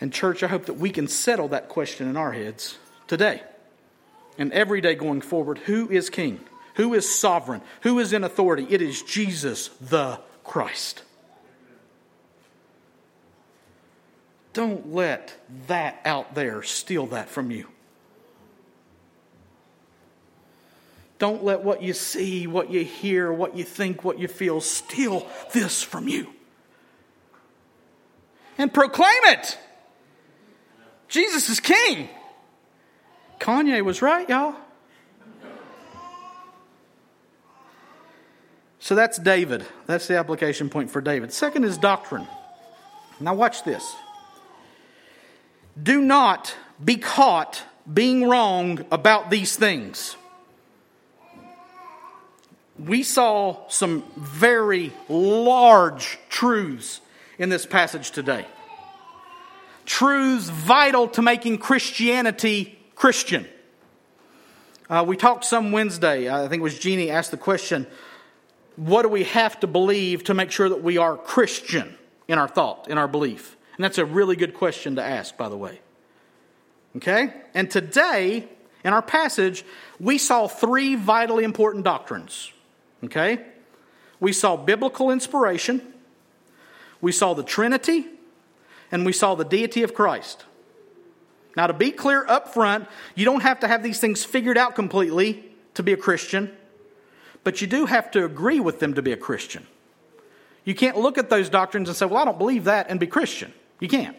And, 0.00 0.12
church, 0.12 0.42
I 0.42 0.48
hope 0.48 0.66
that 0.66 0.74
we 0.74 0.90
can 0.90 1.08
settle 1.08 1.48
that 1.48 1.68
question 1.68 2.08
in 2.08 2.16
our 2.16 2.32
heads 2.32 2.78
today 3.06 3.42
and 4.38 4.52
every 4.52 4.80
day 4.80 4.94
going 4.94 5.20
forward. 5.20 5.58
Who 5.58 5.90
is 5.90 6.10
king? 6.10 6.40
Who 6.74 6.92
is 6.92 7.08
sovereign? 7.12 7.62
Who 7.82 7.98
is 7.98 8.12
in 8.12 8.22
authority? 8.22 8.66
It 8.68 8.82
is 8.82 9.02
Jesus 9.02 9.68
the 9.80 10.20
Christ. 10.44 11.02
Don't 14.52 14.92
let 14.94 15.34
that 15.66 16.00
out 16.04 16.34
there 16.34 16.62
steal 16.62 17.06
that 17.08 17.28
from 17.28 17.50
you. 17.50 17.66
Don't 21.18 21.42
let 21.42 21.62
what 21.62 21.82
you 21.82 21.94
see, 21.94 22.46
what 22.46 22.70
you 22.70 22.84
hear, 22.84 23.32
what 23.32 23.56
you 23.56 23.64
think, 23.64 24.04
what 24.04 24.18
you 24.18 24.28
feel 24.28 24.60
steal 24.60 25.26
this 25.52 25.82
from 25.82 26.08
you. 26.08 26.28
And 28.58 28.72
proclaim 28.72 29.22
it. 29.24 29.58
Jesus 31.08 31.48
is 31.48 31.60
king. 31.60 32.08
Kanye 33.38 33.84
was 33.84 34.02
right, 34.02 34.28
y'all. 34.28 34.54
So 38.78 38.94
that's 38.94 39.18
David. 39.18 39.64
That's 39.86 40.06
the 40.06 40.16
application 40.16 40.70
point 40.70 40.90
for 40.90 41.00
David. 41.00 41.32
Second 41.32 41.64
is 41.64 41.76
doctrine. 41.76 42.26
Now, 43.18 43.34
watch 43.34 43.64
this. 43.64 43.94
Do 45.80 46.00
not 46.00 46.54
be 46.82 46.96
caught 46.96 47.62
being 47.92 48.28
wrong 48.28 48.84
about 48.90 49.30
these 49.30 49.56
things 49.56 50.16
we 52.78 53.02
saw 53.02 53.68
some 53.68 54.04
very 54.16 54.92
large 55.08 56.18
truths 56.28 57.00
in 57.38 57.48
this 57.48 57.66
passage 57.66 58.10
today. 58.10 58.46
Truths 59.84 60.48
vital 60.48 61.08
to 61.08 61.22
making 61.22 61.58
Christianity 61.58 62.78
Christian. 62.94 63.46
Uh, 64.88 65.04
we 65.06 65.16
talked 65.16 65.44
some 65.44 65.72
Wednesday, 65.72 66.28
I 66.28 66.48
think 66.48 66.60
it 66.60 66.62
was 66.62 66.78
Jeannie 66.78 67.10
asked 67.10 67.30
the 67.30 67.36
question 67.36 67.86
what 68.76 69.02
do 69.02 69.08
we 69.08 69.24
have 69.24 69.58
to 69.60 69.66
believe 69.66 70.24
to 70.24 70.34
make 70.34 70.50
sure 70.50 70.68
that 70.68 70.82
we 70.82 70.98
are 70.98 71.16
Christian 71.16 71.96
in 72.28 72.38
our 72.38 72.46
thought, 72.46 72.88
in 72.88 72.98
our 72.98 73.08
belief? 73.08 73.56
And 73.76 73.84
that's 73.84 73.96
a 73.96 74.04
really 74.04 74.36
good 74.36 74.52
question 74.52 74.96
to 74.96 75.02
ask, 75.02 75.36
by 75.36 75.48
the 75.48 75.56
way. 75.56 75.80
Okay? 76.96 77.32
And 77.54 77.70
today, 77.70 78.46
in 78.84 78.92
our 78.92 79.00
passage, 79.00 79.64
we 79.98 80.18
saw 80.18 80.46
three 80.46 80.94
vitally 80.94 81.44
important 81.44 81.84
doctrines 81.84 82.52
Okay? 83.04 83.44
We 84.20 84.32
saw 84.32 84.56
biblical 84.56 85.10
inspiration, 85.10 85.82
we 87.00 87.12
saw 87.12 87.34
the 87.34 87.42
Trinity, 87.42 88.06
and 88.90 89.04
we 89.04 89.12
saw 89.12 89.34
the 89.34 89.44
deity 89.44 89.82
of 89.82 89.94
Christ. 89.94 90.44
Now, 91.56 91.66
to 91.66 91.72
be 91.72 91.90
clear 91.90 92.26
up 92.28 92.52
front, 92.52 92.86
you 93.14 93.24
don't 93.24 93.40
have 93.40 93.60
to 93.60 93.68
have 93.68 93.82
these 93.82 93.98
things 93.98 94.24
figured 94.24 94.58
out 94.58 94.74
completely 94.74 95.44
to 95.74 95.82
be 95.82 95.92
a 95.92 95.96
Christian, 95.96 96.54
but 97.44 97.60
you 97.60 97.66
do 97.66 97.86
have 97.86 98.10
to 98.12 98.24
agree 98.24 98.60
with 98.60 98.78
them 98.78 98.94
to 98.94 99.02
be 99.02 99.12
a 99.12 99.16
Christian. 99.16 99.66
You 100.64 100.74
can't 100.74 100.98
look 100.98 101.16
at 101.16 101.30
those 101.30 101.48
doctrines 101.48 101.88
and 101.88 101.96
say, 101.96 102.06
Well, 102.06 102.18
I 102.18 102.24
don't 102.24 102.38
believe 102.38 102.64
that, 102.64 102.90
and 102.90 103.00
be 103.00 103.06
Christian. 103.06 103.52
You 103.80 103.88
can't. 103.88 104.16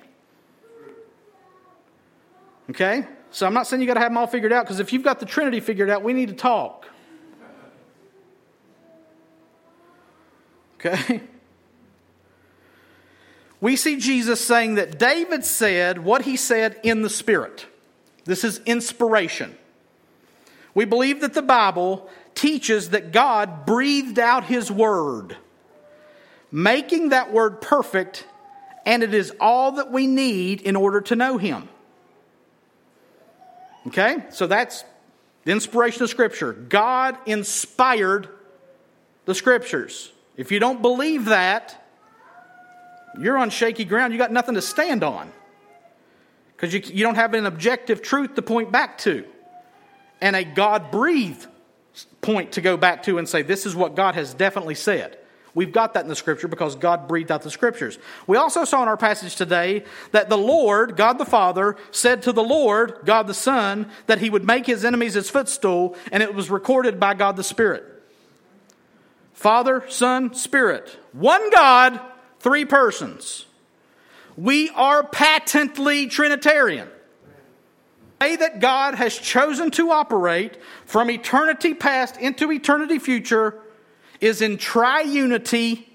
Okay? 2.70 3.06
So 3.32 3.46
I'm 3.46 3.54
not 3.54 3.68
saying 3.68 3.82
you 3.82 3.88
got 3.88 3.96
to 3.96 4.00
have 4.00 4.12
them 4.12 4.18
all 4.18 4.28
figured 4.28 4.54
out, 4.54 4.66
because 4.66 4.80
if 4.80 4.94
you've 4.94 5.04
got 5.04 5.20
the 5.20 5.26
Trinity 5.26 5.60
figured 5.60 5.90
out, 5.90 6.04
we 6.04 6.14
need 6.14 6.30
to 6.30 6.36
talk. 6.36 6.88
Okay? 10.76 11.22
We 13.60 13.76
see 13.76 13.98
Jesus 13.98 14.44
saying 14.44 14.76
that 14.76 15.00
David 15.00 15.44
said 15.44 16.04
what 16.04 16.24
he 16.24 16.38
said 16.38 16.80
in 16.84 17.02
the 17.02 17.10
Spirit. 17.10 17.66
This 18.26 18.44
is 18.44 18.60
inspiration. 18.66 19.58
We 20.76 20.86
believe 20.86 21.22
that 21.22 21.34
the 21.34 21.42
Bible 21.42 22.10
teaches 22.36 22.92
that 22.92 23.12
God 23.12 23.66
breathed 23.66 24.20
out 24.20 24.44
his 24.44 24.72
word, 24.72 25.36
making 26.52 27.10
that 27.10 27.34
word 27.34 27.62
perfect, 27.62 28.28
and 28.86 29.02
it 29.02 29.14
is 29.14 29.34
all 29.40 29.74
that 29.74 29.92
we 29.92 30.06
need 30.06 30.62
in 30.62 30.76
order 30.76 31.02
to 31.02 31.16
know 31.16 31.38
him. 31.40 31.68
Okay? 33.88 34.18
So 34.30 34.46
that's 34.46 34.84
the 35.46 35.52
inspiration 35.52 36.04
of 36.04 36.10
Scripture. 36.10 36.54
God 36.54 37.18
inspired 37.26 38.30
the 39.26 39.34
Scriptures. 39.34 40.12
If 40.36 40.52
you 40.52 40.60
don't 40.60 40.82
believe 40.82 41.26
that, 41.26 41.87
you're 43.20 43.38
on 43.38 43.50
shaky 43.50 43.86
ground. 43.86 44.14
You 44.14 44.20
got 44.20 44.32
nothing 44.32 44.56
to 44.56 44.62
stand 44.62 45.04
on 45.04 45.32
because 46.56 46.74
you, 46.74 46.82
you 46.86 47.04
don't 47.04 47.16
have 47.16 47.34
an 47.34 47.46
objective 47.46 48.02
truth 48.02 48.36
to 48.36 48.42
point 48.42 48.72
back 48.72 48.98
to 49.00 49.26
and 50.22 50.36
a 50.36 50.44
God 50.44 50.92
breathed 50.92 51.48
point 52.22 52.54
to 52.54 52.62
go 52.62 52.78
back 52.78 53.04
to 53.04 53.18
and 53.18 53.28
say, 53.28 53.42
this 53.42 53.66
is 53.66 53.76
what 53.76 53.96
God 53.96 54.16
has 54.16 54.34
definitely 54.34 54.76
said. 54.76 55.18
We've 55.54 55.72
got 55.72 55.96
that 55.96 56.04
in 56.04 56.08
the 56.08 56.16
scripture 56.16 56.48
because 56.48 56.76
God 56.76 57.08
breathed 57.08 57.32
out 57.32 57.42
the 57.42 57.50
scriptures. 57.50 57.98
We 58.28 58.38
also 58.38 58.64
saw 58.64 58.84
in 58.84 58.88
our 58.88 58.98
passage 58.98 59.36
today 59.36 59.86
that 60.12 60.30
the 60.30 60.38
Lord, 60.38 60.96
God 60.96 61.18
the 61.18 61.26
Father, 61.26 61.78
said 61.90 62.22
to 62.24 62.32
the 62.32 62.44
Lord, 62.44 63.00
God 63.06 63.26
the 63.26 63.34
Son, 63.34 63.90
that 64.06 64.20
he 64.20 64.30
would 64.30 64.46
make 64.46 64.68
his 64.68 64.86
enemies 64.86 65.16
his 65.16 65.32
footstool, 65.32 65.96
and 66.12 66.22
it 66.22 66.36
was 66.36 66.52
recorded 66.52 67.00
by 67.00 67.16
God 67.16 67.38
the 67.38 67.44
Spirit. 67.44 67.84
Father, 69.34 69.84
Son, 69.90 70.36
Spirit. 70.36 70.96
One 71.12 71.50
God, 71.50 72.00
three 72.40 72.66
persons. 72.66 73.46
We 74.36 74.70
are 74.70 75.04
patently 75.04 76.08
Trinitarian. 76.08 76.90
The 78.20 78.26
way 78.26 78.36
that 78.36 78.60
God 78.60 78.96
has 78.96 79.18
chosen 79.18 79.72
to 79.72 79.92
operate 79.92 80.58
from 80.86 81.10
eternity 81.10 81.74
past 81.74 82.18
into 82.18 82.52
eternity 82.52 83.00
future 83.00 83.60
is 84.20 84.42
in 84.42 84.58
triunity 84.58 85.86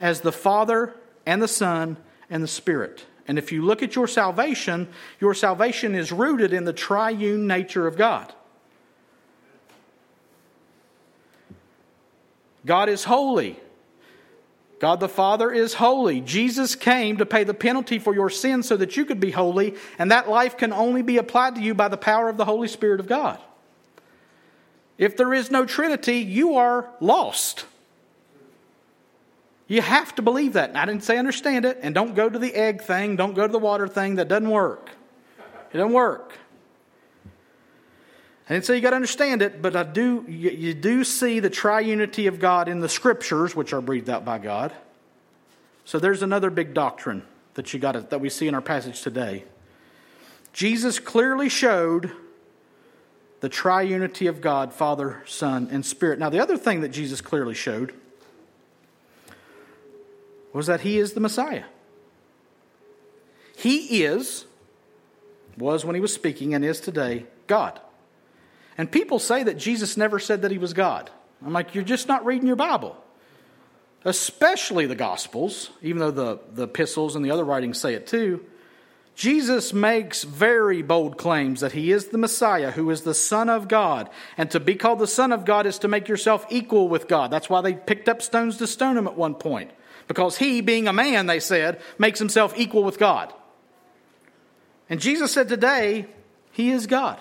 as 0.00 0.20
the 0.20 0.32
Father 0.32 0.94
and 1.26 1.40
the 1.40 1.48
Son 1.48 1.96
and 2.28 2.42
the 2.42 2.48
Spirit. 2.48 3.06
And 3.28 3.38
if 3.38 3.52
you 3.52 3.62
look 3.62 3.82
at 3.82 3.94
your 3.94 4.08
salvation, 4.08 4.88
your 5.20 5.34
salvation 5.34 5.94
is 5.94 6.10
rooted 6.10 6.52
in 6.52 6.64
the 6.64 6.72
triune 6.72 7.46
nature 7.46 7.86
of 7.86 7.96
God. 7.96 8.32
God 12.66 12.88
is 12.88 13.04
holy. 13.04 13.58
God 14.82 14.98
the 14.98 15.08
Father 15.08 15.52
is 15.52 15.74
holy. 15.74 16.20
Jesus 16.20 16.74
came 16.74 17.18
to 17.18 17.24
pay 17.24 17.44
the 17.44 17.54
penalty 17.54 18.00
for 18.00 18.12
your 18.12 18.28
sins 18.28 18.66
so 18.66 18.76
that 18.76 18.96
you 18.96 19.04
could 19.04 19.20
be 19.20 19.30
holy, 19.30 19.76
and 19.96 20.10
that 20.10 20.28
life 20.28 20.56
can 20.56 20.72
only 20.72 21.02
be 21.02 21.18
applied 21.18 21.54
to 21.54 21.60
you 21.60 21.72
by 21.72 21.86
the 21.86 21.96
power 21.96 22.28
of 22.28 22.36
the 22.36 22.44
Holy 22.44 22.66
Spirit 22.66 22.98
of 22.98 23.06
God. 23.06 23.38
If 24.98 25.16
there 25.16 25.32
is 25.32 25.52
no 25.52 25.64
Trinity, 25.66 26.16
you 26.16 26.56
are 26.56 26.90
lost. 26.98 27.64
You 29.68 29.82
have 29.82 30.16
to 30.16 30.22
believe 30.22 30.54
that. 30.54 30.70
And 30.70 30.78
I 30.78 30.84
didn't 30.84 31.04
say 31.04 31.16
understand 31.16 31.64
it, 31.64 31.78
and 31.80 31.94
don't 31.94 32.16
go 32.16 32.28
to 32.28 32.40
the 32.40 32.52
egg 32.52 32.82
thing, 32.82 33.14
don't 33.14 33.34
go 33.34 33.46
to 33.46 33.52
the 33.52 33.60
water 33.60 33.86
thing. 33.86 34.16
That 34.16 34.26
doesn't 34.26 34.50
work. 34.50 34.90
It 35.72 35.76
doesn't 35.76 35.92
work. 35.92 36.36
And 38.52 38.62
so 38.62 38.74
you 38.74 38.82
got 38.82 38.90
to 38.90 38.96
understand 38.96 39.40
it, 39.40 39.62
but 39.62 39.74
I 39.74 39.82
do 39.82 40.26
you, 40.28 40.50
you 40.50 40.74
do 40.74 41.04
see 41.04 41.40
the 41.40 41.48
triunity 41.48 42.28
of 42.28 42.38
God 42.38 42.68
in 42.68 42.80
the 42.80 42.88
scriptures, 42.88 43.56
which 43.56 43.72
are 43.72 43.80
breathed 43.80 44.10
out 44.10 44.26
by 44.26 44.36
God. 44.36 44.74
So 45.86 45.98
there's 45.98 46.22
another 46.22 46.50
big 46.50 46.74
doctrine 46.74 47.22
that 47.54 47.72
you 47.72 47.80
got 47.80 48.10
that 48.10 48.20
we 48.20 48.28
see 48.28 48.48
in 48.48 48.54
our 48.54 48.60
passage 48.60 49.00
today. 49.00 49.44
Jesus 50.52 50.98
clearly 50.98 51.48
showed 51.48 52.12
the 53.40 53.48
triunity 53.48 54.28
of 54.28 54.42
God, 54.42 54.74
Father, 54.74 55.22
Son, 55.24 55.68
and 55.70 55.84
Spirit. 55.84 56.18
Now, 56.18 56.28
the 56.28 56.40
other 56.40 56.58
thing 56.58 56.82
that 56.82 56.90
Jesus 56.90 57.22
clearly 57.22 57.54
showed 57.54 57.94
was 60.52 60.66
that 60.66 60.82
he 60.82 60.98
is 60.98 61.14
the 61.14 61.20
Messiah. 61.20 61.64
He 63.56 64.04
is, 64.04 64.44
was 65.56 65.86
when 65.86 65.94
he 65.94 66.02
was 66.02 66.12
speaking, 66.12 66.52
and 66.52 66.62
is 66.62 66.80
today, 66.80 67.24
God. 67.46 67.80
And 68.78 68.90
people 68.90 69.18
say 69.18 69.42
that 69.42 69.58
Jesus 69.58 69.96
never 69.96 70.18
said 70.18 70.42
that 70.42 70.50
he 70.50 70.58
was 70.58 70.72
God. 70.72 71.10
I'm 71.44 71.52
like, 71.52 71.74
you're 71.74 71.84
just 71.84 72.08
not 72.08 72.24
reading 72.24 72.46
your 72.46 72.56
Bible. 72.56 72.96
Especially 74.04 74.86
the 74.86 74.94
Gospels, 74.94 75.70
even 75.82 76.00
though 76.00 76.10
the, 76.10 76.40
the 76.52 76.62
epistles 76.64 77.14
and 77.14 77.24
the 77.24 77.30
other 77.30 77.44
writings 77.44 77.78
say 77.78 77.94
it 77.94 78.06
too. 78.06 78.44
Jesus 79.14 79.72
makes 79.74 80.24
very 80.24 80.80
bold 80.80 81.18
claims 81.18 81.60
that 81.60 81.72
he 81.72 81.92
is 81.92 82.06
the 82.06 82.18
Messiah, 82.18 82.70
who 82.70 82.88
is 82.90 83.02
the 83.02 83.14
Son 83.14 83.50
of 83.50 83.68
God. 83.68 84.08
And 84.38 84.50
to 84.52 84.60
be 84.60 84.74
called 84.74 84.98
the 85.00 85.06
Son 85.06 85.32
of 85.32 85.44
God 85.44 85.66
is 85.66 85.78
to 85.80 85.88
make 85.88 86.08
yourself 86.08 86.46
equal 86.48 86.88
with 86.88 87.08
God. 87.08 87.30
That's 87.30 87.50
why 87.50 87.60
they 87.60 87.74
picked 87.74 88.08
up 88.08 88.22
stones 88.22 88.56
to 88.56 88.66
stone 88.66 88.96
him 88.96 89.06
at 89.06 89.16
one 89.16 89.34
point. 89.34 89.70
Because 90.08 90.38
he, 90.38 90.62
being 90.62 90.88
a 90.88 90.92
man, 90.92 91.26
they 91.26 91.40
said, 91.40 91.80
makes 91.98 92.18
himself 92.18 92.54
equal 92.56 92.84
with 92.84 92.98
God. 92.98 93.32
And 94.88 95.00
Jesus 95.00 95.32
said 95.32 95.48
today, 95.48 96.06
he 96.50 96.70
is 96.70 96.86
God. 96.86 97.20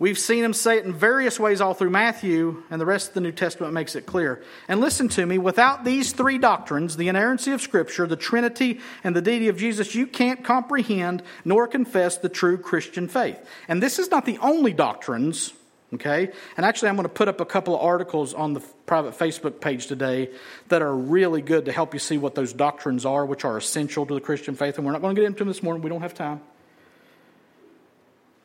We've 0.00 0.18
seen 0.18 0.44
him 0.44 0.52
say 0.52 0.78
it 0.78 0.84
in 0.84 0.92
various 0.92 1.40
ways 1.40 1.60
all 1.60 1.74
through 1.74 1.90
Matthew, 1.90 2.62
and 2.70 2.80
the 2.80 2.86
rest 2.86 3.08
of 3.08 3.14
the 3.14 3.20
New 3.20 3.32
Testament 3.32 3.72
makes 3.72 3.96
it 3.96 4.06
clear. 4.06 4.44
And 4.68 4.80
listen 4.80 5.08
to 5.08 5.26
me, 5.26 5.38
without 5.38 5.84
these 5.84 6.12
three 6.12 6.38
doctrines, 6.38 6.96
the 6.96 7.08
inerrancy 7.08 7.50
of 7.50 7.60
Scripture, 7.60 8.06
the 8.06 8.14
Trinity, 8.14 8.78
and 9.02 9.16
the 9.16 9.20
deity 9.20 9.48
of 9.48 9.56
Jesus, 9.56 9.96
you 9.96 10.06
can't 10.06 10.44
comprehend 10.44 11.24
nor 11.44 11.66
confess 11.66 12.16
the 12.16 12.28
true 12.28 12.58
Christian 12.58 13.08
faith. 13.08 13.44
And 13.66 13.82
this 13.82 13.98
is 13.98 14.08
not 14.08 14.24
the 14.24 14.38
only 14.38 14.72
doctrines, 14.72 15.52
okay? 15.92 16.30
And 16.56 16.64
actually, 16.64 16.90
I'm 16.90 16.96
going 16.96 17.08
to 17.08 17.12
put 17.12 17.26
up 17.26 17.40
a 17.40 17.46
couple 17.46 17.74
of 17.74 17.80
articles 17.82 18.34
on 18.34 18.52
the 18.52 18.60
private 18.86 19.18
Facebook 19.18 19.60
page 19.60 19.88
today 19.88 20.30
that 20.68 20.80
are 20.80 20.94
really 20.94 21.42
good 21.42 21.64
to 21.64 21.72
help 21.72 21.92
you 21.92 21.98
see 21.98 22.18
what 22.18 22.36
those 22.36 22.52
doctrines 22.52 23.04
are, 23.04 23.26
which 23.26 23.44
are 23.44 23.56
essential 23.56 24.06
to 24.06 24.14
the 24.14 24.20
Christian 24.20 24.54
faith. 24.54 24.76
And 24.76 24.86
we're 24.86 24.92
not 24.92 25.02
going 25.02 25.16
to 25.16 25.20
get 25.20 25.26
into 25.26 25.40
them 25.40 25.48
this 25.48 25.60
morning, 25.60 25.82
we 25.82 25.90
don't 25.90 26.02
have 26.02 26.14
time. 26.14 26.40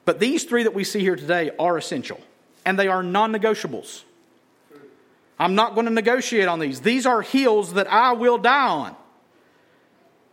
But 0.05 0.19
these 0.19 0.43
three 0.43 0.63
that 0.63 0.73
we 0.73 0.83
see 0.83 0.99
here 0.99 1.15
today 1.15 1.51
are 1.57 1.77
essential, 1.77 2.19
and 2.65 2.77
they 2.77 2.87
are 2.87 3.03
non 3.03 3.31
negotiables. 3.31 4.03
I'm 5.39 5.55
not 5.55 5.73
going 5.73 5.85
to 5.87 5.91
negotiate 5.91 6.47
on 6.47 6.59
these. 6.59 6.81
These 6.81 7.05
are 7.05 7.21
hills 7.21 7.73
that 7.73 7.91
I 7.91 8.13
will 8.13 8.37
die 8.37 8.67
on. 8.67 8.95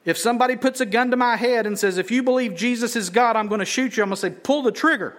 If 0.05 0.19
somebody 0.19 0.57
puts 0.57 0.81
a 0.81 0.87
gun 0.87 1.11
to 1.11 1.17
my 1.17 1.37
head 1.37 1.67
and 1.67 1.79
says, 1.79 1.99
If 1.99 2.11
you 2.11 2.23
believe 2.23 2.55
Jesus 2.55 2.97
is 2.97 3.11
God, 3.11 3.37
I'm 3.37 3.49
going 3.49 3.61
to 3.61 3.65
shoot 3.65 3.97
you, 3.97 4.03
I'm 4.03 4.09
going 4.09 4.17
to 4.17 4.21
say, 4.21 4.31
Pull 4.31 4.63
the 4.63 4.73
trigger. 4.73 5.17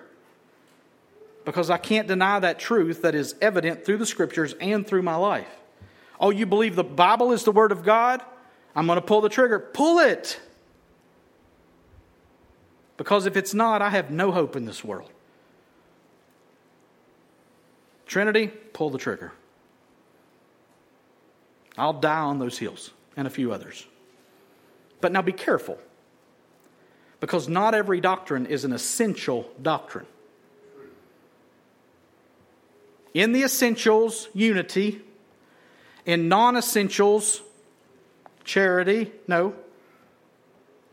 Because 1.45 1.69
I 1.69 1.77
can't 1.77 2.07
deny 2.07 2.39
that 2.39 2.59
truth 2.59 3.01
that 3.01 3.15
is 3.15 3.35
evident 3.41 3.83
through 3.83 3.97
the 3.97 4.05
scriptures 4.05 4.53
and 4.61 4.85
through 4.85 5.01
my 5.01 5.15
life. 5.15 5.47
Oh, 6.19 6.29
you 6.29 6.45
believe 6.45 6.75
the 6.75 6.83
Bible 6.83 7.31
is 7.31 7.43
the 7.43 7.51
Word 7.51 7.71
of 7.71 7.83
God? 7.83 8.21
I'm 8.75 8.85
going 8.85 8.97
to 8.97 9.05
pull 9.05 9.21
the 9.21 9.29
trigger. 9.29 9.59
Pull 9.59 9.99
it. 9.99 10.39
Because 13.01 13.25
if 13.25 13.35
it's 13.35 13.55
not, 13.55 13.81
I 13.81 13.89
have 13.89 14.11
no 14.11 14.31
hope 14.31 14.55
in 14.55 14.65
this 14.65 14.83
world. 14.83 15.09
Trinity, 18.05 18.45
pull 18.45 18.91
the 18.91 18.99
trigger. 18.99 19.31
I'll 21.79 21.93
die 21.93 22.19
on 22.19 22.37
those 22.37 22.59
hills 22.59 22.91
and 23.17 23.25
a 23.25 23.31
few 23.31 23.53
others. 23.53 23.87
But 25.01 25.11
now 25.11 25.23
be 25.23 25.31
careful, 25.31 25.79
because 27.19 27.49
not 27.49 27.73
every 27.73 28.01
doctrine 28.01 28.45
is 28.45 28.65
an 28.65 28.71
essential 28.71 29.49
doctrine. 29.59 30.05
In 33.15 33.31
the 33.31 33.41
essentials, 33.41 34.29
unity. 34.35 35.01
In 36.05 36.29
non 36.29 36.55
essentials, 36.55 37.41
charity. 38.43 39.11
No. 39.27 39.55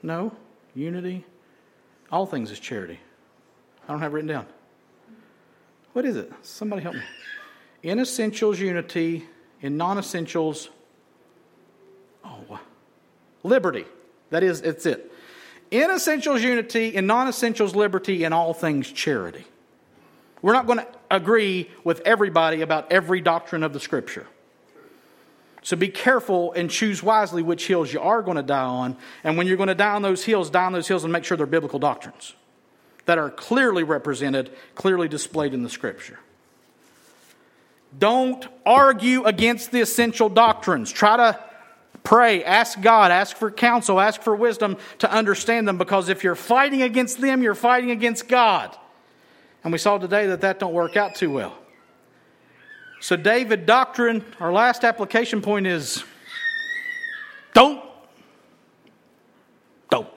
No. 0.03 0.33
Unity. 0.75 1.27
All 2.11 2.27
things 2.27 2.51
is 2.51 2.59
charity. 2.59 2.99
I 3.87 3.93
don't 3.93 4.01
have 4.01 4.13
written 4.13 4.29
down. 4.29 4.47
What 5.93 6.05
is 6.05 6.17
it? 6.17 6.33
Somebody 6.43 6.83
help 6.83 6.95
me. 6.95 7.03
In 7.83 7.99
essentials, 7.99 8.59
unity. 8.61 9.27
In 9.61 9.77
non 9.77 9.99
essentials, 9.99 10.69
oh, 12.25 12.61
liberty. 13.43 13.85
That 14.31 14.45
is, 14.45 14.61
it's 14.61 14.87
it. 14.87 15.13
In 15.71 15.91
essentials, 15.91 16.43
unity. 16.43 16.95
In 16.95 17.07
non 17.07 17.29
essentials, 17.29 17.75
liberty. 17.75 18.25
In 18.25 18.33
all 18.33 18.55
things, 18.55 18.91
charity. 18.93 19.45
We're 20.41 20.53
not 20.53 20.67
going 20.67 20.79
to 20.79 20.87
agree 21.11 21.71
with 21.83 22.01
everybody 22.01 22.63
about 22.63 22.93
every 22.93 23.21
doctrine 23.21 23.65
of 23.65 23.73
the 23.73 23.81
Scripture. 23.81 24.27
So 25.69 25.77
be 25.77 25.89
careful 25.89 26.55
and 26.55 26.71
choose 26.71 27.03
wisely 27.03 27.43
which 27.43 27.67
hills 27.67 27.93
you 27.93 28.01
are 28.01 28.23
going 28.23 28.39
to 28.39 28.43
die 28.43 28.65
on. 28.65 28.97
And 29.23 29.37
when 29.37 29.47
you're 29.47 29.59
going 29.59 29.67
to 29.67 29.75
die 29.75 29.93
on 29.93 30.01
those 30.01 30.25
hills, 30.25 30.49
die 30.49 30.65
on 30.65 30.73
those 30.73 30.89
hills 30.89 31.05
and 31.05 31.13
make 31.13 31.25
sure 31.25 31.37
they're 31.37 31.45
biblical 31.45 31.79
doctrines 31.79 32.33
that 33.05 33.19
are 33.19 33.29
clearly 33.29 33.83
represented, 33.83 34.51
clearly 34.77 35.09
displayed 35.09 35.53
in 35.53 35.63
the 35.63 35.69
Scripture. 35.69 36.19
Don't 37.99 38.49
argue 38.65 39.25
against 39.25 39.71
the 39.71 39.83
essential 39.83 40.31
doctrines. 40.31 40.91
Try 40.91 41.19
to 41.19 41.45
pray, 42.03 42.43
ask 42.45 42.81
God, 42.81 43.11
ask 43.11 43.37
for 43.37 43.51
counsel, 43.51 44.01
ask 44.01 44.23
for 44.23 44.35
wisdom 44.35 44.79
to 45.01 45.13
understand 45.13 45.69
them 45.69 45.77
because 45.77 46.09
if 46.09 46.25
you're 46.25 46.35
fighting 46.35 46.81
against 46.81 47.21
them, 47.21 47.43
you're 47.43 47.55
fighting 47.55 47.91
against 47.91 48.27
God. 48.27 48.75
And 49.65 49.71
we 49.71 49.79
saw 49.79 49.99
today 49.99 50.29
that 50.29 50.41
that 50.41 50.61
don't 50.61 50.73
work 50.73 50.97
out 50.97 51.15
too 51.15 51.31
well. 51.31 51.59
So, 53.01 53.17
David 53.17 53.65
doctrine, 53.65 54.25
our 54.41 54.53
last 54.53 54.85
application 54.85 55.41
point 55.41 55.67
is 55.67 56.05
don't. 57.55 57.83
Don't. 59.89 60.09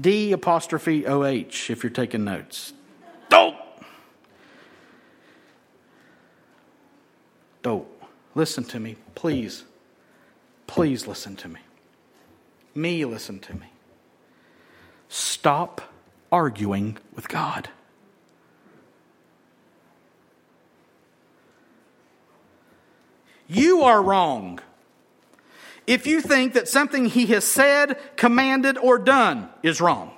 D 0.00 0.32
apostrophe 0.32 1.06
OH 1.06 1.70
if 1.70 1.82
you're 1.82 1.90
taking 1.90 2.24
notes. 2.24 2.72
Don't. 3.28 3.56
Don't. 7.62 7.86
Listen 8.34 8.64
to 8.64 8.80
me, 8.80 8.96
please. 9.14 9.64
Please 10.66 11.06
listen 11.06 11.36
to 11.36 11.48
me. 11.48 11.60
Me, 12.74 13.04
listen 13.04 13.38
to 13.38 13.54
me. 13.54 13.66
Stop 15.08 15.80
arguing 16.30 16.98
with 17.14 17.28
God. 17.28 17.70
You 23.48 23.82
are 23.82 24.02
wrong 24.02 24.60
if 25.86 26.06
you 26.06 26.20
think 26.20 26.54
that 26.54 26.68
something 26.68 27.06
he 27.06 27.26
has 27.26 27.44
said, 27.44 27.98
commanded, 28.16 28.76
or 28.76 28.98
done 28.98 29.48
is 29.62 29.80
wrong. 29.80 30.12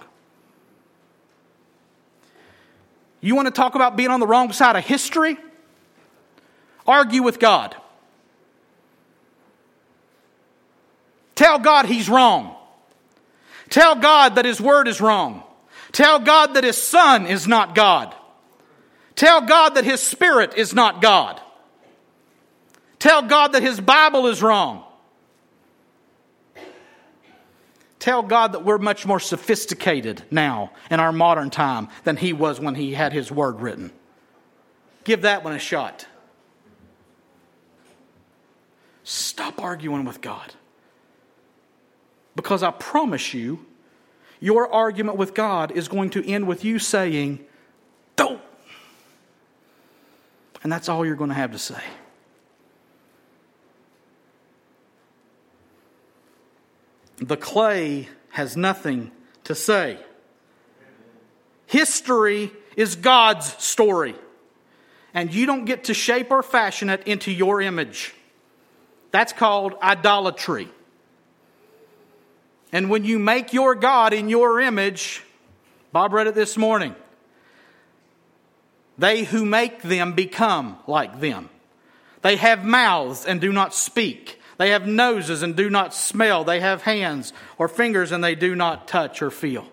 You 3.21 3.35
want 3.35 3.47
to 3.47 3.53
talk 3.53 3.75
about 3.75 3.97
being 3.97 4.11
on 4.11 4.21
the 4.21 4.27
wrong 4.27 4.53
side 4.53 4.77
of 4.77 4.85
history? 4.85 5.37
Argue 6.87 7.23
with 7.23 7.39
God. 7.39 7.77
Tell 11.35 11.59
God 11.59 11.87
he's 11.87 12.09
wrong. 12.09 12.57
Tell 13.69 13.97
God 13.97 14.37
that 14.37 14.45
his 14.45 14.61
word 14.61 14.89
is 14.89 15.01
wrong. 15.01 15.43
Tell 15.93 16.19
God 16.19 16.55
that 16.55 16.65
his 16.65 16.81
son 16.81 17.27
is 17.27 17.47
not 17.47 17.75
God. 17.75 18.15
Tell 19.15 19.43
God 19.43 19.75
that 19.75 19.85
his 19.85 20.01
spirit 20.01 20.55
is 20.57 20.75
not 20.75 21.03
God. 21.03 21.41
Tell 22.99 23.23
God 23.23 23.53
that 23.53 23.63
His 23.63 23.81
Bible 23.81 24.27
is 24.27 24.43
wrong. 24.43 24.85
Tell 27.99 28.23
God 28.23 28.53
that 28.53 28.65
we're 28.65 28.79
much 28.79 29.07
more 29.07 29.21
sophisticated 29.21 30.23
now 30.31 30.73
in 30.91 31.01
our 31.01 31.13
modern 31.13 31.51
time 31.51 31.89
than 32.05 32.17
He 32.17 32.33
was 32.33 32.61
when 32.61 32.75
He 32.75 32.95
had 32.95 33.13
His 33.13 33.31
Word 33.31 33.61
written. 33.61 33.93
Give 35.05 35.23
that 35.23 35.45
one 35.45 35.53
a 35.53 35.59
shot. 35.59 36.07
Stop 39.05 39.63
arguing 39.63 40.05
with 40.05 40.21
God. 40.21 40.55
Because 42.37 42.63
I 42.63 42.71
promise 42.71 43.35
you, 43.35 43.65
your 44.39 44.73
argument 44.73 45.17
with 45.17 45.35
God 45.35 45.73
is 45.73 45.89
going 45.89 46.11
to 46.11 46.25
end 46.29 46.47
with 46.47 46.65
you 46.65 46.79
saying, 46.79 47.45
Don't. 48.17 48.41
And 50.63 50.71
that's 50.71 50.89
all 50.89 51.05
you're 51.05 51.17
going 51.17 51.31
to 51.31 51.35
have 51.35 51.53
to 51.53 51.59
say. 51.59 51.83
The 57.21 57.37
clay 57.37 58.09
has 58.31 58.57
nothing 58.57 59.11
to 59.45 59.55
say. 59.55 59.99
History 61.67 62.53
is 62.77 62.97
God's 62.97 63.47
story. 63.63 64.15
And 65.13 65.33
you 65.33 65.47
don't 65.47 65.65
get 65.65 65.85
to 65.85 65.95
shape 65.95 66.31
or 66.31 66.43
fashion 66.43 66.91
it 66.91 67.07
into 67.07 67.33
your 67.33 67.61
image. 67.61 68.15
That's 69.11 69.33
called 69.33 69.75
idolatry. 69.83 70.69
And 72.73 72.91
when 72.91 73.05
you 73.05 73.19
make 73.19 73.53
your 73.53 73.75
God 73.75 74.13
in 74.13 74.29
your 74.29 74.61
image, 74.61 75.25
Bob 75.93 76.13
read 76.13 76.27
it 76.27 76.35
this 76.35 76.57
morning, 76.57 76.95
they 78.99 79.25
who 79.25 79.45
make 79.45 79.83
them 79.83 80.13
become 80.13 80.79
like 80.87 81.21
them. 81.21 81.49
They 82.23 82.37
have 82.37 82.65
mouths 82.65 83.25
and 83.25 83.41
do 83.41 83.53
not 83.53 83.75
speak. 83.75 84.41
They 84.59 84.71
have 84.71 84.87
noses 84.87 85.43
and 85.43 85.57
do 85.57 85.71
not 85.71 85.95
smell. 85.95 86.45
They 86.45 86.61
have 86.61 86.83
hands 86.83 87.33
or 87.57 87.69
fingers 87.69 88.13
and 88.13 88.23
they 88.23 88.35
do 88.35 88.55
not 88.55 88.87
touch 88.87 89.23
or 89.23 89.31
feel. 89.31 89.67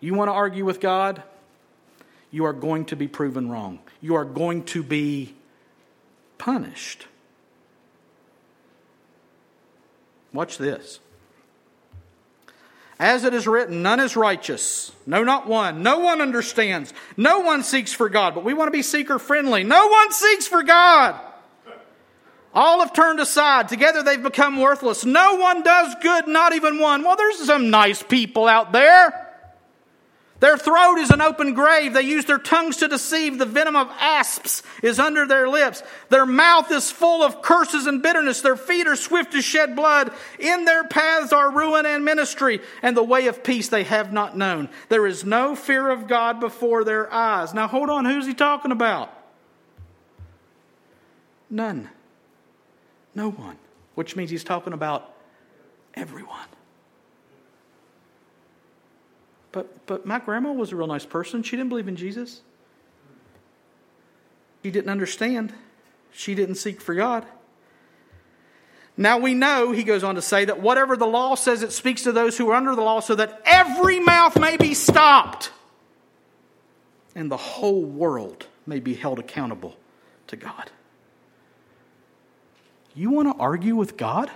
You 0.00 0.14
want 0.14 0.28
to 0.28 0.32
argue 0.32 0.64
with 0.64 0.80
God? 0.80 1.22
You 2.30 2.46
are 2.46 2.54
going 2.54 2.86
to 2.86 2.96
be 2.96 3.06
proven 3.06 3.50
wrong. 3.50 3.80
You 4.00 4.14
are 4.14 4.24
going 4.24 4.64
to 4.64 4.82
be 4.82 5.34
punished. 6.38 7.06
Watch 10.32 10.56
this. 10.56 11.00
As 12.98 13.24
it 13.24 13.34
is 13.34 13.46
written, 13.46 13.82
none 13.82 14.00
is 14.00 14.16
righteous. 14.16 14.92
No, 15.06 15.22
not 15.24 15.46
one. 15.46 15.82
No 15.82 15.98
one 15.98 16.20
understands. 16.22 16.94
No 17.16 17.40
one 17.40 17.62
seeks 17.62 17.92
for 17.92 18.08
God. 18.08 18.34
But 18.34 18.44
we 18.44 18.54
want 18.54 18.68
to 18.68 18.72
be 18.72 18.82
seeker 18.82 19.18
friendly. 19.18 19.64
No 19.64 19.88
one 19.88 20.12
seeks 20.12 20.46
for 20.46 20.62
God. 20.62 21.18
All 22.52 22.80
have 22.80 22.92
turned 22.92 23.20
aside. 23.20 23.68
Together 23.68 24.02
they've 24.02 24.22
become 24.22 24.58
worthless. 24.58 25.04
No 25.04 25.36
one 25.36 25.62
does 25.62 25.94
good, 26.02 26.26
not 26.26 26.52
even 26.54 26.78
one. 26.78 27.04
Well, 27.04 27.16
there's 27.16 27.44
some 27.44 27.70
nice 27.70 28.02
people 28.02 28.48
out 28.48 28.72
there. 28.72 29.28
Their 30.40 30.56
throat 30.56 30.96
is 30.96 31.10
an 31.10 31.20
open 31.20 31.52
grave. 31.52 31.92
They 31.92 32.02
use 32.02 32.24
their 32.24 32.38
tongues 32.38 32.78
to 32.78 32.88
deceive. 32.88 33.38
The 33.38 33.44
venom 33.44 33.76
of 33.76 33.88
asps 34.00 34.62
is 34.82 34.98
under 34.98 35.26
their 35.26 35.46
lips. 35.50 35.82
Their 36.08 36.24
mouth 36.24 36.72
is 36.72 36.90
full 36.90 37.22
of 37.22 37.42
curses 37.42 37.86
and 37.86 38.02
bitterness. 38.02 38.40
Their 38.40 38.56
feet 38.56 38.86
are 38.86 38.96
swift 38.96 39.32
to 39.32 39.42
shed 39.42 39.76
blood. 39.76 40.10
In 40.38 40.64
their 40.64 40.84
paths 40.84 41.34
are 41.34 41.52
ruin 41.52 41.84
and 41.84 42.06
ministry, 42.06 42.60
and 42.80 42.96
the 42.96 43.02
way 43.02 43.26
of 43.26 43.44
peace 43.44 43.68
they 43.68 43.84
have 43.84 44.14
not 44.14 44.34
known. 44.34 44.70
There 44.88 45.06
is 45.06 45.26
no 45.26 45.54
fear 45.54 45.90
of 45.90 46.08
God 46.08 46.40
before 46.40 46.84
their 46.84 47.12
eyes. 47.12 47.52
Now 47.52 47.68
hold 47.68 47.90
on, 47.90 48.06
who's 48.06 48.26
he 48.26 48.32
talking 48.32 48.72
about? 48.72 49.12
None. 51.50 51.90
No 53.14 53.30
one. 53.30 53.56
Which 53.94 54.16
means 54.16 54.30
he's 54.30 54.44
talking 54.44 54.72
about 54.72 55.12
everyone. 55.94 56.46
But, 59.52 59.86
but 59.86 60.06
my 60.06 60.20
grandma 60.20 60.52
was 60.52 60.72
a 60.72 60.76
real 60.76 60.86
nice 60.86 61.04
person. 61.04 61.42
She 61.42 61.56
didn't 61.56 61.70
believe 61.70 61.88
in 61.88 61.96
Jesus. 61.96 62.40
She 64.62 64.70
didn't 64.70 64.90
understand. 64.90 65.52
She 66.12 66.34
didn't 66.34 66.56
seek 66.56 66.80
for 66.80 66.94
God. 66.94 67.26
Now 68.96 69.18
we 69.18 69.34
know, 69.34 69.72
he 69.72 69.82
goes 69.82 70.04
on 70.04 70.16
to 70.16 70.22
say, 70.22 70.44
that 70.44 70.60
whatever 70.60 70.96
the 70.96 71.06
law 71.06 71.34
says, 71.34 71.62
it 71.62 71.72
speaks 71.72 72.02
to 72.02 72.12
those 72.12 72.36
who 72.36 72.50
are 72.50 72.54
under 72.54 72.74
the 72.74 72.82
law 72.82 73.00
so 73.00 73.14
that 73.14 73.40
every 73.44 73.98
mouth 73.98 74.38
may 74.38 74.56
be 74.56 74.74
stopped 74.74 75.50
and 77.14 77.30
the 77.30 77.36
whole 77.36 77.82
world 77.82 78.46
may 78.66 78.78
be 78.78 78.94
held 78.94 79.18
accountable 79.18 79.76
to 80.28 80.36
God. 80.36 80.70
You 82.94 83.10
want 83.10 83.28
to 83.28 83.40
argue 83.40 83.76
with 83.76 83.96
God? 83.96 84.30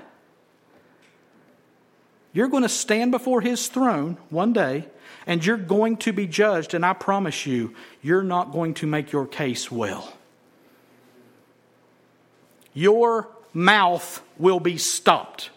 You're 2.33 2.49
going 2.49 2.63
to 2.63 2.69
stand 2.69 3.13
before 3.13 3.41
his 3.41 3.69
throne 3.69 4.17
one 4.29 4.53
day 4.53 4.89
and 5.27 5.45
you're 5.45 5.57
going 5.57 5.97
to 5.99 6.13
be 6.13 6.27
judged, 6.27 6.75
and 6.75 6.85
I 6.85 6.93
promise 6.93 7.47
you, 7.47 7.75
you're 8.03 8.23
not 8.23 8.53
going 8.53 8.75
to 8.75 8.87
make 8.87 9.13
your 9.13 9.27
case 9.27 9.71
well. 9.71 10.13
Your 12.75 13.29
mouth 13.55 14.23
will 14.37 14.61
be 14.61 14.77
stopped. 14.77 15.51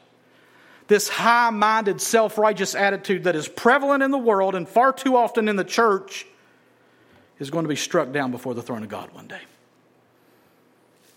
This 0.88 1.10
high 1.10 1.50
minded, 1.50 2.00
self 2.00 2.38
righteous 2.38 2.76
attitude 2.76 3.26
that 3.26 3.36
is 3.36 3.48
prevalent 3.48 4.04
in 4.04 4.12
the 4.12 4.18
world 4.18 4.56
and 4.56 4.70
far 4.70 4.94
too 4.94 5.18
often 5.18 5.50
in 5.50 5.58
the 5.58 5.66
church 5.66 6.26
is 7.40 7.50
going 7.50 7.66
to 7.66 7.70
be 7.70 7.76
struck 7.76 8.12
down 8.14 8.32
before 8.32 8.54
the 8.54 8.62
throne 8.62 8.84
of 8.84 8.90
God 8.90 9.12
one 9.14 9.28
day. 9.28 9.42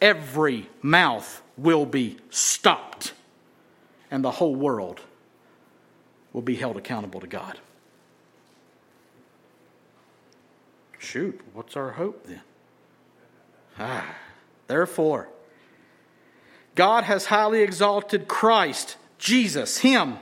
Every 0.00 0.68
mouth 0.82 1.42
will 1.60 1.84
be 1.84 2.16
stopped, 2.30 3.12
and 4.10 4.24
the 4.24 4.30
whole 4.30 4.54
world 4.54 5.00
will 6.32 6.42
be 6.42 6.56
held 6.56 6.76
accountable 6.76 7.20
to 7.20 7.26
God. 7.26 7.58
Shoot, 10.98 11.40
what's 11.52 11.76
our 11.76 11.92
hope 11.92 12.26
then? 12.26 12.40
Ah, 13.78 14.14
therefore, 14.68 15.28
God 16.74 17.04
has 17.04 17.26
highly 17.26 17.62
exalted 17.62 18.26
Christ, 18.26 18.96
Jesus, 19.18 19.78
Him, 19.78 20.18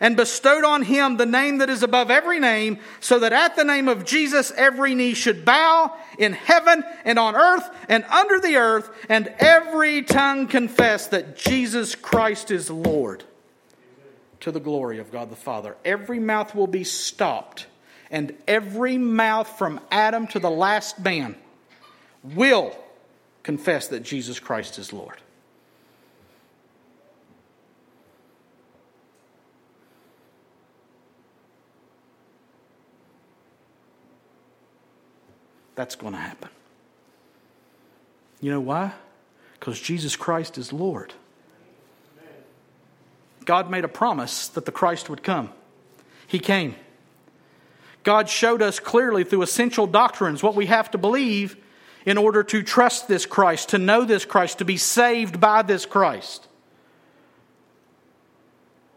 and 0.00 0.16
bestowed 0.16 0.64
on 0.64 0.82
Him 0.82 1.16
the 1.16 1.26
name 1.26 1.58
that 1.58 1.70
is 1.70 1.82
above 1.82 2.10
every 2.10 2.40
name, 2.40 2.78
so 3.00 3.18
that 3.18 3.32
at 3.32 3.56
the 3.56 3.64
name 3.64 3.88
of 3.88 4.04
Jesus 4.04 4.52
every 4.56 4.94
knee 4.94 5.14
should 5.14 5.44
bow 5.44 5.94
in 6.18 6.32
heaven 6.32 6.84
and 7.04 7.18
on 7.18 7.34
earth 7.36 7.68
and 7.88 8.04
under 8.04 8.38
the 8.38 8.56
earth, 8.56 8.90
and 9.08 9.32
every 9.38 10.02
tongue 10.02 10.46
confess 10.46 11.06
that 11.08 11.36
Jesus 11.36 11.94
Christ 11.94 12.50
is 12.50 12.70
Lord 12.70 13.24
to 14.40 14.52
the 14.52 14.60
glory 14.60 14.98
of 14.98 15.10
God 15.10 15.30
the 15.30 15.36
Father. 15.36 15.76
Every 15.84 16.18
mouth 16.18 16.54
will 16.54 16.66
be 16.66 16.84
stopped 16.84 17.66
and 18.10 18.34
every 18.46 18.98
mouth 18.98 19.58
from 19.58 19.80
Adam 19.90 20.26
to 20.28 20.38
the 20.38 20.50
last 20.50 20.98
man 20.98 21.36
will 22.22 22.76
confess 23.42 23.88
that 23.88 24.02
Jesus 24.02 24.40
Christ 24.40 24.78
is 24.78 24.92
Lord. 24.92 25.16
That's 35.76 35.94
going 35.94 36.14
to 36.14 36.18
happen. 36.18 36.48
You 38.40 38.50
know 38.50 38.60
why? 38.60 38.92
Because 39.54 39.78
Jesus 39.78 40.16
Christ 40.16 40.58
is 40.58 40.72
Lord. 40.72 41.12
God 43.44 43.70
made 43.70 43.84
a 43.84 43.88
promise 43.88 44.48
that 44.48 44.64
the 44.64 44.72
Christ 44.72 45.08
would 45.08 45.22
come. 45.22 45.50
He 46.26 46.40
came. 46.40 46.74
God 48.02 48.28
showed 48.28 48.62
us 48.62 48.80
clearly 48.80 49.22
through 49.22 49.42
essential 49.42 49.86
doctrines 49.86 50.42
what 50.42 50.54
we 50.54 50.66
have 50.66 50.90
to 50.92 50.98
believe 50.98 51.56
in 52.04 52.18
order 52.18 52.42
to 52.42 52.62
trust 52.62 53.08
this 53.08 53.26
Christ, 53.26 53.70
to 53.70 53.78
know 53.78 54.04
this 54.04 54.24
Christ, 54.24 54.58
to 54.58 54.64
be 54.64 54.76
saved 54.76 55.40
by 55.40 55.62
this 55.62 55.86
Christ. 55.86 56.46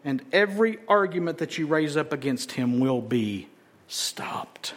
And 0.03 0.23
every 0.31 0.79
argument 0.87 1.39
that 1.39 1.57
you 1.57 1.67
raise 1.67 1.97
up 1.97 2.13
against 2.13 2.53
him 2.53 2.79
will 2.79 3.01
be 3.01 3.47
stopped. 3.87 4.73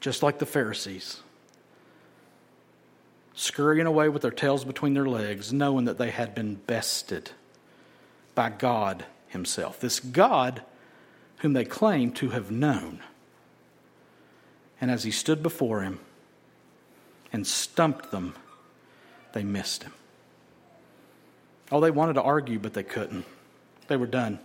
Just 0.00 0.22
like 0.22 0.38
the 0.38 0.46
Pharisees, 0.46 1.22
scurrying 3.34 3.86
away 3.86 4.08
with 4.08 4.22
their 4.22 4.30
tails 4.30 4.64
between 4.64 4.94
their 4.94 5.06
legs, 5.06 5.52
knowing 5.52 5.86
that 5.86 5.98
they 5.98 6.10
had 6.10 6.34
been 6.34 6.54
bested 6.54 7.30
by 8.34 8.50
God 8.50 9.04
Himself. 9.28 9.80
This 9.80 10.00
God 10.00 10.62
whom 11.38 11.52
they 11.52 11.64
claimed 11.64 12.16
to 12.16 12.30
have 12.30 12.50
known. 12.50 13.00
And 14.80 14.90
as 14.90 15.04
he 15.04 15.10
stood 15.10 15.42
before 15.42 15.82
him 15.82 16.00
and 17.32 17.46
stumped 17.46 18.10
them, 18.10 18.34
they 19.32 19.42
missed 19.42 19.82
him. 19.82 19.92
Oh, 21.70 21.80
they 21.80 21.90
wanted 21.90 22.14
to 22.14 22.22
argue, 22.22 22.58
but 22.58 22.74
they 22.74 22.82
couldn't. 22.82 23.24
They 23.88 23.96
were 23.96 24.06
done, 24.06 24.38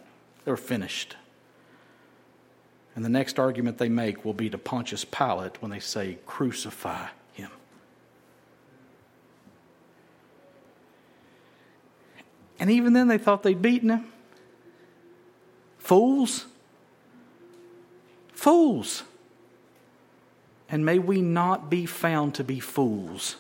they 0.45 0.51
were 0.51 0.57
finished. 0.57 1.15
And 2.95 3.05
the 3.05 3.09
next 3.09 3.39
argument 3.39 3.77
they 3.77 3.89
make 3.89 4.25
will 4.25 4.33
be 4.33 4.49
to 4.49 4.57
Pontius 4.57 5.05
Pilate 5.05 5.61
when 5.61 5.71
they 5.71 5.79
say, 5.79 6.17
Crucify 6.25 7.07
him. 7.33 7.49
And 12.59 12.69
even 12.69 12.93
then, 12.93 13.07
they 13.07 13.17
thought 13.17 13.43
they'd 13.43 13.61
beaten 13.61 13.89
him. 13.89 14.11
Fools. 15.77 16.45
Fools. 18.33 19.03
And 20.69 20.85
may 20.85 20.99
we 20.99 21.21
not 21.21 21.69
be 21.69 21.85
found 21.85 22.35
to 22.35 22.43
be 22.43 22.59
fools 22.59 23.37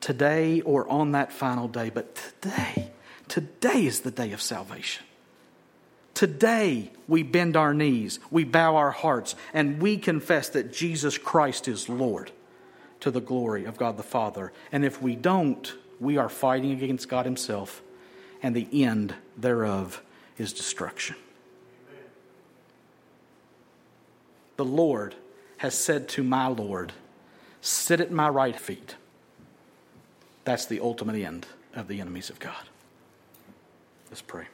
today 0.00 0.60
or 0.60 0.88
on 0.88 1.12
that 1.12 1.32
final 1.32 1.68
day, 1.68 1.90
but 1.90 2.14
today, 2.14 2.90
today 3.28 3.86
is 3.86 4.00
the 4.00 4.10
day 4.10 4.32
of 4.32 4.42
salvation. 4.42 5.04
Today, 6.14 6.92
we 7.08 7.22
bend 7.22 7.56
our 7.56 7.74
knees, 7.74 8.20
we 8.30 8.44
bow 8.44 8.76
our 8.76 8.92
hearts, 8.92 9.34
and 9.52 9.82
we 9.82 9.96
confess 9.96 10.48
that 10.50 10.72
Jesus 10.72 11.18
Christ 11.18 11.68
is 11.68 11.88
Lord 11.88 12.30
to 13.00 13.10
the 13.10 13.20
glory 13.20 13.64
of 13.64 13.76
God 13.76 13.96
the 13.96 14.02
Father. 14.02 14.52
And 14.70 14.84
if 14.84 15.02
we 15.02 15.16
don't, 15.16 15.74
we 16.00 16.16
are 16.16 16.28
fighting 16.28 16.72
against 16.72 17.08
God 17.08 17.24
Himself, 17.24 17.82
and 18.42 18.54
the 18.54 18.84
end 18.84 19.14
thereof 19.36 20.02
is 20.38 20.52
destruction. 20.52 21.16
the 24.56 24.64
Lord 24.64 25.14
has 25.58 25.74
said 25.76 26.08
to 26.10 26.22
my 26.22 26.46
Lord, 26.46 26.92
Sit 27.60 28.00
at 28.00 28.10
my 28.10 28.28
right 28.28 28.58
feet. 28.58 28.96
That's 30.44 30.66
the 30.66 30.80
ultimate 30.80 31.16
end 31.16 31.46
of 31.74 31.88
the 31.88 32.00
enemies 32.00 32.28
of 32.28 32.38
God. 32.38 32.68
Let's 34.10 34.20
pray. 34.20 34.46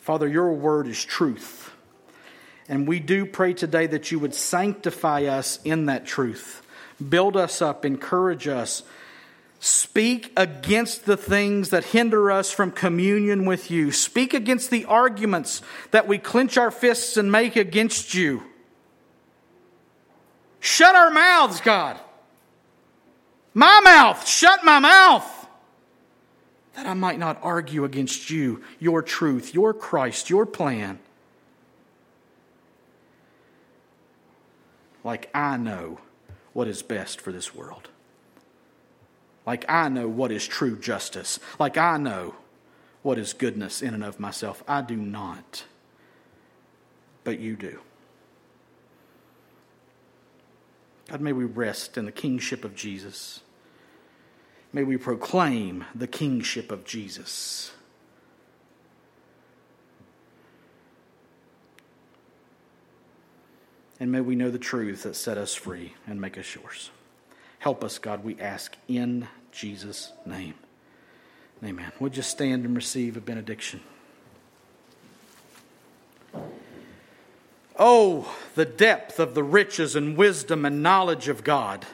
Father, 0.00 0.28
your 0.28 0.52
word 0.52 0.86
is 0.86 1.02
truth. 1.04 1.70
And 2.68 2.86
we 2.86 3.00
do 3.00 3.26
pray 3.26 3.54
today 3.54 3.86
that 3.86 4.10
you 4.10 4.18
would 4.18 4.34
sanctify 4.34 5.24
us 5.24 5.58
in 5.64 5.86
that 5.86 6.06
truth, 6.06 6.62
build 7.08 7.36
us 7.36 7.62
up, 7.62 7.84
encourage 7.84 8.46
us 8.46 8.82
Speak 9.62 10.32
against 10.38 11.04
the 11.04 11.18
things 11.18 11.68
that 11.68 11.84
hinder 11.84 12.30
us 12.30 12.50
from 12.50 12.70
communion 12.70 13.44
with 13.44 13.70
you. 13.70 13.92
Speak 13.92 14.32
against 14.32 14.70
the 14.70 14.86
arguments 14.86 15.60
that 15.90 16.08
we 16.08 16.16
clench 16.16 16.56
our 16.56 16.70
fists 16.70 17.18
and 17.18 17.30
make 17.30 17.56
against 17.56 18.14
you. 18.14 18.42
Shut 20.60 20.94
our 20.94 21.10
mouths, 21.10 21.60
God. 21.60 22.00
My 23.52 23.82
mouth, 23.84 24.26
shut 24.26 24.64
my 24.64 24.78
mouth. 24.78 25.39
That 26.80 26.88
I 26.88 26.94
might 26.94 27.18
not 27.18 27.38
argue 27.42 27.84
against 27.84 28.30
you, 28.30 28.62
your 28.78 29.02
truth, 29.02 29.52
your 29.52 29.74
Christ, 29.74 30.30
your 30.30 30.46
plan. 30.46 30.98
Like 35.04 35.28
I 35.34 35.58
know 35.58 36.00
what 36.54 36.68
is 36.68 36.80
best 36.80 37.20
for 37.20 37.32
this 37.32 37.54
world. 37.54 37.90
Like 39.44 39.66
I 39.68 39.90
know 39.90 40.08
what 40.08 40.32
is 40.32 40.48
true 40.48 40.74
justice. 40.74 41.38
Like 41.58 41.76
I 41.76 41.98
know 41.98 42.34
what 43.02 43.18
is 43.18 43.34
goodness 43.34 43.82
in 43.82 43.92
and 43.92 44.02
of 44.02 44.18
myself. 44.18 44.64
I 44.66 44.80
do 44.80 44.96
not. 44.96 45.64
But 47.24 47.40
you 47.40 47.56
do. 47.56 47.78
God, 51.08 51.20
may 51.20 51.34
we 51.34 51.44
rest 51.44 51.98
in 51.98 52.06
the 52.06 52.12
kingship 52.12 52.64
of 52.64 52.74
Jesus. 52.74 53.42
May 54.72 54.84
we 54.84 54.96
proclaim 54.96 55.84
the 55.94 56.06
kingship 56.06 56.70
of 56.70 56.84
Jesus. 56.84 57.72
And 63.98 64.10
may 64.10 64.20
we 64.20 64.34
know 64.34 64.50
the 64.50 64.58
truth 64.58 65.02
that 65.02 65.16
set 65.16 65.36
us 65.36 65.54
free 65.54 65.94
and 66.06 66.20
make 66.20 66.38
us 66.38 66.54
yours. 66.54 66.90
Help 67.58 67.84
us, 67.84 67.98
God, 67.98 68.24
we 68.24 68.40
ask 68.40 68.76
in 68.88 69.28
Jesus' 69.52 70.12
name. 70.24 70.54
Amen. 71.62 71.92
We'll 72.00 72.10
just 72.10 72.30
stand 72.30 72.64
and 72.64 72.74
receive 72.74 73.18
a 73.18 73.20
benediction. 73.20 73.80
Oh, 77.78 78.34
the 78.54 78.64
depth 78.64 79.18
of 79.18 79.34
the 79.34 79.42
riches 79.42 79.94
and 79.94 80.16
wisdom 80.16 80.64
and 80.64 80.82
knowledge 80.82 81.28
of 81.28 81.44
God. 81.44 81.86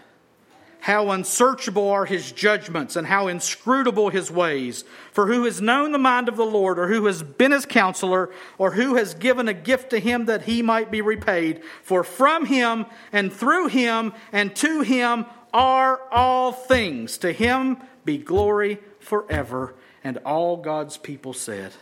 How 0.86 1.10
unsearchable 1.10 1.90
are 1.90 2.04
his 2.04 2.30
judgments 2.30 2.94
and 2.94 3.08
how 3.08 3.26
inscrutable 3.26 4.08
his 4.08 4.30
ways. 4.30 4.84
For 5.10 5.26
who 5.26 5.42
has 5.42 5.60
known 5.60 5.90
the 5.90 5.98
mind 5.98 6.28
of 6.28 6.36
the 6.36 6.46
Lord, 6.46 6.78
or 6.78 6.86
who 6.86 7.06
has 7.06 7.24
been 7.24 7.50
his 7.50 7.66
counselor, 7.66 8.30
or 8.56 8.70
who 8.70 8.94
has 8.94 9.12
given 9.14 9.48
a 9.48 9.52
gift 9.52 9.90
to 9.90 9.98
him 9.98 10.26
that 10.26 10.42
he 10.42 10.62
might 10.62 10.92
be 10.92 11.00
repaid? 11.00 11.64
For 11.82 12.04
from 12.04 12.46
him 12.46 12.86
and 13.10 13.32
through 13.32 13.66
him 13.66 14.12
and 14.30 14.54
to 14.54 14.82
him 14.82 15.26
are 15.52 16.02
all 16.12 16.52
things. 16.52 17.18
To 17.18 17.32
him 17.32 17.78
be 18.04 18.16
glory 18.16 18.78
forever. 19.00 19.74
And 20.04 20.18
all 20.18 20.56
God's 20.56 20.98
people 20.98 21.32
said, 21.32 21.72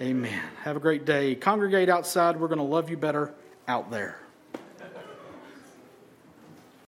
Amen. 0.00 0.42
Have 0.62 0.78
a 0.78 0.80
great 0.80 1.04
day. 1.04 1.34
Congregate 1.34 1.90
outside. 1.90 2.40
We're 2.40 2.48
going 2.48 2.56
to 2.56 2.64
love 2.64 2.88
you 2.88 2.96
better 2.96 3.34
out 3.68 3.90
there. 3.90 4.18